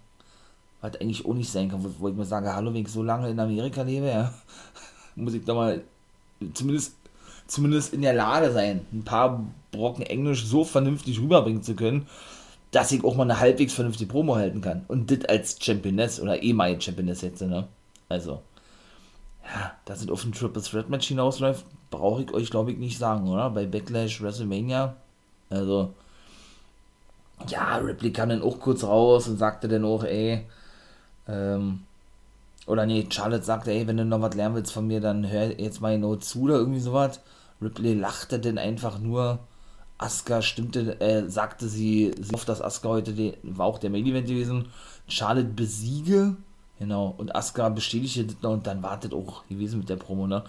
Was 0.81 0.99
eigentlich 0.99 1.25
auch 1.25 1.33
nicht 1.33 1.49
sein 1.49 1.69
kann, 1.69 1.83
wo, 1.83 1.89
wo 1.99 2.09
ich 2.09 2.15
mir 2.15 2.25
sage, 2.25 2.53
hallo, 2.53 2.73
wenn 2.73 2.81
ich 2.81 2.89
so 2.89 3.03
lange 3.03 3.29
in 3.29 3.39
Amerika 3.39 3.83
lebe, 3.83 4.07
ja, 4.07 4.33
muss 5.15 5.33
ich 5.33 5.45
doch 5.45 5.55
mal 5.55 5.81
zumindest 6.53 6.95
zumindest 7.47 7.93
in 7.93 8.01
der 8.01 8.13
Lage 8.13 8.51
sein, 8.51 8.85
ein 8.91 9.03
paar 9.03 9.45
Brocken 9.71 10.05
Englisch 10.05 10.45
so 10.45 10.63
vernünftig 10.63 11.19
rüberbringen 11.19 11.63
zu 11.63 11.75
können, 11.75 12.07
dass 12.71 12.91
ich 12.91 13.03
auch 13.03 13.15
mal 13.15 13.23
eine 13.23 13.39
halbwegs 13.39 13.73
vernünftige 13.73 14.11
Promo 14.11 14.35
halten 14.35 14.61
kann. 14.61 14.85
Und 14.87 15.11
das 15.11 15.25
als 15.25 15.57
Championess 15.61 16.19
oder 16.19 16.41
ehemalige 16.41 16.81
Championess 16.81 17.21
jetzt, 17.21 17.41
ne? 17.41 17.67
Also, 18.09 18.41
ja, 19.43 19.73
dass 19.85 20.01
es 20.01 20.09
auf 20.09 20.23
ein 20.23 20.31
Triple 20.31 20.61
Threat 20.61 20.89
Match 20.89 21.07
hinausläuft, 21.07 21.65
brauche 21.93 22.23
ich 22.23 22.33
euch, 22.33 22.49
glaube 22.49 22.71
ich, 22.71 22.77
nicht 22.77 22.97
sagen, 22.97 23.29
oder? 23.29 23.49
Bei 23.51 23.65
Backlash 23.65 24.21
WrestleMania. 24.21 24.95
Also, 25.49 25.93
ja, 27.47 27.77
Ripley 27.77 28.11
kam 28.11 28.29
dann 28.29 28.41
auch 28.41 28.59
kurz 28.59 28.83
raus 28.83 29.27
und 29.27 29.37
sagte 29.37 29.67
dann 29.67 29.85
auch, 29.85 30.03
ey, 30.03 30.45
ähm, 31.27 31.83
oder 32.65 32.85
nee, 32.85 33.07
Charlotte 33.09 33.43
sagte, 33.43 33.71
ey, 33.71 33.85
wenn 33.87 33.97
du 33.97 34.05
noch 34.05 34.21
was 34.21 34.35
lernen 34.35 34.55
willst 34.55 34.73
von 34.73 34.87
mir, 34.87 35.01
dann 35.01 35.29
hör 35.29 35.59
jetzt 35.59 35.81
mal 35.81 35.95
genau 35.95 36.15
zu 36.15 36.43
oder 36.43 36.55
irgendwie 36.55 36.79
sowas. 36.79 37.19
Ripley 37.61 37.93
lachte 37.93 38.39
denn 38.39 38.57
einfach 38.57 38.99
nur. 38.99 39.39
Asuka 39.99 40.41
stimmte, 40.41 40.99
äh, 40.99 41.29
sagte 41.29 41.67
sie, 41.69 42.13
sie 42.19 42.33
hofft, 42.33 42.49
dass 42.49 42.61
Asuka 42.61 42.89
heute 42.89 43.13
die, 43.13 43.35
war 43.43 43.67
auch 43.67 43.77
der 43.77 43.89
Main 43.89 44.05
Event 44.05 44.27
gewesen. 44.27 44.65
Charlotte 45.07 45.47
besiege, 45.47 46.35
genau, 46.79 47.13
und 47.17 47.35
Asuka 47.35 47.69
bestätigte 47.69 48.25
das 48.25 48.41
noch 48.41 48.51
und 48.51 48.67
dann 48.67 48.83
wartet 48.83 49.13
auch 49.13 49.45
gewesen 49.47 49.79
mit 49.79 49.89
der 49.89 49.97
Promo, 49.97 50.27
ne? 50.27 50.43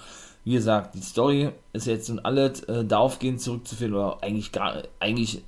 Wie 0.45 0.53
gesagt, 0.53 0.95
die 0.95 1.01
Story 1.01 1.51
ist 1.73 1.87
jetzt 1.87 2.09
in 2.11 2.19
alles 2.19 2.63
äh, 2.65 2.85
darauf 2.85 3.19
gehen 3.19 3.39
zurückzuführen, 3.39 3.95
oder 3.95 4.19
eigentlich 4.23 4.53
gar, 4.53 4.83
eigentlich 5.01 5.43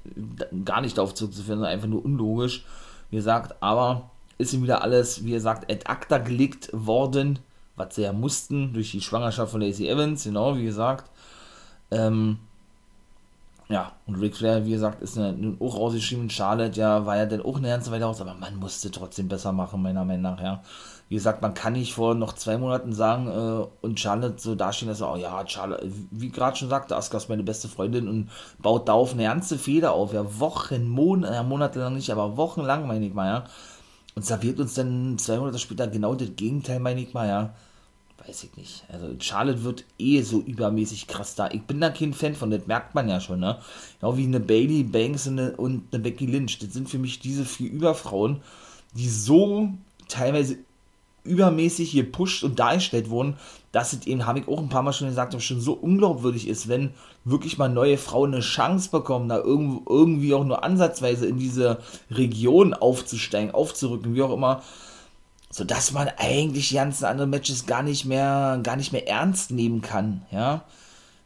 gar 0.65 0.81
nicht 0.81 0.97
darauf 0.97 1.15
zurückzuführen, 1.15 1.59
sondern 1.59 1.73
einfach 1.73 1.89
nur 1.89 2.05
unlogisch. 2.05 2.65
Wie 3.11 3.17
gesagt, 3.17 3.63
aber 3.63 4.11
ist 4.39 4.53
ihm 4.55 4.63
wieder 4.63 4.83
alles, 4.83 5.25
wie 5.25 5.35
er 5.35 5.41
sagt, 5.41 5.71
ad 5.71 5.87
acta 5.87 6.19
gelegt 6.19 6.71
worden, 6.73 7.39
was 7.77 7.95
sie 7.95 8.03
ja 8.03 8.13
mussten 8.13 8.73
durch 8.73 8.91
die 8.91 9.01
Schwangerschaft 9.01 9.53
von 9.53 9.61
Lacey 9.61 9.89
Evans, 9.89 10.25
genau, 10.25 10.57
wie 10.57 10.65
gesagt. 10.65 11.11
Ähm, 11.91 12.39
ja, 13.69 13.93
und 14.07 14.17
Ric 14.17 14.37
Flair, 14.37 14.65
wie 14.65 14.71
gesagt, 14.71 15.03
ist 15.03 15.19
eine, 15.19 15.57
auch 15.59 15.77
rausgeschrieben. 15.77 16.31
Charlotte, 16.31 16.79
ja, 16.79 17.05
war 17.05 17.17
ja 17.17 17.27
dann 17.27 17.43
auch 17.43 17.57
eine 17.57 17.69
ganze 17.69 17.91
Weile 17.91 18.07
aus, 18.07 18.21
aber 18.21 18.35
man 18.35 18.57
musste 18.57 18.91
trotzdem 18.91 19.29
besser 19.29 19.53
machen, 19.53 19.83
meiner 19.83 20.05
Meinung 20.05 20.23
nach, 20.23 20.41
ja. 20.41 20.63
Wie 21.09 21.15
gesagt, 21.15 21.41
man 21.41 21.55
kann 21.55 21.75
nicht 21.75 21.95
vor 21.95 22.15
noch 22.15 22.33
zwei 22.33 22.59
Monaten 22.59 22.93
sagen 22.93 23.29
äh, 23.29 23.67
und 23.81 24.01
Charlotte 24.01 24.41
so 24.41 24.55
dastehen, 24.55 24.89
dass, 24.89 25.03
oh 25.03 25.17
ja, 25.17 25.47
Charlotte, 25.47 25.89
wie 26.11 26.31
gerade 26.31 26.57
schon 26.57 26.69
sagte, 26.69 26.97
Asuka 26.97 27.19
ist 27.19 27.29
meine 27.29 27.45
beste 27.45 27.69
Freundin 27.69 28.09
und 28.09 28.31
baut 28.59 28.89
darauf 28.89 29.13
eine 29.13 29.25
ganze 29.25 29.59
Feder 29.59 29.93
auf, 29.93 30.13
ja, 30.13 30.41
Wochen, 30.41 30.89
Monate, 30.89 31.35
ja, 31.35 31.43
monatelang 31.43 31.95
nicht, 31.95 32.11
aber 32.11 32.37
wochenlang, 32.37 32.87
meine 32.87 33.07
ich 33.07 33.15
mal, 33.15 33.27
ja. 33.29 33.45
Und 34.15 34.25
serviert 34.25 34.59
uns 34.61 34.75
dann 34.75 35.19
zwei 35.19 35.39
Monate 35.39 35.59
später 35.59 35.87
genau 35.87 36.15
das 36.15 36.31
Gegenteil, 36.37 36.81
meine 36.81 37.01
ich 37.01 37.15
mal, 37.15 37.29
ja 37.29 37.55
weiß 38.27 38.45
ich 38.45 38.57
nicht. 38.57 38.85
Also 38.89 39.15
Charlotte 39.21 39.63
wird 39.63 39.85
eh 39.99 40.23
so 40.23 40.41
übermäßig 40.41 41.07
krass 41.07 41.35
da. 41.35 41.51
Ich 41.51 41.63
bin 41.63 41.81
da 41.81 41.91
kein 41.91 42.15
Fan 42.15 42.35
von, 42.35 42.51
das 42.51 42.67
merkt 42.67 42.95
man 42.95 43.09
ja 43.09 43.21
schon, 43.21 43.41
ne? 43.41 43.59
Genau 44.01 44.17
wie 44.17 44.25
eine 44.25 44.41
Bailey 44.41 44.83
Banks 44.83 45.27
und 45.27 45.39
eine, 45.39 45.57
und 45.57 45.93
eine 45.93 46.03
Becky 46.03 46.27
Lynch. 46.27 46.59
Das 46.59 46.73
sind 46.73 46.89
für 46.89 46.99
mich 46.99 47.21
diese 47.21 47.45
vier 47.45 47.71
Überfrauen, 47.71 48.43
die 48.95 49.09
so 49.09 49.71
teilweise 50.09 50.59
übermäßig 51.27 51.93
gepusht 51.93 52.45
und 52.45 52.59
dargestellt 52.59 53.11
wurden, 53.11 53.37
dass 53.73 53.93
es 53.93 54.07
eben, 54.07 54.27
habe 54.27 54.39
ich 54.39 54.49
auch 54.49 54.61
ein 54.61 54.69
paar 54.69 54.83
Mal 54.83 54.93
schon 54.93 55.09
gesagt, 55.09 55.41
schon 55.43 55.61
so 55.61 55.73
unglaubwürdig 55.75 56.49
ist, 56.49 56.69
wenn 56.69 56.95
wirklich 57.25 57.59
mal 57.59 57.69
neue 57.69 57.99
Frauen 57.99 58.33
eine 58.33 58.43
Chance 58.43 58.91
bekommen, 58.91 59.29
da 59.29 59.39
irgendwie 59.39 60.33
auch 60.35 60.45
nur 60.45 60.65
ansatzweise 60.65 61.27
in 61.27 61.39
diese 61.39 61.79
Region 62.11 62.73
aufzusteigen, 62.73 63.51
aufzurücken, 63.51 64.15
wie 64.15 64.23
auch 64.23 64.33
immer 64.33 64.63
so 65.57 65.65
dass 65.65 65.93
man 65.93 66.11
eigentlich 66.19 66.69
die 66.69 66.75
ganzen 66.75 67.07
anderen 67.07 67.31
Matches 67.31 67.65
gar 67.65 67.83
nicht 67.83 68.05
mehr, 68.05 68.61
gar 68.63 68.77
nicht 68.77 68.93
mehr 68.93 69.09
ernst 69.09 69.51
nehmen 69.51 69.81
kann, 69.81 70.23
ja. 70.31 70.65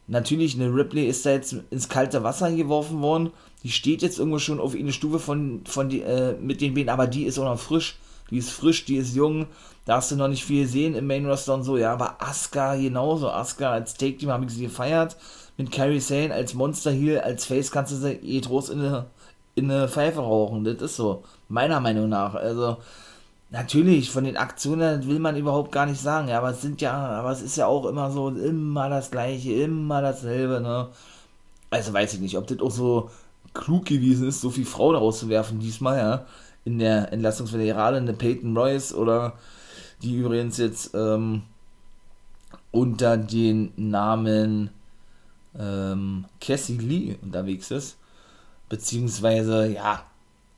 Natürlich, 0.07 0.57
eine 0.57 0.75
Ripley 0.75 1.07
ist 1.07 1.25
da 1.25 1.31
jetzt 1.31 1.55
ins 1.71 1.89
kalte 1.89 2.25
Wasser 2.25 2.51
geworfen 2.51 3.01
worden. 3.01 3.31
Die 3.63 3.71
steht 3.71 4.03
jetzt 4.03 4.19
irgendwo 4.19 4.41
schon 4.41 4.59
auf 4.59 4.75
eine 4.75 4.93
Stufe 4.93 5.21
von, 5.21 5.61
von 5.65 5.89
die, 5.89 6.01
äh, 6.01 6.35
mit 6.41 6.61
den 6.61 6.75
Beinen, 6.75 6.89
aber 6.89 7.07
die 7.07 7.27
ist 7.27 7.39
auch 7.39 7.45
noch 7.45 7.61
frisch. 7.61 7.97
Die 8.31 8.39
ist 8.39 8.51
frisch, 8.51 8.85
die 8.85 8.97
ist 8.97 9.15
jung. 9.15 9.47
Da 9.85 9.97
hast 9.97 10.11
du 10.11 10.17
noch 10.17 10.29
nicht 10.29 10.45
viel 10.45 10.67
sehen 10.67 10.95
im 10.95 11.07
Main 11.07 11.27
Roster 11.27 11.55
und 11.55 11.65
so, 11.65 11.77
ja. 11.77 11.93
Aber 11.93 12.23
Asuka 12.23 12.77
genauso. 12.77 13.31
Asuka 13.31 13.73
als 13.73 13.95
Take 13.95 14.19
Team 14.19 14.31
habe 14.31 14.45
ich 14.45 14.53
sie 14.53 14.65
gefeiert. 14.65 15.17
Mit 15.57 15.73
Carrie 15.73 16.01
Sane 16.01 16.33
als 16.33 16.55
Monster 16.55 16.91
Heel, 16.91 17.21
als 17.21 17.45
Face 17.45 17.71
kannst 17.71 17.93
du 17.93 17.97
sie 17.97 18.13
eh 18.13 18.41
trost 18.41 18.71
in 18.71 18.81
eine, 18.81 19.07
in 19.55 19.71
eine 19.71 19.89
Pfeife 19.89 20.21
rauchen. 20.21 20.65
Das 20.65 20.81
ist 20.81 20.97
so. 20.97 21.23
Meiner 21.49 21.81
Meinung 21.81 22.09
nach. 22.09 22.35
Also, 22.35 22.79
Natürlich, 23.53 24.11
von 24.11 24.23
den 24.25 24.37
Aktionen 24.37 25.07
will 25.09 25.19
man 25.19 25.37
überhaupt 25.37 25.73
gar 25.73 25.85
nicht 25.85 26.01
sagen, 26.01 26.29
ja, 26.29 26.39
aber 26.39 26.51
es 26.51 26.63
sind 26.63 26.81
ja, 26.81 26.93
aber 26.93 27.33
es 27.33 27.43
ist 27.43 27.57
ja 27.57 27.67
auch 27.67 27.85
immer 27.87 28.11
so, 28.13 28.29
immer 28.29 28.89
das 28.89 29.11
Gleiche, 29.11 29.53
immer 29.53 30.01
dasselbe, 30.03 30.61
ne? 30.61 30.89
Also 31.71 31.93
weiß 31.93 32.15
ich 32.15 32.21
nicht, 32.21 32.37
ob 32.39 32.47
das 32.47 32.61
auch 32.61 32.71
so 32.71 33.11
klug 33.55 33.87
gewesen 33.87 34.29
ist, 34.29 34.41
so 34.41 34.51
viel 34.51 34.65
Frauen 34.65 34.95
rauszuwerfen 34.97 35.59
diesmal, 35.61 35.99
ja, 35.99 36.27
in 36.65 36.79
der 36.79 37.13
Entlastungswelle, 37.13 37.67
gerade 37.67 37.97
eine 37.97 38.13
Peyton 38.13 38.57
Royce 38.57 38.95
oder 38.95 39.35
die 40.03 40.17
übrigens 40.17 40.59
jetzt 40.59 40.95
ähm, 40.95 41.43
unter 42.71 43.17
den 43.17 43.73
Namen 43.77 44.71
ähm, 45.59 46.27
Cassie 46.41 46.79
Lee 46.79 47.17
unterwegs 47.23 47.71
ist, 47.71 47.97
beziehungsweise, 48.69 49.73
ja, 49.73 50.05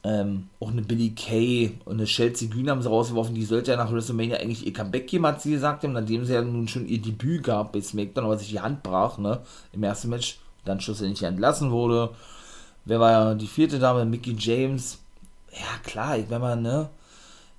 ähm, 0.04 0.48
auch 0.58 0.70
eine 0.70 0.82
Billy 0.82 1.10
Kay 1.10 1.78
und 1.84 1.94
eine 1.94 2.06
Chelsea 2.06 2.48
Green 2.48 2.68
haben 2.68 2.82
sie 2.82 2.88
rausgeworfen, 2.88 3.34
die 3.34 3.44
sollte 3.44 3.70
ja 3.70 3.76
nach 3.76 3.92
WrestleMania 3.92 4.38
eigentlich 4.38 4.66
ihr 4.66 4.72
Comeback 4.72 5.06
geben, 5.06 5.26
hat 5.26 5.40
sie 5.40 5.52
gesagt, 5.52 5.84
nachdem 5.84 6.24
sie 6.24 6.34
ja 6.34 6.42
nun 6.42 6.66
schon 6.66 6.88
ihr 6.88 7.00
Debüt 7.00 7.44
gab 7.44 7.72
bei 7.72 7.80
SmackDown, 7.80 8.24
aber 8.24 8.36
sich 8.36 8.50
die 8.50 8.60
Hand 8.60 8.82
brach, 8.82 9.18
ne, 9.18 9.40
im 9.72 9.82
ersten 9.84 10.10
Match, 10.10 10.40
dann 10.64 10.80
schlussendlich 10.80 11.22
entlassen 11.22 11.70
wurde. 11.70 12.10
Wer 12.84 13.00
war 13.00 13.10
ja 13.10 13.34
die 13.34 13.46
vierte 13.46 13.78
Dame? 13.78 14.04
Mickey 14.04 14.34
James. 14.38 14.98
Ja, 15.52 15.78
klar, 15.84 16.16
wenn 16.28 16.40
man, 16.40 16.62
ne, 16.62 16.88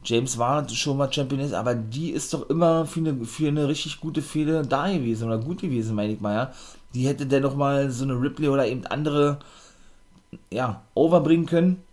James 0.03 0.37
war 0.37 0.67
schon 0.69 0.97
mal 0.97 1.11
Championess, 1.13 1.53
aber 1.53 1.75
die 1.75 2.11
ist 2.11 2.33
doch 2.33 2.49
immer 2.49 2.85
für 2.85 2.99
eine, 3.01 3.25
für 3.25 3.47
eine 3.47 3.67
richtig 3.67 3.99
gute 4.01 4.21
Fehde 4.21 4.63
da 4.63 4.91
gewesen 4.91 5.27
oder 5.27 5.37
gut 5.39 5.61
gewesen, 5.61 5.95
meine 5.95 6.13
ich 6.13 6.21
mal, 6.21 6.33
ja. 6.35 6.53
Die 6.93 7.07
hätte 7.07 7.25
dennoch 7.25 7.55
mal 7.55 7.91
so 7.91 8.03
eine 8.05 8.13
Ripley 8.19 8.49
oder 8.49 8.67
eben 8.67 8.85
andere, 8.87 9.39
ja, 10.51 10.83
overbringen 10.95 11.45
können 11.45 11.83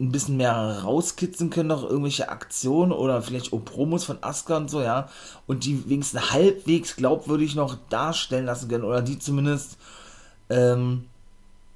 ein 0.00 0.12
bisschen 0.12 0.38
mehr 0.38 0.80
rauskitzeln 0.82 1.50
können, 1.50 1.68
noch 1.68 1.84
irgendwelche 1.84 2.30
Aktionen 2.30 2.90
oder 2.90 3.20
vielleicht 3.20 3.52
auch 3.52 3.64
Promos 3.64 4.04
von 4.04 4.18
Asuka 4.22 4.56
und 4.56 4.70
so, 4.70 4.80
ja, 4.80 5.08
und 5.46 5.64
die 5.64 5.88
wenigstens 5.90 6.32
halbwegs 6.32 6.96
glaubwürdig 6.96 7.54
noch 7.54 7.76
darstellen 7.90 8.46
lassen 8.46 8.68
können 8.68 8.84
oder 8.84 9.02
die 9.02 9.18
zumindest, 9.18 9.76
ähm, 10.48 11.04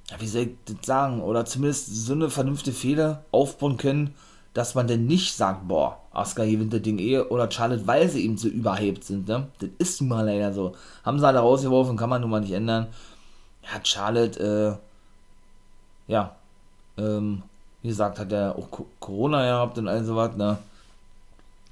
ja, 0.09 0.19
wie 0.19 0.27
soll 0.27 0.41
ich 0.41 0.49
das 0.65 0.85
sagen, 0.85 1.21
oder 1.21 1.45
zumindest 1.45 1.87
so 2.05 2.13
eine 2.13 2.29
vernünftige 2.29 2.75
Fehler 2.75 3.23
aufbauen 3.31 3.77
können, 3.77 4.13
dass 4.53 4.75
man 4.75 4.87
denn 4.87 5.05
nicht 5.05 5.35
sagt, 5.35 5.67
boah, 5.67 5.99
Asuka 6.13 6.45
gewinnt 6.45 6.73
das 6.73 6.81
Ding 6.81 6.97
eh 6.99 7.19
oder 7.19 7.51
Charlotte, 7.51 7.87
weil 7.87 8.09
sie 8.09 8.23
eben 8.23 8.37
so 8.37 8.47
überhebt 8.47 9.03
sind, 9.03 9.27
ne? 9.27 9.47
Das 9.59 9.69
ist 9.79 10.01
nun 10.01 10.09
mal 10.09 10.25
leider 10.25 10.53
so. 10.53 10.75
Haben 11.03 11.19
sie 11.19 11.27
alle 11.27 11.39
rausgeworfen, 11.39 11.97
kann 11.97 12.09
man 12.09 12.21
nun 12.21 12.29
mal 12.29 12.39
nicht 12.39 12.53
ändern. 12.53 12.87
Ja, 13.63 13.83
Charlotte, 13.83 14.79
äh, 16.07 16.11
ja, 16.11 16.35
ähm, 16.97 17.43
wie 17.81 17.89
gesagt, 17.89 18.19
hat 18.19 18.31
er 18.31 18.55
auch 18.55 18.69
Corona 18.99 19.43
gehabt 19.43 19.77
und 19.77 19.87
all 19.87 20.03
sowas, 20.05 20.35
ne? 20.37 20.57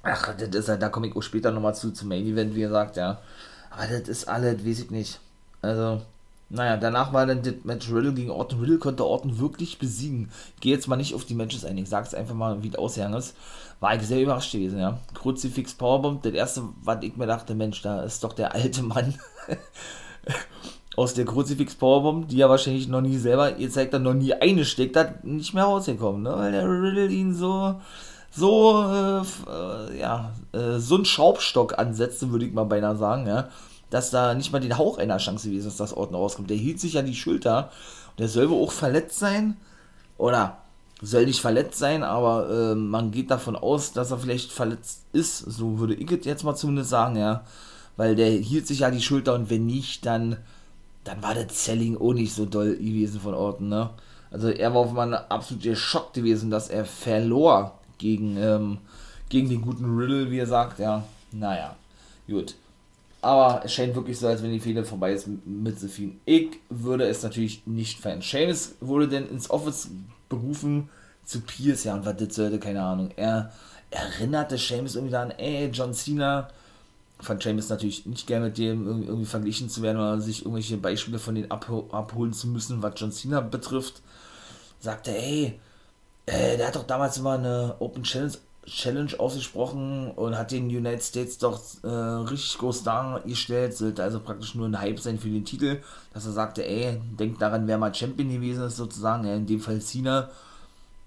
Ach, 0.02 0.34
das 0.36 0.48
ist 0.48 0.68
halt, 0.68 0.82
da 0.82 0.90
komme 0.90 1.06
ich 1.06 1.16
auch 1.16 1.22
später 1.22 1.50
nochmal 1.50 1.74
zu, 1.74 1.90
zum 1.92 2.08
Main 2.08 2.26
Event, 2.26 2.54
wie 2.54 2.60
gesagt, 2.60 2.96
ja. 2.96 3.18
Aber 3.70 3.86
das 3.86 4.08
ist 4.08 4.28
alles, 4.28 4.64
weiß 4.64 4.80
ich 4.80 4.90
nicht. 4.90 5.20
Also, 5.62 6.02
naja, 6.54 6.76
danach 6.76 7.12
war 7.12 7.26
dann 7.26 7.42
das 7.42 7.54
Match 7.64 7.90
Riddle 7.90 8.14
gegen 8.14 8.30
Orton. 8.30 8.60
Riddle 8.60 8.78
konnte 8.78 9.04
Orton 9.04 9.40
wirklich 9.40 9.78
besiegen. 9.78 10.30
Ich 10.54 10.60
gehe 10.60 10.72
jetzt 10.72 10.86
mal 10.86 10.96
nicht 10.96 11.14
auf 11.14 11.24
die 11.24 11.34
Matches 11.34 11.64
ein, 11.64 11.76
ich 11.76 11.88
sag's 11.88 12.14
einfach 12.14 12.34
mal, 12.34 12.62
wie 12.62 12.68
es 12.68 12.76
ausgegangen 12.76 13.14
ist. 13.14 13.34
War 13.80 13.96
ich 13.96 14.02
sehr 14.02 14.22
überrascht 14.22 14.52
gewesen, 14.52 14.78
ja. 14.78 14.98
Kruzifix 15.14 15.74
Powerbomb, 15.74 16.22
das 16.22 16.32
erste, 16.32 16.62
was 16.82 17.02
ich 17.02 17.16
mir 17.16 17.26
dachte, 17.26 17.56
Mensch, 17.56 17.82
da 17.82 18.02
ist 18.02 18.22
doch 18.22 18.32
der 18.32 18.54
alte 18.54 18.82
Mann 18.82 19.14
aus 20.96 21.14
der 21.14 21.24
Kruzifix 21.24 21.74
Powerbomb, 21.74 22.28
die 22.28 22.40
er 22.40 22.50
wahrscheinlich 22.50 22.86
noch 22.86 23.00
nie 23.00 23.18
selber 23.18 23.50
gezeigt 23.50 23.92
hat, 23.92 24.02
noch 24.02 24.14
nie 24.14 24.32
eine 24.32 24.64
steckt 24.64 24.96
hat, 24.96 25.24
nicht 25.24 25.54
mehr 25.54 25.64
rausgekommen, 25.64 26.22
ne? 26.22 26.34
Weil 26.36 26.52
der 26.52 26.68
Riddle 26.68 27.08
ihn 27.08 27.34
so, 27.34 27.80
so, 28.30 28.84
äh, 28.84 29.22
äh, 29.50 29.98
ja, 29.98 30.32
äh, 30.52 30.78
so 30.78 30.94
einen 30.94 31.04
Schraubstock 31.04 31.78
ansetzte, 31.80 32.30
würde 32.30 32.46
ich 32.46 32.52
mal 32.52 32.64
beinahe 32.64 32.96
sagen, 32.96 33.26
ja 33.26 33.48
dass 33.94 34.10
da 34.10 34.34
nicht 34.34 34.52
mal 34.52 34.60
den 34.60 34.76
Hauch 34.76 34.98
einer 34.98 35.18
Chance 35.18 35.48
gewesen 35.48 35.68
ist, 35.68 35.80
dass 35.80 35.96
Orton 35.96 36.16
rauskommt. 36.16 36.50
Der 36.50 36.56
hielt 36.56 36.80
sich 36.80 36.98
an 36.98 37.06
die 37.06 37.14
Schulter 37.14 37.70
der 38.18 38.28
soll 38.28 38.50
wohl 38.50 38.62
auch 38.62 38.72
verletzt 38.72 39.18
sein. 39.18 39.56
Oder 40.18 40.58
soll 41.02 41.26
nicht 41.26 41.40
verletzt 41.40 41.78
sein, 41.78 42.02
aber 42.02 42.48
äh, 42.48 42.74
man 42.74 43.10
geht 43.10 43.30
davon 43.30 43.56
aus, 43.56 43.92
dass 43.92 44.10
er 44.10 44.18
vielleicht 44.18 44.52
verletzt 44.52 45.02
ist. 45.12 45.38
So 45.38 45.78
würde 45.78 45.94
ich 45.94 46.08
jetzt 46.24 46.44
mal 46.44 46.54
zumindest 46.54 46.90
sagen, 46.90 47.16
ja. 47.16 47.44
Weil 47.96 48.16
der 48.16 48.30
hielt 48.30 48.66
sich 48.66 48.80
ja 48.80 48.90
die 48.90 49.02
Schulter 49.02 49.34
und 49.34 49.50
wenn 49.50 49.66
nicht, 49.66 50.06
dann, 50.06 50.36
dann 51.04 51.22
war 51.22 51.34
das 51.34 51.64
Selling 51.64 51.96
auch 51.96 52.12
nicht 52.12 52.34
so 52.34 52.46
doll 52.46 52.76
gewesen 52.76 53.20
von 53.20 53.34
Orton, 53.34 53.68
ne? 53.68 53.90
Also 54.30 54.48
er 54.48 54.74
war 54.74 54.80
auf 54.80 54.88
einmal 54.88 55.14
absolut 55.28 55.62
geschockt 55.62 56.14
gewesen, 56.14 56.50
dass 56.50 56.68
er 56.68 56.84
verlor 56.84 57.78
gegen, 57.98 58.36
ähm, 58.36 58.78
gegen 59.28 59.48
den 59.48 59.62
guten 59.62 59.96
Riddle, 59.96 60.30
wie 60.30 60.38
er 60.38 60.46
sagt, 60.46 60.80
ja. 60.80 61.04
Naja, 61.30 61.76
gut. 62.26 62.56
Aber 63.24 63.64
es 63.64 63.72
scheint 63.72 63.94
wirklich 63.94 64.18
so, 64.18 64.28
als 64.28 64.42
wenn 64.42 64.52
die 64.52 64.60
Fehde 64.60 64.84
vorbei 64.84 65.14
ist 65.14 65.26
mit 65.46 65.80
Sophie. 65.80 66.20
Ich 66.26 66.58
würde 66.68 67.08
es 67.08 67.22
natürlich 67.22 67.66
nicht 67.66 67.98
feiern. 67.98 68.20
Seamus 68.20 68.74
wurde 68.82 69.08
denn 69.08 69.26
ins 69.30 69.48
Office 69.48 69.88
berufen 70.28 70.90
zu 71.24 71.40
Pierce, 71.40 71.84
ja, 71.84 71.94
und 71.94 72.04
was 72.04 72.16
das 72.18 72.34
sollte, 72.34 72.58
keine 72.58 72.82
Ahnung. 72.82 73.12
Er 73.16 73.50
erinnerte 73.90 74.58
Seamus 74.58 74.94
irgendwie 74.94 75.12
daran, 75.12 75.30
ey, 75.30 75.70
John 75.72 75.94
Cena, 75.94 76.48
fand 77.18 77.42
Seamus 77.42 77.70
natürlich 77.70 78.04
nicht 78.04 78.26
gerne 78.26 78.48
mit 78.48 78.58
dem 78.58 78.86
irgendwie, 78.86 79.06
irgendwie, 79.06 79.26
verglichen 79.26 79.70
zu 79.70 79.80
werden 79.80 79.96
oder 79.96 80.20
sich 80.20 80.42
irgendwelche 80.42 80.76
Beispiele 80.76 81.18
von 81.18 81.34
denen 81.34 81.50
abho 81.50 81.88
abholen 81.92 82.34
zu 82.34 82.46
müssen, 82.48 82.82
was 82.82 82.92
John 82.96 83.10
Cena 83.10 83.40
betrifft. 83.40 84.02
Sagte, 84.80 85.16
ey, 85.16 85.58
äh, 86.26 86.58
der 86.58 86.66
hat 86.66 86.76
doch 86.76 86.86
damals 86.86 87.16
immer 87.16 87.38
eine 87.38 87.76
Open 87.78 88.02
Challenge 88.02 88.34
Challenge 88.66 89.12
ausgesprochen 89.18 90.10
und 90.12 90.38
hat 90.38 90.50
den 90.50 90.66
United 90.66 91.02
States 91.02 91.38
doch 91.38 91.60
äh, 91.82 91.88
richtig 91.88 92.58
groß 92.58 92.82
dargestellt, 92.82 93.76
sollte 93.76 94.02
also 94.02 94.20
praktisch 94.20 94.54
nur 94.54 94.66
ein 94.66 94.80
Hype 94.80 94.98
sein 94.98 95.18
für 95.18 95.28
den 95.28 95.44
Titel, 95.44 95.82
dass 96.12 96.24
er 96.26 96.32
sagte, 96.32 96.66
ey, 96.66 97.00
denkt 97.18 97.42
daran, 97.42 97.66
wer 97.66 97.78
mal 97.78 97.94
Champion 97.94 98.30
gewesen 98.30 98.64
ist 98.64 98.76
sozusagen, 98.76 99.26
ja, 99.26 99.34
in 99.34 99.46
dem 99.46 99.60
Fall 99.60 99.80
Cena, 99.80 100.30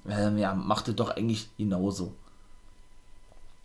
ähm, 0.08 0.38
ja, 0.38 0.53
machte 0.53 0.93
doch 0.93 1.10
eigentlich 1.10 1.49
genauso. 1.58 2.14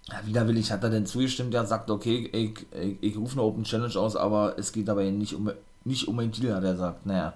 Ja, 0.08 0.26
widerwillig 0.26 0.72
hat 0.72 0.82
er 0.82 0.90
denn 0.90 1.06
zugestimmt, 1.06 1.54
er 1.54 1.66
sagt, 1.66 1.90
okay, 1.90 2.30
ich, 2.32 2.66
ich, 2.76 2.96
ich 3.00 3.16
rufe 3.16 3.34
eine 3.34 3.42
Open 3.42 3.64
Challenge 3.64 3.96
aus, 3.96 4.16
aber 4.16 4.58
es 4.58 4.72
geht 4.72 4.88
dabei 4.88 5.10
nicht 5.10 5.34
um, 5.34 5.50
nicht 5.84 6.08
um 6.08 6.18
einen 6.18 6.32
Titel, 6.32 6.54
hat 6.54 6.64
er 6.64 6.72
gesagt, 6.72 7.06
naja. 7.06 7.34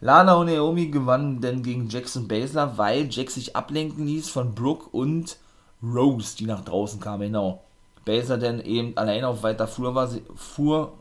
Lana 0.00 0.34
und 0.34 0.46
Naomi 0.46 0.88
gewannen 0.88 1.40
denn 1.40 1.62
gegen 1.62 1.88
Jackson 1.88 2.26
Baszler, 2.26 2.76
weil 2.76 3.08
Jack 3.10 3.30
sich 3.30 3.54
ablenken 3.54 4.06
ließ 4.06 4.28
von 4.28 4.54
Brooke 4.54 4.88
und 4.90 5.36
Rose, 5.84 6.36
die 6.36 6.46
nach 6.46 6.64
draußen 6.64 7.00
kam, 7.00 7.20
genau. 7.20 7.62
Baser 8.04 8.38
denn 8.38 8.60
eben 8.60 8.96
allein 8.96 9.24
auf 9.24 9.42
weiter 9.42 9.66
Flur 9.66 9.94
war, 9.94 10.08
sie 10.08 10.22
fuhr 10.34 10.92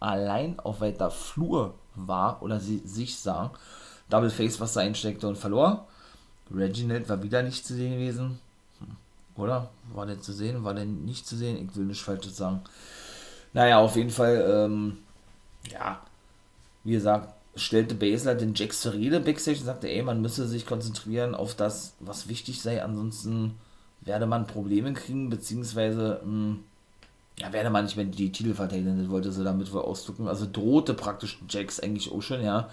allein 0.00 0.58
auf 0.60 0.80
weiter 0.80 1.10
Flur 1.10 1.74
war 1.94 2.42
oder 2.42 2.60
sie 2.60 2.78
sich 2.84 3.18
sah. 3.18 3.52
Double 4.10 4.30
Face, 4.30 4.60
was 4.60 4.74
da 4.74 4.80
einsteckte 4.80 5.26
und 5.26 5.38
verlor. 5.38 5.86
Reginald 6.54 7.08
war 7.08 7.22
wieder 7.22 7.42
nicht 7.42 7.66
zu 7.66 7.74
sehen 7.74 7.92
gewesen. 7.92 8.38
Hm. 8.80 9.42
Oder? 9.42 9.70
War 9.92 10.06
der 10.06 10.20
zu 10.20 10.32
sehen? 10.32 10.64
War 10.64 10.74
der 10.74 10.84
nicht 10.84 11.26
zu 11.26 11.36
sehen? 11.36 11.68
Ich 11.68 11.76
will 11.76 11.86
nicht 11.86 12.02
falsches 12.02 12.36
sagen. 12.36 12.60
Naja, 13.52 13.78
auf 13.78 13.96
jeden 13.96 14.10
Fall, 14.10 14.44
ähm, 14.48 14.98
ja, 15.70 16.00
wie 16.82 16.92
gesagt, 16.92 17.32
stellte 17.56 17.94
Basler 17.94 18.34
den 18.34 18.54
Jack 18.54 18.72
zur 18.72 18.92
Rede 18.94 19.20
backstage 19.20 19.60
und 19.60 19.66
sagte, 19.66 19.88
ey, 19.88 20.02
man 20.02 20.20
müsse 20.20 20.46
sich 20.46 20.66
konzentrieren 20.66 21.34
auf 21.34 21.54
das, 21.54 21.94
was 22.00 22.28
wichtig 22.28 22.60
sei, 22.60 22.82
ansonsten 22.82 23.54
werde 24.04 24.26
man 24.26 24.46
Probleme 24.46 24.92
kriegen, 24.92 25.30
beziehungsweise 25.30 26.20
mh, 26.24 26.30
hm, 26.30 26.64
ja, 27.38 27.52
werde 27.52 27.70
man 27.70 27.84
nicht 27.84 27.96
mehr 27.96 28.04
die 28.04 28.30
Titel 28.30 28.54
verteidigen, 28.54 28.98
das 28.98 29.10
wollte 29.10 29.32
sie 29.32 29.44
damit 29.44 29.72
wohl 29.72 29.82
ausdrücken. 29.82 30.28
Also 30.28 30.46
drohte 30.50 30.94
praktisch 30.94 31.38
Jax 31.48 31.80
eigentlich 31.80 32.12
auch 32.12 32.22
schon, 32.22 32.42
ja. 32.44 32.68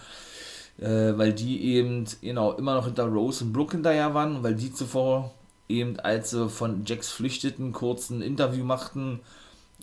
Äh, 0.79 1.17
weil 1.17 1.33
die 1.33 1.63
eben, 1.63 2.05
genau, 2.21 2.53
immer 2.53 2.75
noch 2.75 2.85
hinter 2.85 3.05
Rose 3.05 3.43
und 3.43 3.53
Brooke 3.53 3.73
hinterher 3.73 4.13
waren, 4.13 4.43
weil 4.43 4.55
die 4.55 4.71
zuvor 4.71 5.33
eben, 5.67 5.99
als 5.99 6.31
sie 6.31 6.49
von 6.49 6.83
Jax 6.85 7.09
flüchteten, 7.09 7.71
kurz 7.71 8.09
ein 8.09 8.21
Interview 8.21 8.63
machten 8.63 9.19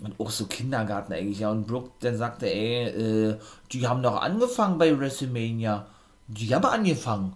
und 0.01 0.19
auch 0.19 0.29
so 0.29 0.45
Kindergarten 0.45 1.13
eigentlich, 1.13 1.39
ja. 1.39 1.51
Und 1.51 1.67
Brooke 1.67 1.91
dann 1.99 2.17
sagte, 2.17 2.51
ey, 2.51 3.31
äh, 3.31 3.37
die 3.71 3.87
haben 3.87 4.01
doch 4.01 4.21
angefangen 4.21 4.77
bei 4.77 4.97
WrestleMania. 4.97 5.87
Die 6.27 6.53
haben 6.55 6.65
angefangen 6.65 7.35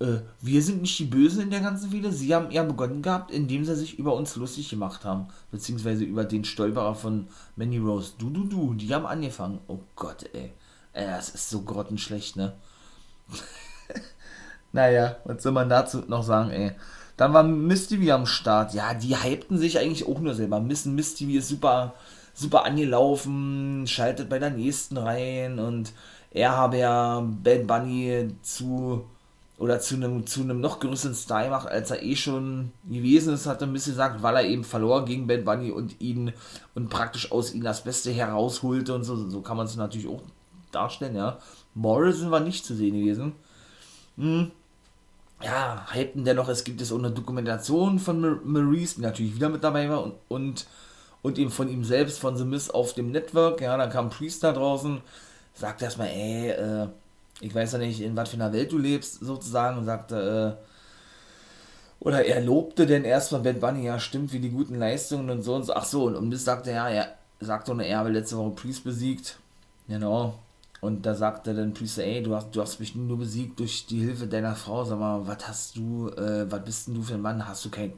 äh, 0.00 0.18
wir 0.40 0.62
sind 0.62 0.82
nicht 0.82 0.98
die 0.98 1.04
Bösen 1.04 1.42
in 1.42 1.50
der 1.50 1.60
ganzen 1.60 1.90
Fehde. 1.90 2.12
Sie 2.12 2.34
haben 2.34 2.50
eher 2.50 2.64
begonnen 2.64 3.02
gehabt, 3.02 3.30
indem 3.30 3.64
sie 3.64 3.76
sich 3.76 3.98
über 3.98 4.14
uns 4.14 4.36
lustig 4.36 4.68
gemacht 4.68 5.04
haben. 5.04 5.28
Beziehungsweise 5.50 6.04
über 6.04 6.24
den 6.24 6.44
Stolperer 6.44 6.94
von 6.94 7.28
Manny 7.56 7.78
Rose. 7.78 8.12
Du, 8.18 8.30
du, 8.30 8.44
du, 8.44 8.74
die 8.74 8.92
haben 8.94 9.06
angefangen. 9.06 9.60
Oh 9.68 9.80
Gott, 9.96 10.24
ey. 10.32 10.52
Ey, 10.92 11.06
das 11.06 11.30
ist 11.30 11.50
so 11.50 11.62
grottenschlecht, 11.62 12.36
ne? 12.36 12.54
naja, 14.72 15.16
was 15.24 15.42
soll 15.42 15.52
man 15.52 15.68
dazu 15.68 16.02
noch 16.06 16.22
sagen, 16.22 16.50
ey. 16.50 16.72
Dann 17.16 17.32
war 17.32 17.44
Miss 17.44 17.86
TV 17.86 18.12
am 18.12 18.26
Start. 18.26 18.74
Ja, 18.74 18.94
die 18.94 19.16
hypten 19.16 19.58
sich 19.58 19.78
eigentlich 19.78 20.06
auch 20.06 20.18
nur 20.18 20.34
selber. 20.34 20.60
Miss, 20.60 20.84
Miss 20.84 21.14
TV 21.14 21.38
ist 21.38 21.48
super, 21.48 21.94
super 22.32 22.64
angelaufen, 22.64 23.86
schaltet 23.86 24.28
bei 24.28 24.40
der 24.40 24.50
nächsten 24.50 24.96
rein 24.96 25.60
und 25.60 25.92
er 26.32 26.56
habe 26.56 26.78
ja 26.78 27.20
Bad 27.20 27.68
Bunny 27.68 28.28
zu 28.42 29.04
oder 29.56 29.78
zu 29.78 29.94
einem, 29.94 30.26
zu 30.26 30.40
einem 30.40 30.60
noch 30.60 30.80
größeren 30.80 31.14
Style 31.14 31.50
macht, 31.50 31.68
als 31.68 31.90
er 31.90 32.02
eh 32.02 32.16
schon 32.16 32.72
gewesen 32.88 33.34
ist, 33.34 33.46
hat 33.46 33.60
er 33.60 33.68
ein 33.68 33.72
bisschen 33.72 33.92
gesagt, 33.92 34.22
weil 34.22 34.36
er 34.36 34.44
eben 34.44 34.64
verlor 34.64 35.04
gegen 35.04 35.26
Ben 35.26 35.44
Bunny 35.44 35.70
und 35.70 36.00
ihn 36.00 36.32
und 36.74 36.90
praktisch 36.90 37.30
aus 37.30 37.54
ihm 37.54 37.62
das 37.62 37.84
Beste 37.84 38.10
herausholte 38.10 38.94
und 38.94 39.04
so. 39.04 39.28
So 39.28 39.40
kann 39.42 39.56
man 39.56 39.66
es 39.66 39.76
natürlich 39.76 40.08
auch 40.08 40.22
darstellen, 40.72 41.14
ja. 41.14 41.38
Morrison 41.74 42.30
war 42.30 42.40
nicht 42.40 42.64
zu 42.64 42.74
sehen 42.74 42.98
gewesen. 42.98 43.32
Hm. 44.16 44.50
Ja, 45.42 45.86
hypten 45.92 46.24
dennoch, 46.24 46.48
es 46.48 46.64
gibt 46.64 46.80
es 46.80 46.90
auch 46.90 46.98
eine 46.98 47.10
Dokumentation 47.10 47.98
von 47.98 48.40
Maurice, 48.44 48.96
die 48.96 49.02
natürlich 49.02 49.34
wieder 49.34 49.50
mit 49.50 49.62
dabei 49.62 49.88
war 49.90 50.02
und, 50.02 50.14
und, 50.28 50.66
und 51.22 51.38
eben 51.38 51.50
von 51.50 51.68
ihm 51.68 51.84
selbst, 51.84 52.18
von 52.18 52.36
The 52.36 52.44
Miss 52.44 52.70
auf 52.70 52.94
dem 52.94 53.10
Network. 53.10 53.60
Ja, 53.60 53.76
dann 53.76 53.90
kam 53.90 54.10
Priest 54.10 54.42
da 54.42 54.52
draußen, 54.52 55.00
sagt 55.52 55.82
erstmal, 55.82 56.08
ey, 56.08 56.50
äh, 56.50 56.88
ich 57.44 57.54
weiß 57.54 57.72
ja 57.72 57.78
nicht, 57.78 58.00
in 58.00 58.16
was 58.16 58.30
für 58.30 58.36
einer 58.36 58.52
Welt 58.52 58.72
du 58.72 58.78
lebst, 58.78 59.20
sozusagen, 59.20 59.78
und 59.78 59.84
sagte, 59.84 60.56
äh, 60.60 60.64
oder 62.00 62.24
er 62.24 62.40
lobte 62.40 62.86
denn 62.86 63.04
erstmal 63.04 63.42
Ben 63.42 63.60
Bunny, 63.60 63.84
ja, 63.84 63.98
stimmt, 63.98 64.32
wie 64.32 64.38
die 64.38 64.50
guten 64.50 64.76
Leistungen 64.76 65.30
und 65.30 65.42
so 65.42 65.54
und 65.54 65.64
so. 65.64 65.74
Ach 65.74 65.84
so, 65.84 66.04
und 66.04 66.16
um 66.16 66.30
das 66.30 66.44
sagte 66.44 66.70
er, 66.70 66.90
ja, 66.90 67.02
er 67.02 67.16
sagte 67.40 67.74
nur, 67.74 67.84
er 67.84 67.98
habe 67.98 68.10
letzte 68.10 68.36
Woche 68.36 68.50
Priest 68.50 68.84
besiegt. 68.84 69.38
Genau. 69.88 70.38
Und 70.80 71.06
da 71.06 71.14
sagte 71.14 71.54
dann 71.54 71.72
Priest, 71.72 71.98
ey, 71.98 72.22
du 72.22 72.34
hast, 72.34 72.54
du 72.54 72.60
hast 72.60 72.80
mich 72.80 72.94
nur 72.94 73.18
besiegt 73.18 73.58
durch 73.58 73.86
die 73.86 74.00
Hilfe 74.00 74.26
deiner 74.26 74.54
Frau. 74.54 74.84
Sag 74.84 74.98
mal, 74.98 75.26
was 75.26 75.48
hast 75.48 75.76
du, 75.76 76.08
äh, 76.10 76.50
was 76.50 76.64
bist 76.64 76.88
denn 76.88 76.94
du 76.94 77.02
für 77.02 77.14
ein 77.14 77.22
Mann? 77.22 77.46
Hast 77.46 77.64
du 77.64 77.70
kein, 77.70 77.92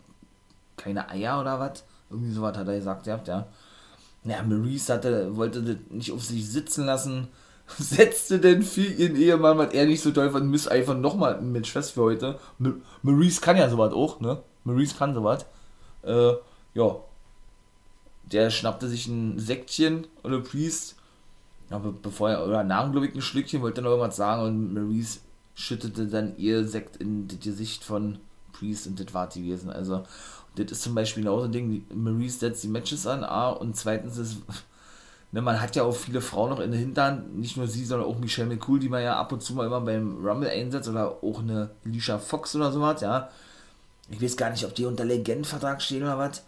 keine 0.77 1.09
Eier 1.09 1.41
oder 1.41 1.59
was? 1.59 1.85
Irgendwie 2.11 2.33
sowas 2.33 2.57
hat 2.57 2.69
er 2.69 2.77
gesagt, 2.77 3.07
ja. 3.07 3.47
Ja, 4.25 4.43
Maurice 4.43 4.93
hatte, 4.93 5.37
wollte 5.37 5.63
das 5.63 5.77
nicht 5.91 6.13
auf 6.13 6.23
sich 6.23 6.49
sitzen 6.49 6.85
lassen 6.85 7.29
setzte 7.79 8.39
denn 8.39 8.63
für 8.63 8.85
ihren 8.85 9.17
Ehemann, 9.17 9.59
was 9.59 9.73
er 9.75 9.87
nicht 9.87 10.03
so 10.03 10.11
toll 10.13 10.31
fand, 10.31 10.51
Miss 10.51 10.69
einfach 10.69 10.97
nochmal 10.97 11.37
ein 11.37 11.53
Match 11.53 11.73
fest 11.73 11.93
für 11.93 12.03
heute. 12.03 12.39
Maurice 13.03 13.41
kann 13.41 13.57
ja 13.57 13.69
sowas 13.69 13.93
auch, 13.93 14.21
ne? 14.21 14.43
Maurice 14.65 14.97
kann 14.97 15.15
sowas. 15.15 15.47
Äh, 16.03 16.33
ja. 16.75 16.97
Der 18.25 18.51
schnappte 18.51 18.89
sich 18.89 19.07
ein 19.07 19.39
Säckchen 19.39 20.07
oder 20.23 20.41
Priest. 20.41 20.97
Aber 21.71 21.93
bevor 21.93 22.31
er, 22.31 22.47
oder 22.47 22.63
nahm, 22.63 22.93
glaube 22.93 23.07
ich, 23.07 23.15
ein 23.15 23.23
Schlückchen, 23.23 23.63
wollte 23.63 23.83
noch 23.83 23.91
irgendwas 23.91 24.17
sagen 24.17 24.43
und 24.43 24.75
Maurice 24.75 25.21
schüttete 25.55 26.07
dann 26.07 26.37
ihr 26.37 26.67
Sekt 26.67 26.97
in 26.97 27.27
das 27.27 27.41
Gesicht 27.41 27.83
von 27.83 28.19
Priest 28.53 28.87
und 28.87 29.01
das 29.01 29.13
war 29.15 29.29
die 29.29 29.45
gewesen. 29.45 29.71
Also, 29.71 30.05
das 30.55 30.71
ist 30.71 30.83
zum 30.83 30.95
Beispiel 30.95 31.25
genauso 31.25 31.47
ein 31.47 31.53
Ding, 31.53 31.85
Maurice 31.93 32.39
setzt 32.39 32.63
die 32.63 32.69
Matches 32.69 33.07
an, 33.07 33.25
A, 33.25 33.51
und 33.51 33.77
zweitens 33.77 34.17
ist 34.19 34.39
Ne, 35.37 35.43
man 35.43 35.61
hat 35.61 35.77
ja 35.77 35.83
auch 35.83 35.95
viele 35.95 36.23
Frauen 36.23 36.49
noch 36.49 36.61
in 36.61 36.71
der 36.71 36.81
Hinterhand, 36.81 37.37
nicht 37.37 37.59
nur 37.59 37.67
sie, 37.67 37.85
sondern 37.85 38.09
auch 38.09 38.19
Michelle 38.19 38.49
McCool, 38.49 38.81
die 38.81 38.89
man 38.89 39.03
ja 39.03 39.19
ab 39.21 39.33
und 39.33 39.43
zu 39.43 39.53
mal 39.53 39.67
immer 39.67 39.83
beim 39.83 40.27
Rumble 40.27 40.49
einsetzt. 40.49 40.89
Oder 40.89 41.23
auch 41.23 41.41
eine 41.41 41.69
Alicia 41.85 42.19
Fox 42.19 42.57
oder 42.57 42.73
sowas, 42.73 43.03
ja. 43.03 43.29
Ich 44.09 44.23
weiß 44.23 44.39
gar 44.39 44.49
nicht, 44.49 44.65
ob 44.65 44.75
die 44.75 44.87
unter 44.87 45.05
Legendvertrag 45.05 45.83
stehen 45.83 46.05
oder 46.05 46.17
was, 46.17 46.43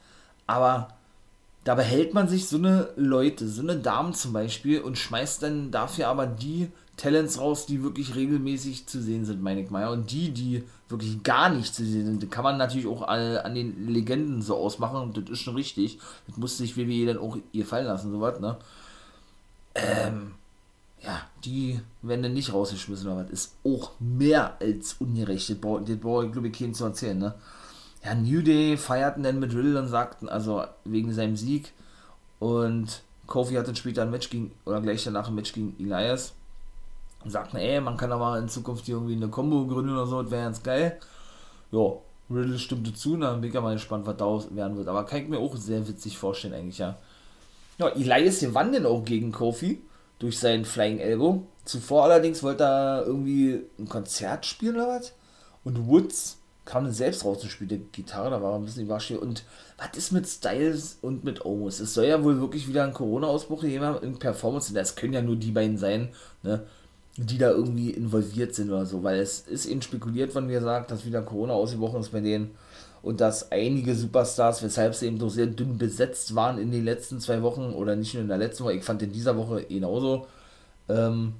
aber 0.46 0.88
da 1.64 1.74
behält 1.74 2.14
man 2.14 2.28
sich 2.28 2.48
so 2.48 2.56
eine 2.56 2.88
Leute, 2.96 3.46
so 3.46 3.60
eine 3.60 3.76
Damen 3.76 4.14
zum 4.14 4.32
Beispiel 4.32 4.80
und 4.80 4.96
schmeißt 4.96 5.42
dann 5.42 5.70
dafür 5.70 6.08
aber 6.08 6.26
die 6.26 6.70
Talents 6.98 7.38
raus, 7.38 7.64
die 7.64 7.82
wirklich 7.82 8.16
regelmäßig 8.16 8.86
zu 8.86 9.00
sehen 9.00 9.24
sind, 9.24 9.40
meine 9.40 9.62
ich 9.62 9.70
mal. 9.70 9.88
Und 9.88 10.10
die, 10.10 10.30
die 10.30 10.64
wirklich 10.88 11.22
gar 11.22 11.48
nicht 11.48 11.74
zu 11.74 11.84
sehen 11.84 12.04
sind, 12.04 12.30
kann 12.30 12.44
man 12.44 12.58
natürlich 12.58 12.88
auch 12.88 13.02
an 13.02 13.54
den 13.54 13.88
Legenden 13.88 14.42
so 14.42 14.56
ausmachen 14.56 15.00
und 15.00 15.16
das 15.16 15.30
ist 15.30 15.38
schon 15.38 15.54
richtig. 15.54 15.98
Das 16.26 16.36
muss 16.36 16.58
sich 16.58 16.76
WWE 16.76 17.06
dann 17.06 17.18
auch 17.18 17.38
ihr 17.52 17.64
fallen 17.64 17.86
lassen, 17.86 18.10
sowas, 18.10 18.40
ne? 18.40 18.56
Ähm, 19.76 20.32
ja, 21.00 21.22
die 21.44 21.80
werden 22.02 22.24
dann 22.24 22.34
nicht 22.34 22.52
rausgeschmissen, 22.52 23.08
aber 23.08 23.22
das 23.22 23.32
ist 23.32 23.54
auch 23.64 23.92
mehr 24.00 24.60
als 24.60 24.94
ungerecht. 24.94 25.48
Das 25.50 25.58
brauche 25.58 26.26
ich, 26.26 26.32
glaube 26.32 26.48
ich, 26.48 26.58
keinen 26.58 26.74
zu 26.74 26.84
erzählen, 26.84 27.18
ne? 27.18 27.34
Ja, 28.04 28.14
New 28.14 28.42
Day 28.42 28.76
feierten 28.76 29.22
dann 29.22 29.38
mit 29.38 29.54
Riddle 29.54 29.78
und 29.78 29.88
sagten, 29.88 30.28
also 30.28 30.64
wegen 30.84 31.12
seinem 31.12 31.36
Sieg 31.36 31.72
und 32.40 33.02
Kofi 33.26 33.54
hat 33.54 33.68
dann 33.68 33.76
später 33.76 34.02
ein 34.02 34.10
Match 34.10 34.30
gegen, 34.30 34.50
oder 34.64 34.80
gleich 34.80 35.04
danach 35.04 35.28
ein 35.28 35.34
Match 35.34 35.52
gegen 35.52 35.76
Elias 35.78 36.32
und 37.24 37.30
sagten, 37.30 37.56
ey, 37.56 37.80
man 37.80 37.96
kann 37.96 38.12
aber 38.12 38.38
in 38.38 38.48
Zukunft 38.48 38.88
irgendwie 38.88 39.16
eine 39.16 39.28
Combo 39.28 39.66
gründen 39.66 39.92
oder 39.92 40.06
so, 40.06 40.22
das 40.22 40.30
wäre 40.30 40.44
ganz 40.44 40.62
geil. 40.62 40.98
Ja, 41.70 41.92
Riddle 42.30 42.58
stimmte 42.58 42.94
zu, 42.94 43.14
und 43.14 43.20
dann 43.22 43.40
bin 43.40 43.48
ich 43.48 43.54
ja 43.54 43.60
mal 43.60 43.74
gespannt, 43.74 44.06
was 44.06 44.16
daraus 44.16 44.54
werden 44.54 44.76
wird. 44.76 44.88
Aber 44.88 45.04
kann 45.04 45.22
ich 45.22 45.28
mir 45.28 45.38
auch 45.38 45.56
sehr 45.56 45.86
witzig 45.88 46.18
vorstellen, 46.18 46.54
eigentlich, 46.54 46.78
ja. 46.78 46.96
Ja, 47.78 47.88
Elias 47.88 48.40
gewann 48.40 48.72
dann 48.72 48.86
auch 48.86 49.04
gegen 49.04 49.32
Kofi 49.32 49.80
durch 50.18 50.38
seinen 50.38 50.64
Flying 50.64 50.98
Elbow. 50.98 51.46
Zuvor 51.64 52.04
allerdings 52.04 52.42
wollte 52.42 52.64
er 52.64 53.04
irgendwie 53.06 53.62
ein 53.78 53.88
Konzert 53.88 54.46
spielen 54.46 54.76
oder 54.76 54.88
was. 54.88 55.12
Und 55.64 55.86
Woods 55.86 56.38
kam 56.64 56.84
dann 56.84 56.92
selbst 56.92 57.24
raus 57.24 57.42
und 57.42 57.50
spielte 57.50 57.78
Gitarre, 57.78 58.30
da 58.30 58.42
war 58.42 58.52
er 58.52 58.56
ein 58.56 58.64
bisschen 58.64 58.84
überrascht. 58.84 59.12
Und 59.12 59.44
was 59.78 59.96
ist 59.96 60.12
mit 60.12 60.26
Styles 60.26 60.98
und 61.02 61.24
mit 61.24 61.44
Omos? 61.44 61.80
Es 61.80 61.94
soll 61.94 62.06
ja 62.06 62.22
wohl 62.22 62.40
wirklich 62.40 62.68
wieder 62.68 62.84
ein 62.84 62.92
Corona-Ausbruch 62.92 63.62
geben 63.62 63.96
in 64.02 64.18
Performance. 64.18 64.74
Das 64.74 64.96
können 64.96 65.14
ja 65.14 65.22
nur 65.22 65.36
die 65.36 65.52
beiden 65.52 65.78
sein, 65.78 66.10
ne? 66.42 66.66
Die 67.18 67.38
da 67.38 67.50
irgendwie 67.50 67.90
involviert 67.90 68.54
sind 68.54 68.70
oder 68.70 68.86
so, 68.86 69.02
weil 69.02 69.18
es 69.18 69.40
ist 69.40 69.66
eben 69.66 69.82
spekuliert 69.82 70.34
worden, 70.34 70.48
wie 70.48 70.52
gesagt, 70.52 70.90
dass 70.90 71.04
wieder 71.04 71.22
Corona 71.22 71.52
ausgebrochen 71.52 72.00
ist 72.00 72.12
bei 72.12 72.20
denen 72.20 72.52
und 73.02 73.20
dass 73.20 73.50
einige 73.50 73.94
Superstars, 73.94 74.62
weshalb 74.62 74.94
sie 74.94 75.06
eben 75.06 75.18
doch 75.18 75.30
sehr 75.30 75.46
dünn 75.46 75.78
besetzt 75.78 76.34
waren 76.34 76.58
in 76.58 76.70
den 76.70 76.84
letzten 76.84 77.20
zwei 77.20 77.42
Wochen 77.42 77.72
oder 77.72 77.96
nicht 77.96 78.14
nur 78.14 78.22
in 78.22 78.28
der 78.28 78.38
letzten 78.38 78.64
Woche, 78.64 78.74
ich 78.74 78.84
fand 78.84 79.02
in 79.02 79.12
dieser 79.12 79.36
Woche 79.36 79.64
genauso, 79.64 80.28
ähm, 80.88 81.34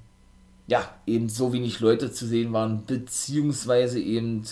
ja, 0.67 0.83
eben 1.07 1.29
so 1.29 1.53
wenig 1.53 1.79
Leute 1.79 2.11
zu 2.11 2.27
sehen 2.27 2.51
waren, 2.53 2.85
beziehungsweise 2.85 3.99
eben, 3.99 4.43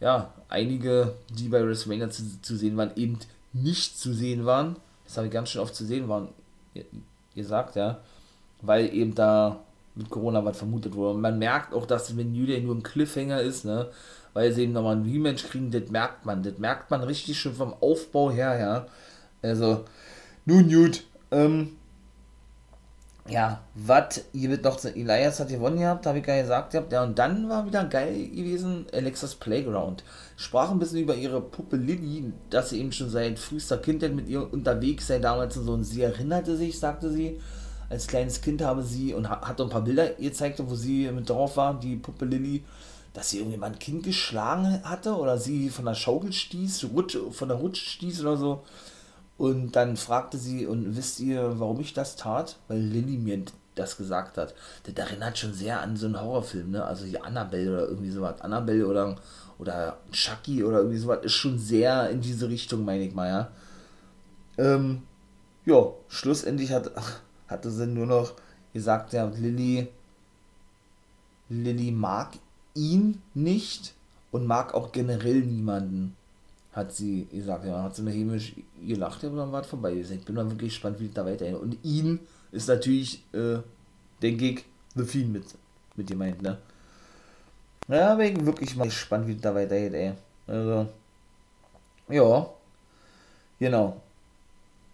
ja, 0.00 0.32
einige, 0.48 1.14
die 1.30 1.48
bei 1.48 1.64
WrestleMania 1.64 2.10
zu, 2.10 2.22
zu 2.40 2.56
sehen 2.56 2.76
waren, 2.76 2.92
eben 2.96 3.18
nicht 3.52 3.98
zu 3.98 4.14
sehen 4.14 4.46
waren. 4.46 4.76
Das 5.04 5.16
habe 5.16 5.26
ich 5.26 5.32
ganz 5.32 5.50
schön 5.50 5.60
oft 5.60 5.74
zu 5.74 5.84
sehen 5.84 6.08
waren, 6.08 6.28
gesagt, 7.34 7.76
ja, 7.76 8.00
weil 8.62 8.94
eben 8.94 9.14
da 9.14 9.60
mit 9.94 10.10
Corona 10.10 10.44
was 10.44 10.58
vermutet 10.58 10.94
wurde. 10.94 11.14
Und 11.14 11.20
man 11.20 11.38
merkt 11.38 11.74
auch, 11.74 11.86
dass 11.86 12.16
wenn 12.16 12.34
Day 12.34 12.60
nur 12.60 12.74
ein 12.74 12.82
Cliffhanger 12.82 13.40
ist, 13.40 13.64
ne, 13.64 13.88
weil 14.32 14.52
sie 14.52 14.62
eben 14.62 14.72
nochmal 14.72 14.96
ein 14.96 15.02
Rematch 15.02 15.48
kriegen, 15.48 15.70
das 15.70 15.90
merkt 15.90 16.24
man. 16.26 16.42
Das 16.42 16.58
merkt 16.58 16.90
man 16.90 17.02
richtig 17.02 17.38
schon 17.38 17.54
vom 17.54 17.74
Aufbau 17.80 18.30
her, 18.30 18.58
ja. 18.58 18.86
Also, 19.42 19.84
nun 20.44 20.68
gut, 20.68 21.04
ähm, 21.30 21.76
ja, 23.28 23.62
was, 23.74 24.24
ihr 24.32 24.50
wird 24.50 24.64
noch, 24.64 24.82
Elias 24.84 25.40
hat 25.40 25.48
gewonnen 25.48 25.78
gehabt, 25.78 26.06
habe 26.06 26.18
ich 26.18 26.24
gar 26.24 26.40
gesagt 26.40 26.72
gehabt, 26.72 26.92
ja, 26.92 27.04
und 27.04 27.18
dann 27.18 27.48
war 27.48 27.64
wieder 27.64 27.84
geil 27.84 28.28
gewesen, 28.28 28.86
Alexas 28.92 29.34
Playground. 29.36 30.02
Sprach 30.36 30.70
ein 30.70 30.78
bisschen 30.78 30.98
über 30.98 31.14
ihre 31.14 31.40
Puppe 31.40 31.76
Lilly, 31.76 32.32
dass 32.50 32.70
sie 32.70 32.80
eben 32.80 32.92
schon 32.92 33.10
seit 33.10 33.38
frühester 33.38 33.78
Kindheit 33.78 34.14
mit 34.14 34.28
ihr 34.28 34.52
unterwegs 34.52 35.06
sei, 35.06 35.18
damals 35.18 35.56
und 35.56 35.64
so, 35.66 35.72
und 35.74 35.84
sie 35.84 36.02
erinnerte 36.02 36.56
sich, 36.56 36.78
sagte 36.78 37.10
sie, 37.10 37.38
als 37.90 38.06
kleines 38.06 38.40
Kind 38.40 38.62
habe 38.62 38.82
sie 38.82 39.12
und 39.12 39.28
hat 39.28 39.60
ein 39.60 39.68
paar 39.68 39.82
Bilder 39.82 40.10
gezeigt, 40.10 40.62
wo 40.64 40.74
sie 40.74 41.10
mit 41.10 41.28
drauf 41.28 41.56
war, 41.56 41.78
die 41.78 41.96
Puppe 41.96 42.24
Lilly, 42.24 42.62
dass 43.12 43.30
sie 43.30 43.38
irgendwie 43.38 43.58
mal 43.58 43.66
ein 43.66 43.78
Kind 43.78 44.04
geschlagen 44.04 44.80
hatte 44.84 45.16
oder 45.16 45.36
sie 45.36 45.68
von 45.68 45.84
der 45.84 45.94
Schaukel 45.94 46.32
stieß, 46.32 46.86
Rutsch, 46.94 47.18
von 47.32 47.48
der 47.48 47.58
Rutsch 47.58 47.82
stieß 47.96 48.22
oder 48.22 48.36
so. 48.36 48.62
Und 49.36 49.72
dann 49.72 49.96
fragte 49.96 50.38
sie, 50.38 50.66
und 50.66 50.96
wisst 50.96 51.18
ihr, 51.18 51.58
warum 51.58 51.80
ich 51.80 51.92
das 51.92 52.14
tat? 52.14 52.58
Weil 52.68 52.78
Lilly 52.78 53.16
mir 53.16 53.42
das 53.74 53.96
gesagt 53.96 54.38
hat. 54.38 54.54
Das 54.84 54.94
erinnert 54.94 55.38
schon 55.38 55.54
sehr 55.54 55.80
an 55.80 55.96
so 55.96 56.06
einen 56.06 56.20
Horrorfilm, 56.20 56.70
ne? 56.70 56.84
Also 56.84 57.06
die 57.06 57.20
Annabelle 57.20 57.72
oder 57.72 57.88
irgendwie 57.88 58.10
sowas. 58.10 58.40
Annabelle 58.40 58.86
oder, 58.86 59.16
oder 59.58 59.96
Chucky 60.12 60.62
oder 60.62 60.78
irgendwie 60.78 60.98
sowas 60.98 61.20
ist 61.22 61.32
schon 61.32 61.58
sehr 61.58 62.10
in 62.10 62.20
diese 62.20 62.48
Richtung, 62.48 62.84
meine 62.84 63.04
ich 63.04 63.14
mal, 63.14 63.28
ja. 63.28 63.50
Ähm, 64.58 65.02
ja, 65.64 65.86
schlussendlich 66.08 66.72
hat, 66.72 66.90
hatte 67.50 67.70
sie 67.70 67.86
nur 67.86 68.06
noch 68.06 68.34
gesagt, 68.72 69.12
ja, 69.12 69.24
Lilly, 69.24 69.88
Lilly 71.48 71.90
mag 71.90 72.32
ihn 72.74 73.20
nicht 73.34 73.94
und 74.30 74.46
mag 74.46 74.74
auch 74.74 74.92
generell 74.92 75.40
niemanden, 75.40 76.16
hat 76.72 76.92
sie 76.92 77.26
gesagt. 77.26 77.64
Ja, 77.64 77.82
hat 77.82 77.96
sie 77.96 78.02
eine 78.02 78.12
hämisch 78.12 78.54
gelacht, 78.86 79.24
aber 79.24 79.38
dann 79.38 79.52
war 79.52 79.62
es 79.62 79.66
vorbei. 79.66 79.92
Ich 79.92 80.24
bin 80.24 80.36
dann 80.36 80.50
wirklich 80.50 80.72
gespannt, 80.72 81.00
wie 81.00 81.06
es 81.06 81.14
da 81.14 81.24
weiterhin. 81.24 81.56
Und 81.56 81.78
ihn 81.82 82.20
ist 82.52 82.68
natürlich, 82.68 83.24
äh, 83.32 83.58
denke 84.22 84.44
ich, 84.50 84.64
The 84.94 85.04
Fiend 85.04 85.32
mit, 85.32 85.44
mit 85.96 86.06
gemeint, 86.06 86.42
ne? 86.42 86.58
Ja, 87.88 88.14
bin 88.14 88.46
wirklich 88.46 88.76
mal 88.76 88.84
gespannt, 88.84 89.26
wie 89.26 89.34
es 89.34 89.40
da 89.40 89.54
weitergeht, 89.54 89.94
ey. 89.94 90.12
Also, 90.46 90.88
ja, 92.08 92.50
genau. 93.58 94.00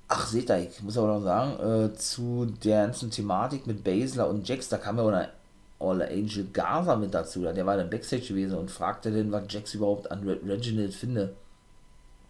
Ach, 0.08 0.26
seht 0.26 0.50
ihr, 0.50 0.68
ich 0.68 0.82
muss 0.82 0.96
aber 0.96 1.08
noch 1.08 1.22
sagen, 1.22 1.58
äh, 1.60 1.94
zu 1.94 2.46
der 2.62 2.86
ganzen 2.86 3.10
Thematik 3.10 3.66
mit 3.66 3.82
Basler 3.82 4.28
und 4.28 4.48
Jax, 4.48 4.68
da 4.68 4.78
kam 4.78 4.98
ja 4.98 5.02
auch 5.02 5.08
eine 5.08 5.30
All 5.78 6.00
Angel 6.02 6.46
Gaza 6.52 6.96
mit 6.96 7.12
dazu. 7.12 7.42
Der 7.42 7.66
war 7.66 7.76
dann 7.76 7.90
Backstage 7.90 8.28
gewesen 8.28 8.56
und 8.56 8.70
fragte 8.70 9.10
dann, 9.10 9.32
was 9.32 9.44
Jax 9.48 9.74
überhaupt 9.74 10.10
an 10.10 10.26
Re 10.26 10.38
Reginald 10.46 10.94
finde. 10.94 11.34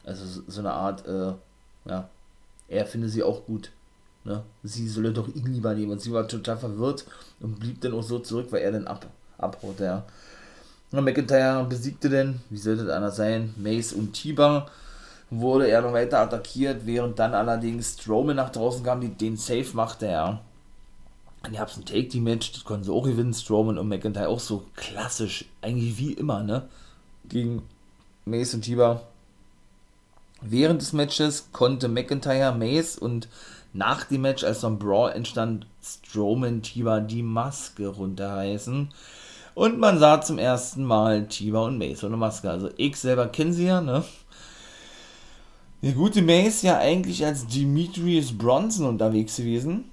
Also 0.04 0.42
so 0.46 0.60
eine 0.60 0.72
Art, 0.72 1.06
äh, 1.06 1.32
ja, 1.84 2.08
er 2.68 2.86
finde 2.86 3.08
sie 3.08 3.22
auch 3.22 3.44
gut. 3.44 3.70
Ne? 4.24 4.42
Sie 4.64 4.88
solle 4.88 5.12
doch 5.12 5.28
ihn 5.28 5.46
lieber 5.46 5.74
nehmen. 5.74 5.92
Und 5.92 6.00
sie 6.00 6.12
war 6.12 6.26
total 6.26 6.56
verwirrt 6.56 7.04
und 7.40 7.60
blieb 7.60 7.80
dann 7.80 7.94
auch 7.94 8.02
so 8.02 8.18
zurück, 8.18 8.48
weil 8.50 8.62
er 8.62 8.72
dann 8.72 8.86
ab, 8.86 9.06
abhaut, 9.38 9.78
ja. 9.80 10.04
Und 10.92 11.04
McIntyre 11.04 11.64
besiegte 11.68 12.08
dann, 12.08 12.40
wie 12.50 12.58
sollte 12.58 12.84
es 12.84 12.88
anders 12.88 13.16
sein, 13.16 13.54
Mace 13.56 13.92
und 13.92 14.12
Tiber 14.12 14.66
wurde 15.30 15.68
er 15.68 15.82
noch 15.82 15.92
weiter 15.92 16.20
attackiert, 16.20 16.86
während 16.86 17.18
dann 17.18 17.34
allerdings 17.34 17.94
Strowman 17.94 18.36
nach 18.36 18.50
draußen 18.50 18.84
kam, 18.84 19.00
die 19.00 19.08
den 19.08 19.36
Safe 19.36 19.68
machte, 19.74 20.06
ja. 20.06 20.40
Und 21.44 21.52
ihr 21.52 21.60
habt 21.60 21.76
ein 21.76 21.84
Take-Team-Match, 21.84 22.52
das 22.52 22.64
konnten 22.64 22.84
sie 22.84 22.92
auch 22.92 23.04
gewinnen, 23.04 23.34
Strowman 23.34 23.78
und 23.78 23.88
McIntyre 23.88 24.28
auch 24.28 24.40
so 24.40 24.64
klassisch, 24.74 25.46
eigentlich 25.62 25.98
wie 25.98 26.12
immer, 26.12 26.42
ne? 26.42 26.68
Gegen 27.28 27.62
Mace 28.24 28.54
und 28.54 28.62
Tiber. 28.62 29.02
Während 30.42 30.82
des 30.82 30.92
Matches 30.92 31.48
konnte 31.52 31.88
McIntyre, 31.88 32.54
Mace 32.54 32.98
und 32.98 33.28
nach 33.72 34.04
dem 34.04 34.22
Match, 34.22 34.44
als 34.44 34.62
noch 34.62 34.70
ein 34.70 34.78
Brawl 34.78 35.12
entstand, 35.12 35.66
Strowman 35.82 36.62
Tiber 36.62 37.00
die 37.00 37.22
Maske 37.22 37.88
runterreißen. 37.88 38.90
Und 39.54 39.78
man 39.78 39.98
sah 39.98 40.20
zum 40.20 40.38
ersten 40.38 40.84
Mal 40.84 41.28
Tiber 41.28 41.64
und 41.64 41.78
Mace 41.78 42.04
ohne 42.04 42.16
Maske. 42.16 42.50
Also 42.50 42.70
ich 42.76 42.96
selber 42.96 43.28
kenne 43.28 43.52
sie 43.52 43.66
ja, 43.66 43.80
ne? 43.80 44.04
Der 45.82 45.92
gute 45.92 46.22
Mace 46.22 46.62
ja 46.62 46.78
eigentlich 46.78 47.24
als 47.24 47.46
Demetrius 47.46 48.32
Bronson 48.32 48.86
unterwegs 48.86 49.36
gewesen. 49.36 49.84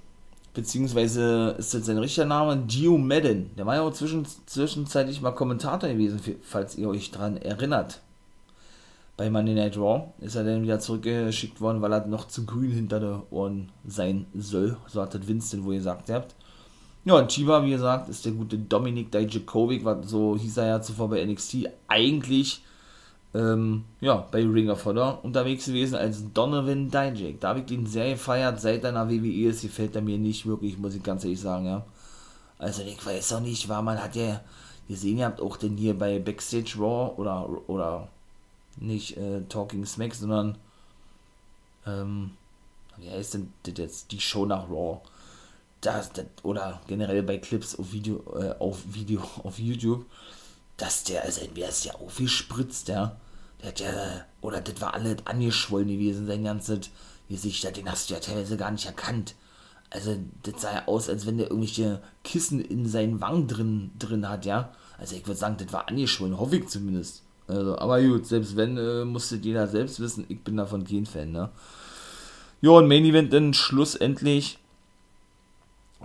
Beziehungsweise 0.54 1.56
ist 1.58 1.74
jetzt 1.74 1.86
sein 1.86 1.98
richtiger 1.98 2.24
Name 2.24 2.56
Dio 2.56 2.96
Madden. 2.96 3.50
Der 3.56 3.66
war 3.66 3.74
ja 3.74 3.82
auch 3.82 3.92
zwischen, 3.92 4.26
zwischenzeitlich 4.46 5.20
mal 5.20 5.32
Kommentator 5.32 5.90
gewesen, 5.90 6.20
falls 6.42 6.76
ihr 6.76 6.88
euch 6.88 7.10
dran 7.10 7.36
erinnert. 7.36 8.00
Bei 9.16 9.28
Monday 9.28 9.54
Night 9.54 9.76
Raw 9.76 10.08
ist 10.20 10.36
er 10.36 10.44
dann 10.44 10.62
wieder 10.62 10.80
zurückgeschickt 10.80 11.60
worden, 11.60 11.82
weil 11.82 11.92
er 11.92 12.06
noch 12.06 12.28
zu 12.28 12.46
grün 12.46 12.70
hinter 12.70 13.00
den 13.00 13.22
Ohren 13.30 13.68
sein 13.86 14.26
soll. 14.34 14.76
So 14.88 15.02
hat 15.02 15.14
das 15.14 15.28
Winston 15.28 15.64
wohl 15.64 15.76
gesagt 15.76 16.08
habt. 16.08 16.34
Ja, 17.04 17.14
und 17.14 17.28
Chiba, 17.28 17.62
wie 17.62 17.70
gesagt, 17.70 18.08
ist 18.08 18.24
der 18.24 18.32
gute 18.32 18.56
Dominik 18.56 19.12
Dijakovic, 19.12 19.84
so 20.06 20.36
hieß 20.36 20.56
er 20.56 20.66
ja 20.66 20.80
zuvor 20.80 21.10
bei 21.10 21.24
NXT. 21.24 21.68
Eigentlich 21.86 22.62
ähm, 23.34 23.84
ja, 24.00 24.26
bei 24.30 24.42
Ring 24.42 24.70
of 24.70 24.84
Honor 24.84 25.24
unterwegs 25.24 25.66
gewesen 25.66 25.96
als 25.96 26.32
Donovan 26.32 26.90
Dijak. 26.90 27.40
Da 27.40 27.48
habe 27.48 27.60
ich 27.60 27.70
ihn 27.70 27.86
sehr 27.86 28.10
gefeiert, 28.12 28.60
seit 28.60 28.84
deiner 28.84 29.10
WWE 29.10 29.48
ist, 29.48 29.62
gefällt 29.62 29.96
er 29.96 30.02
mir 30.02 30.18
nicht 30.18 30.46
wirklich, 30.46 30.78
muss 30.78 30.94
ich 30.94 31.02
ganz 31.02 31.24
ehrlich 31.24 31.40
sagen, 31.40 31.66
ja. 31.66 31.84
Also 32.58 32.82
ich 32.82 33.04
weiß 33.04 33.32
auch 33.32 33.40
nicht, 33.40 33.68
war 33.68 33.82
man 33.82 34.02
hat 34.02 34.14
ja 34.14 34.40
gesehen, 34.88 35.18
ihr 35.18 35.26
habt 35.26 35.40
auch 35.40 35.56
denn 35.56 35.76
hier 35.76 35.98
bei 35.98 36.18
Backstage 36.20 36.76
Raw 36.78 37.14
oder 37.20 37.48
oder 37.68 38.08
nicht 38.76 39.16
äh, 39.16 39.42
Talking 39.48 39.84
Smack, 39.84 40.14
sondern 40.14 40.56
ähm, 41.86 42.30
wie 42.96 43.10
heißt 43.10 43.34
denn 43.34 43.52
das 43.64 43.74
jetzt? 43.76 44.12
Die 44.12 44.20
Show 44.20 44.46
nach 44.46 44.68
Raw. 44.70 45.00
Das, 45.80 46.12
das, 46.12 46.26
oder 46.42 46.80
generell 46.86 47.22
bei 47.22 47.38
Clips 47.38 47.78
auf 47.78 47.92
Video, 47.92 48.22
äh, 48.38 48.54
auf 48.58 48.82
Video, 48.86 49.20
auf 49.42 49.58
YouTube, 49.58 50.06
dass 50.76 51.04
der, 51.04 51.24
also 51.24 51.42
entweder 51.42 51.68
ist 51.68 51.84
ja 51.84 51.94
aufgespritzt, 51.94 52.88
ja, 52.88 53.16
ja, 53.76 54.24
oder 54.40 54.60
das 54.60 54.80
war 54.80 54.94
alles 54.94 55.18
angeschwollen 55.24 55.88
gewesen, 55.88 56.26
sein 56.26 56.44
ganzes 56.44 56.90
Gesichter, 57.28 57.70
den 57.70 57.90
hast 57.90 58.10
du 58.10 58.14
ja 58.14 58.20
teilweise 58.20 58.56
gar 58.56 58.70
nicht 58.70 58.86
erkannt. 58.86 59.34
Also, 59.90 60.16
das 60.42 60.60
sah 60.60 60.72
ja 60.72 60.88
aus, 60.88 61.08
als 61.08 61.26
wenn 61.26 61.38
der 61.38 61.50
irgendwelche 61.50 62.02
Kissen 62.24 62.60
in 62.60 62.86
seinen 62.88 63.20
Wangen 63.20 63.46
drin, 63.46 63.90
drin 63.98 64.28
hat, 64.28 64.44
ja. 64.44 64.72
Also, 64.98 65.14
ich 65.14 65.26
würde 65.26 65.38
sagen, 65.38 65.56
das 65.58 65.72
war 65.72 65.88
angeschwollen, 65.88 66.38
hoffe 66.38 66.56
ich 66.56 66.68
zumindest. 66.68 67.22
Also, 67.46 67.78
aber 67.78 68.02
gut, 68.02 68.26
selbst 68.26 68.56
wenn, 68.56 68.76
äh, 68.76 69.04
musste 69.04 69.36
jeder 69.36 69.68
selbst 69.68 70.00
wissen, 70.00 70.24
ich 70.28 70.42
bin 70.42 70.56
davon 70.56 70.84
kein 70.84 71.06
Fan, 71.06 71.32
ne. 71.32 71.50
Ja, 72.60 72.70
und 72.70 72.88
Main 72.88 73.04
Event 73.04 73.32
dann 73.32 73.52
schlussendlich 73.54 74.58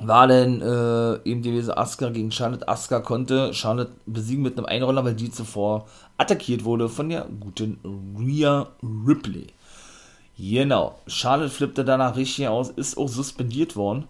war 0.02 0.28
dann 0.28 0.62
äh, 0.62 1.30
eben 1.30 1.41
gewesen 1.41 1.72
Asuka 1.72 2.10
gegen 2.10 2.32
Charlotte. 2.32 2.68
Asuka 2.68 3.00
konnte 3.00 3.54
Charlotte 3.54 3.91
besiegen 4.06 4.43
mit 4.43 4.58
einem 4.58 4.66
Einroller, 4.66 5.04
weil 5.06 5.16
die 5.16 5.32
zuvor 5.32 5.88
attackiert 6.18 6.64
wurde 6.64 6.89
von 6.89 7.10
der 7.10 7.28
guten 7.39 7.80
Rhea 8.18 8.68
Ripley. 8.84 9.47
Genau, 10.38 10.95
Charlotte 11.08 11.50
flippte 11.50 11.84
danach 11.84 12.16
richtig 12.16 12.47
aus, 12.47 12.70
ist 12.70 12.97
auch 12.97 13.10
suspendiert 13.10 13.76
worden. 13.76 14.06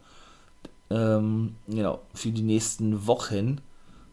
Ähm, 0.92 1.56
genau, 1.68 2.00
für 2.14 2.30
die 2.30 2.42
nächsten 2.42 3.08
Wochen 3.08 3.62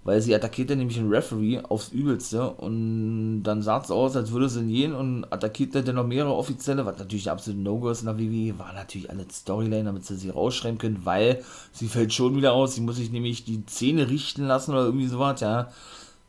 weil 0.07 0.22
sie 0.22 0.36
attackierte 0.36 0.76
nämlich 0.76 1.00
einen 1.00 1.12
Referee 1.12 1.61
aufs 1.68 1.88
Übelste 1.88 2.50
und 2.50 3.42
dann 3.42 3.61
sah 3.61 3.78
es 3.78 3.90
aus, 3.90 4.14
als 4.14 4.30
würde 4.30 4.48
sie 4.48 4.61
ihn 4.61 4.68
gehen 4.68 4.94
und 4.94 5.24
attackierte 5.32 5.82
dann 5.82 5.96
noch 5.96 6.07
mehrere 6.07 6.32
Offizielle, 6.32 6.86
was 6.86 7.00
natürlich 7.00 7.28
absolut 7.28 7.61
No-Go 7.61 7.90
ist 7.90 8.02
in 8.02 8.07
der 8.07 8.16
WWE, 8.16 8.57
war 8.57 8.72
natürlich 8.72 9.11
alle 9.11 9.26
Storyline, 9.28 9.82
damit 9.82 10.04
sie 10.04 10.14
sie 10.14 10.30
rausschreiben 10.30 10.78
können, 10.78 11.00
weil 11.02 11.42
sie 11.72 11.88
fällt 11.88 12.14
schon 12.14 12.36
wieder 12.36 12.52
aus, 12.52 12.76
sie 12.76 12.82
muss 12.82 12.96
sich 12.96 13.11
nämlich 13.11 13.44
die 13.44 13.66
Zähne 13.66 14.09
richten 14.09 14.44
lassen 14.44 14.70
oder 14.70 14.84
irgendwie 14.84 15.09
sowas, 15.09 15.40
ja. 15.40 15.72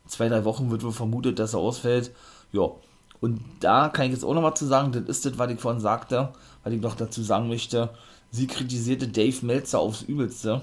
Zwei, 0.08 0.28
drei 0.28 0.44
Wochen 0.44 0.72
wird 0.72 0.82
wohl 0.82 0.90
vermutet, 0.90 1.38
dass 1.38 1.54
er 1.54 1.60
ausfällt, 1.60 2.10
ja. 2.50 2.68
Und 3.20 3.40
da 3.60 3.90
kann 3.90 4.06
ich 4.06 4.12
jetzt 4.12 4.24
auch 4.24 4.34
noch 4.34 4.42
mal 4.42 4.56
zu 4.56 4.66
sagen, 4.66 4.90
das 4.90 5.04
ist 5.04 5.24
das, 5.24 5.38
was 5.38 5.52
ich 5.52 5.60
vorhin 5.60 5.80
sagte, 5.80 6.30
weil 6.64 6.72
ich 6.72 6.80
noch 6.80 6.96
dazu 6.96 7.22
sagen 7.22 7.46
möchte, 7.46 7.90
sie 8.32 8.48
kritisierte 8.48 9.06
Dave 9.06 9.46
Meltzer 9.46 9.78
aufs 9.78 10.02
Übelste, 10.02 10.62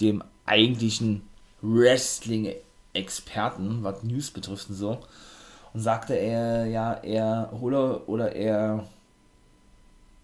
dem 0.00 0.24
eigentlichen 0.46 1.20
Wrestling-Experten, 1.62 3.82
was 3.82 4.02
News 4.02 4.30
betrifft 4.30 4.70
und 4.70 4.76
so. 4.76 4.98
Und 5.72 5.80
sagte 5.80 6.14
er, 6.14 6.66
ja, 6.66 6.94
er 6.94 7.50
hole 7.60 8.00
oder 8.06 8.34
er, 8.34 8.86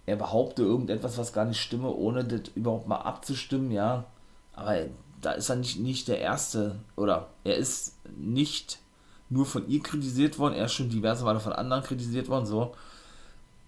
er 0.07 0.17
behaupte 0.17 0.63
irgendetwas, 0.63 1.19
was 1.19 1.33
gar 1.33 1.45
nicht 1.45 1.61
stimme, 1.61 1.91
ohne 1.91 2.25
das 2.25 2.51
überhaupt 2.55 2.89
mal 2.89 2.97
abzustimmen, 2.97 3.71
ja. 3.71 4.05
Aber 4.55 4.77
da 5.21 5.33
ist 5.33 5.49
er 5.49 5.57
nicht, 5.57 5.79
nicht 5.79 6.09
der 6.09 6.21
Erste, 6.21 6.77
oder 6.97 7.29
er 7.45 7.57
ist 7.57 7.97
nicht 8.17 8.79
nur 9.31 9.47
von 9.47 9.69
ihr 9.69 9.83
kritisiert 9.83 10.39
worden, 10.39 10.55
er 10.55 10.67
ist 10.67 10.75
schon 10.75 10.91
diverse 10.91 11.25
Male 11.25 11.41
von 11.41 11.53
anderen 11.53 11.83
kritisiert 11.83 12.29
worden, 12.29 12.47
so, 12.47 12.75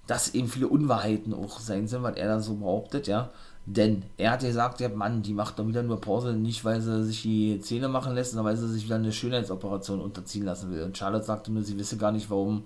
dass 0.06 0.34
eben 0.34 0.48
viele 0.48 0.68
Unwahrheiten 0.68 1.32
auch 1.32 1.60
sein 1.60 1.88
sind, 1.88 2.02
was 2.02 2.16
er 2.16 2.28
da 2.28 2.40
so 2.40 2.56
behauptet, 2.56 3.06
ja. 3.06 3.30
Denn 3.66 4.02
er 4.18 4.32
hat 4.32 4.40
gesagt, 4.40 4.80
ja 4.80 4.90
Mann, 4.90 5.22
die 5.22 5.32
macht 5.32 5.58
doch 5.58 5.66
wieder 5.66 5.82
nur 5.82 6.00
Pause, 6.00 6.34
nicht 6.34 6.64
weil 6.64 6.80
sie 6.82 7.04
sich 7.04 7.22
die 7.22 7.60
Zähne 7.60 7.88
machen 7.88 8.14
lässt, 8.14 8.32
sondern 8.32 8.46
weil 8.46 8.56
sie 8.56 8.68
sich 8.68 8.84
wieder 8.84 8.96
eine 8.96 9.12
Schönheitsoperation 9.12 10.00
unterziehen 10.00 10.44
lassen 10.44 10.70
will. 10.70 10.82
Und 10.82 10.98
Charlotte 10.98 11.24
sagte 11.24 11.50
nur, 11.50 11.62
sie 11.62 11.78
wisse 11.78 11.96
gar 11.96 12.12
nicht, 12.12 12.28
warum, 12.28 12.64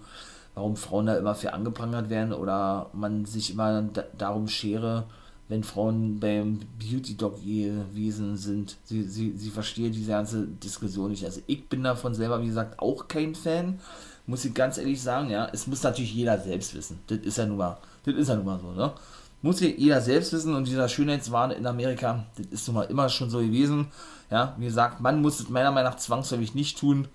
warum 0.54 0.76
Frauen 0.76 1.06
da 1.06 1.16
immer 1.16 1.36
für 1.36 1.52
angeprangert 1.52 2.10
werden 2.10 2.32
oder 2.32 2.90
man 2.92 3.26
sich 3.26 3.52
immer 3.52 3.88
darum 4.16 4.48
schere, 4.48 5.04
wenn 5.48 5.62
Frauen 5.62 6.18
beim 6.18 6.58
Beauty 6.78 7.16
Dog 7.16 7.38
Wesen 7.44 8.36
sind. 8.36 8.76
Sie, 8.84 9.04
sie, 9.04 9.32
sie 9.36 9.50
verstehe 9.50 9.90
diese 9.90 10.10
ganze 10.10 10.46
Diskussion 10.46 11.10
nicht. 11.10 11.24
Also 11.24 11.40
ich 11.46 11.68
bin 11.68 11.84
davon 11.84 12.14
selber, 12.14 12.42
wie 12.42 12.48
gesagt, 12.48 12.80
auch 12.80 13.08
kein 13.08 13.34
Fan. 13.34 13.78
Muss 14.26 14.44
ich 14.44 14.52
ganz 14.52 14.76
ehrlich 14.76 15.00
sagen, 15.00 15.30
ja. 15.30 15.48
Es 15.52 15.66
muss 15.66 15.82
natürlich 15.82 16.12
jeder 16.12 16.38
selbst 16.38 16.74
wissen. 16.74 16.98
Das 17.06 17.18
ist 17.18 17.38
ja 17.38 17.46
nun 17.46 17.56
mal, 17.56 17.78
das 18.04 18.14
ist 18.14 18.28
ja 18.28 18.36
nun 18.36 18.44
mal 18.44 18.58
so, 18.58 18.72
ne? 18.72 18.92
Muss 19.40 19.60
jeder 19.60 20.00
selbst 20.00 20.32
wissen 20.32 20.54
und 20.54 20.66
dieser 20.66 20.88
Schönheitswahn 20.88 21.52
in 21.52 21.66
Amerika, 21.66 22.24
das 22.36 22.46
ist 22.46 22.66
nun 22.66 22.76
mal 22.76 22.84
immer 22.84 23.08
schon 23.08 23.30
so 23.30 23.38
gewesen. 23.38 23.86
Ja, 24.30 24.54
wie 24.58 24.66
gesagt, 24.66 25.00
man 25.00 25.22
muss 25.22 25.40
es 25.40 25.48
meiner 25.48 25.70
Meinung 25.70 25.92
nach 25.92 25.98
zwangsläufig 25.98 26.54
nicht 26.54 26.78
tun. 26.78 27.08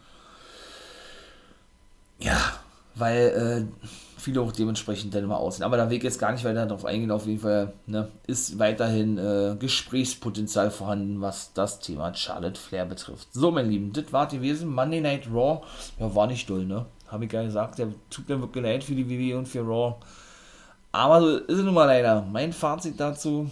Ja, 2.19 2.37
weil 2.95 3.67
äh, 3.69 3.87
viele 4.17 4.41
auch 4.41 4.51
dementsprechend 4.51 5.13
dann 5.13 5.25
immer 5.25 5.37
aussehen. 5.37 5.65
Aber 5.65 5.77
da 5.77 5.89
Weg 5.89 6.03
jetzt 6.03 6.19
gar 6.19 6.31
nicht 6.31 6.45
weiter 6.45 6.65
darauf 6.65 6.85
eingehen. 6.85 7.11
Auf 7.11 7.25
jeden 7.25 7.41
Fall 7.41 7.73
ne, 7.85 8.07
ist 8.25 8.57
weiterhin 8.57 9.17
äh, 9.17 9.55
Gesprächspotenzial 9.59 10.71
vorhanden, 10.71 11.21
was 11.21 11.53
das 11.53 11.79
Thema 11.79 12.13
Charlotte 12.15 12.59
Flair 12.59 12.85
betrifft. 12.85 13.27
So, 13.33 13.51
mein 13.51 13.69
Lieben, 13.69 13.91
das 13.91 14.11
war 14.13 14.27
gewesen. 14.27 14.73
Monday 14.73 15.01
Night 15.01 15.27
Raw. 15.31 15.61
Ja, 15.99 16.15
war 16.15 16.27
nicht 16.27 16.49
doll, 16.49 16.65
ne? 16.65 16.85
Habe 17.07 17.25
ich 17.25 17.31
ja 17.31 17.43
gesagt. 17.43 17.77
Der 17.77 17.89
tut 18.09 18.29
mir 18.29 18.39
wirklich 18.39 18.63
leid 18.63 18.83
für 18.83 18.95
die 18.95 19.07
WWE 19.09 19.37
und 19.37 19.47
für 19.47 19.61
Raw. 19.61 19.95
Aber 20.93 21.21
so 21.21 21.37
ist 21.37 21.57
es 21.57 21.65
nun 21.65 21.73
mal 21.73 21.85
leider. 21.85 22.21
Mein 22.31 22.53
Fazit 22.53 22.99
dazu, 22.99 23.49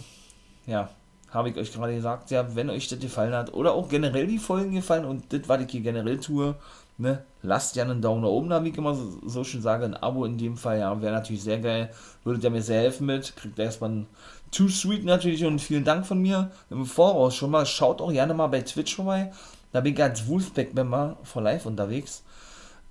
ja, 0.64 0.88
habe 1.30 1.50
ich 1.50 1.56
euch 1.56 1.72
gerade 1.72 1.94
gesagt, 1.94 2.30
ja, 2.30 2.54
wenn 2.54 2.70
euch 2.70 2.86
das 2.86 3.00
gefallen 3.00 3.34
hat 3.34 3.52
oder 3.52 3.72
auch 3.72 3.88
generell 3.88 4.28
die 4.28 4.38
Folgen 4.38 4.72
gefallen 4.72 5.04
und 5.04 5.32
das, 5.32 5.48
was 5.48 5.60
ich 5.62 5.72
hier 5.72 5.80
generell 5.80 6.20
tue, 6.20 6.54
ne, 6.98 7.24
lasst 7.42 7.74
ja 7.74 7.82
einen 7.82 8.00
Daumen 8.00 8.22
nach 8.22 8.28
oben 8.28 8.48
da, 8.48 8.62
wie 8.62 8.68
ich 8.68 8.78
immer 8.78 8.94
so, 8.94 9.18
so 9.26 9.42
schön 9.42 9.60
sage, 9.60 9.84
ein 9.84 9.96
Abo 9.96 10.24
in 10.24 10.38
dem 10.38 10.56
Fall, 10.56 10.78
ja, 10.78 11.02
wäre 11.02 11.12
natürlich 11.12 11.42
sehr 11.42 11.58
geil, 11.58 11.90
würdet 12.22 12.44
ihr 12.44 12.50
mir 12.50 12.62
sehr 12.62 12.82
helfen 12.82 13.06
mit, 13.06 13.34
kriegt 13.34 13.58
erstmal 13.58 13.90
ein 13.90 14.06
Too 14.52 14.68
Sweet 14.68 15.04
natürlich 15.04 15.44
und 15.44 15.58
vielen 15.58 15.84
Dank 15.84 16.06
von 16.06 16.22
mir. 16.22 16.52
Im 16.70 16.86
Voraus 16.86 17.34
schon 17.34 17.50
mal, 17.50 17.66
schaut 17.66 18.00
auch 18.00 18.12
gerne 18.12 18.34
mal 18.34 18.46
bei 18.46 18.60
Twitch 18.60 18.94
vorbei, 18.94 19.32
da 19.72 19.80
bin 19.80 19.94
ich 19.94 20.02
als 20.02 20.28
Wolfpack-Member 20.28 21.16
for 21.24 21.42
Live 21.42 21.66
unterwegs, 21.66 22.22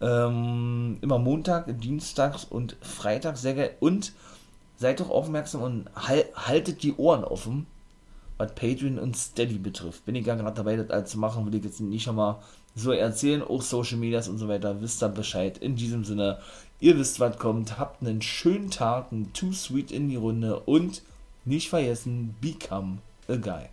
ähm, 0.02 0.98
immer 1.00 1.20
Montag, 1.20 1.68
Dienstags 1.80 2.44
und 2.44 2.76
Freitags, 2.82 3.44
sehr 3.44 3.54
geil. 3.54 3.78
Und 3.80 4.12
seid 4.82 5.00
doch 5.00 5.12
aufmerksam 5.12 5.62
und 5.62 5.86
haltet 5.96 6.82
die 6.82 6.96
Ohren 6.96 7.24
offen, 7.24 7.68
was 8.38 8.56
Patreon 8.56 8.98
und 8.98 9.16
Steady 9.16 9.60
betrifft. 9.60 10.06
Bin 10.06 10.16
ich 10.16 10.26
ja 10.26 10.34
gerade 10.34 10.56
dabei, 10.56 10.76
das 10.76 10.90
alles 10.90 11.12
zu 11.12 11.20
machen, 11.20 11.46
will 11.46 11.54
ich 11.54 11.64
jetzt 11.64 11.80
nicht 11.80 12.04
schon 12.04 12.16
mal 12.16 12.42
so 12.74 12.92
erzählen, 12.92 13.44
auch 13.44 13.62
Social 13.62 13.98
Medias 13.98 14.28
und 14.28 14.40
so 14.40 14.48
weiter, 14.48 14.82
wisst 14.82 15.04
ihr 15.04 15.10
Bescheid. 15.10 15.60
In 15.60 15.76
diesem 15.76 16.04
Sinne, 16.04 16.40
ihr 16.80 16.98
wisst, 16.98 17.20
was 17.20 17.38
kommt, 17.38 17.78
habt 17.78 18.02
einen 18.02 18.24
schönen 18.24 18.72
Tag, 18.72 19.12
ein 19.12 19.32
Too 19.34 19.54
Sweet 19.54 19.92
in 19.92 20.10
die 20.10 20.16
Runde 20.16 20.60
und 20.62 21.04
nicht 21.46 21.70
vergessen, 21.70 22.36
become 22.42 22.98
a 23.28 23.36
guy. 23.36 23.70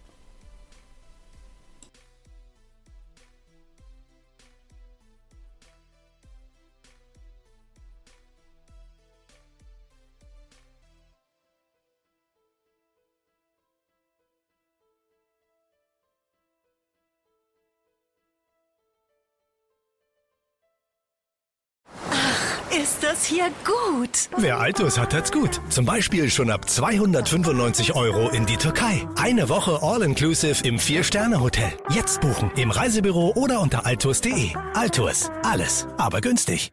Ist 22.70 23.02
das 23.02 23.24
hier 23.24 23.46
gut? 23.64 24.28
Wer 24.36 24.58
Altus 24.58 24.98
hat, 24.98 25.14
hat's 25.14 25.32
gut. 25.32 25.60
Zum 25.70 25.86
Beispiel 25.86 26.28
schon 26.30 26.50
ab 26.50 26.68
295 26.68 27.94
Euro 27.94 28.28
in 28.28 28.44
die 28.44 28.58
Türkei. 28.58 29.08
Eine 29.16 29.48
Woche 29.48 29.78
All-Inclusive 29.82 30.62
im 30.64 30.78
Vier-Sterne-Hotel. 30.78 31.72
Jetzt 31.90 32.20
buchen 32.20 32.50
im 32.56 32.70
Reisebüro 32.70 33.32
oder 33.36 33.60
unter 33.60 33.86
altus.de. 33.86 34.50
Altus, 34.74 35.30
alles, 35.42 35.86
aber 35.96 36.20
günstig. 36.20 36.72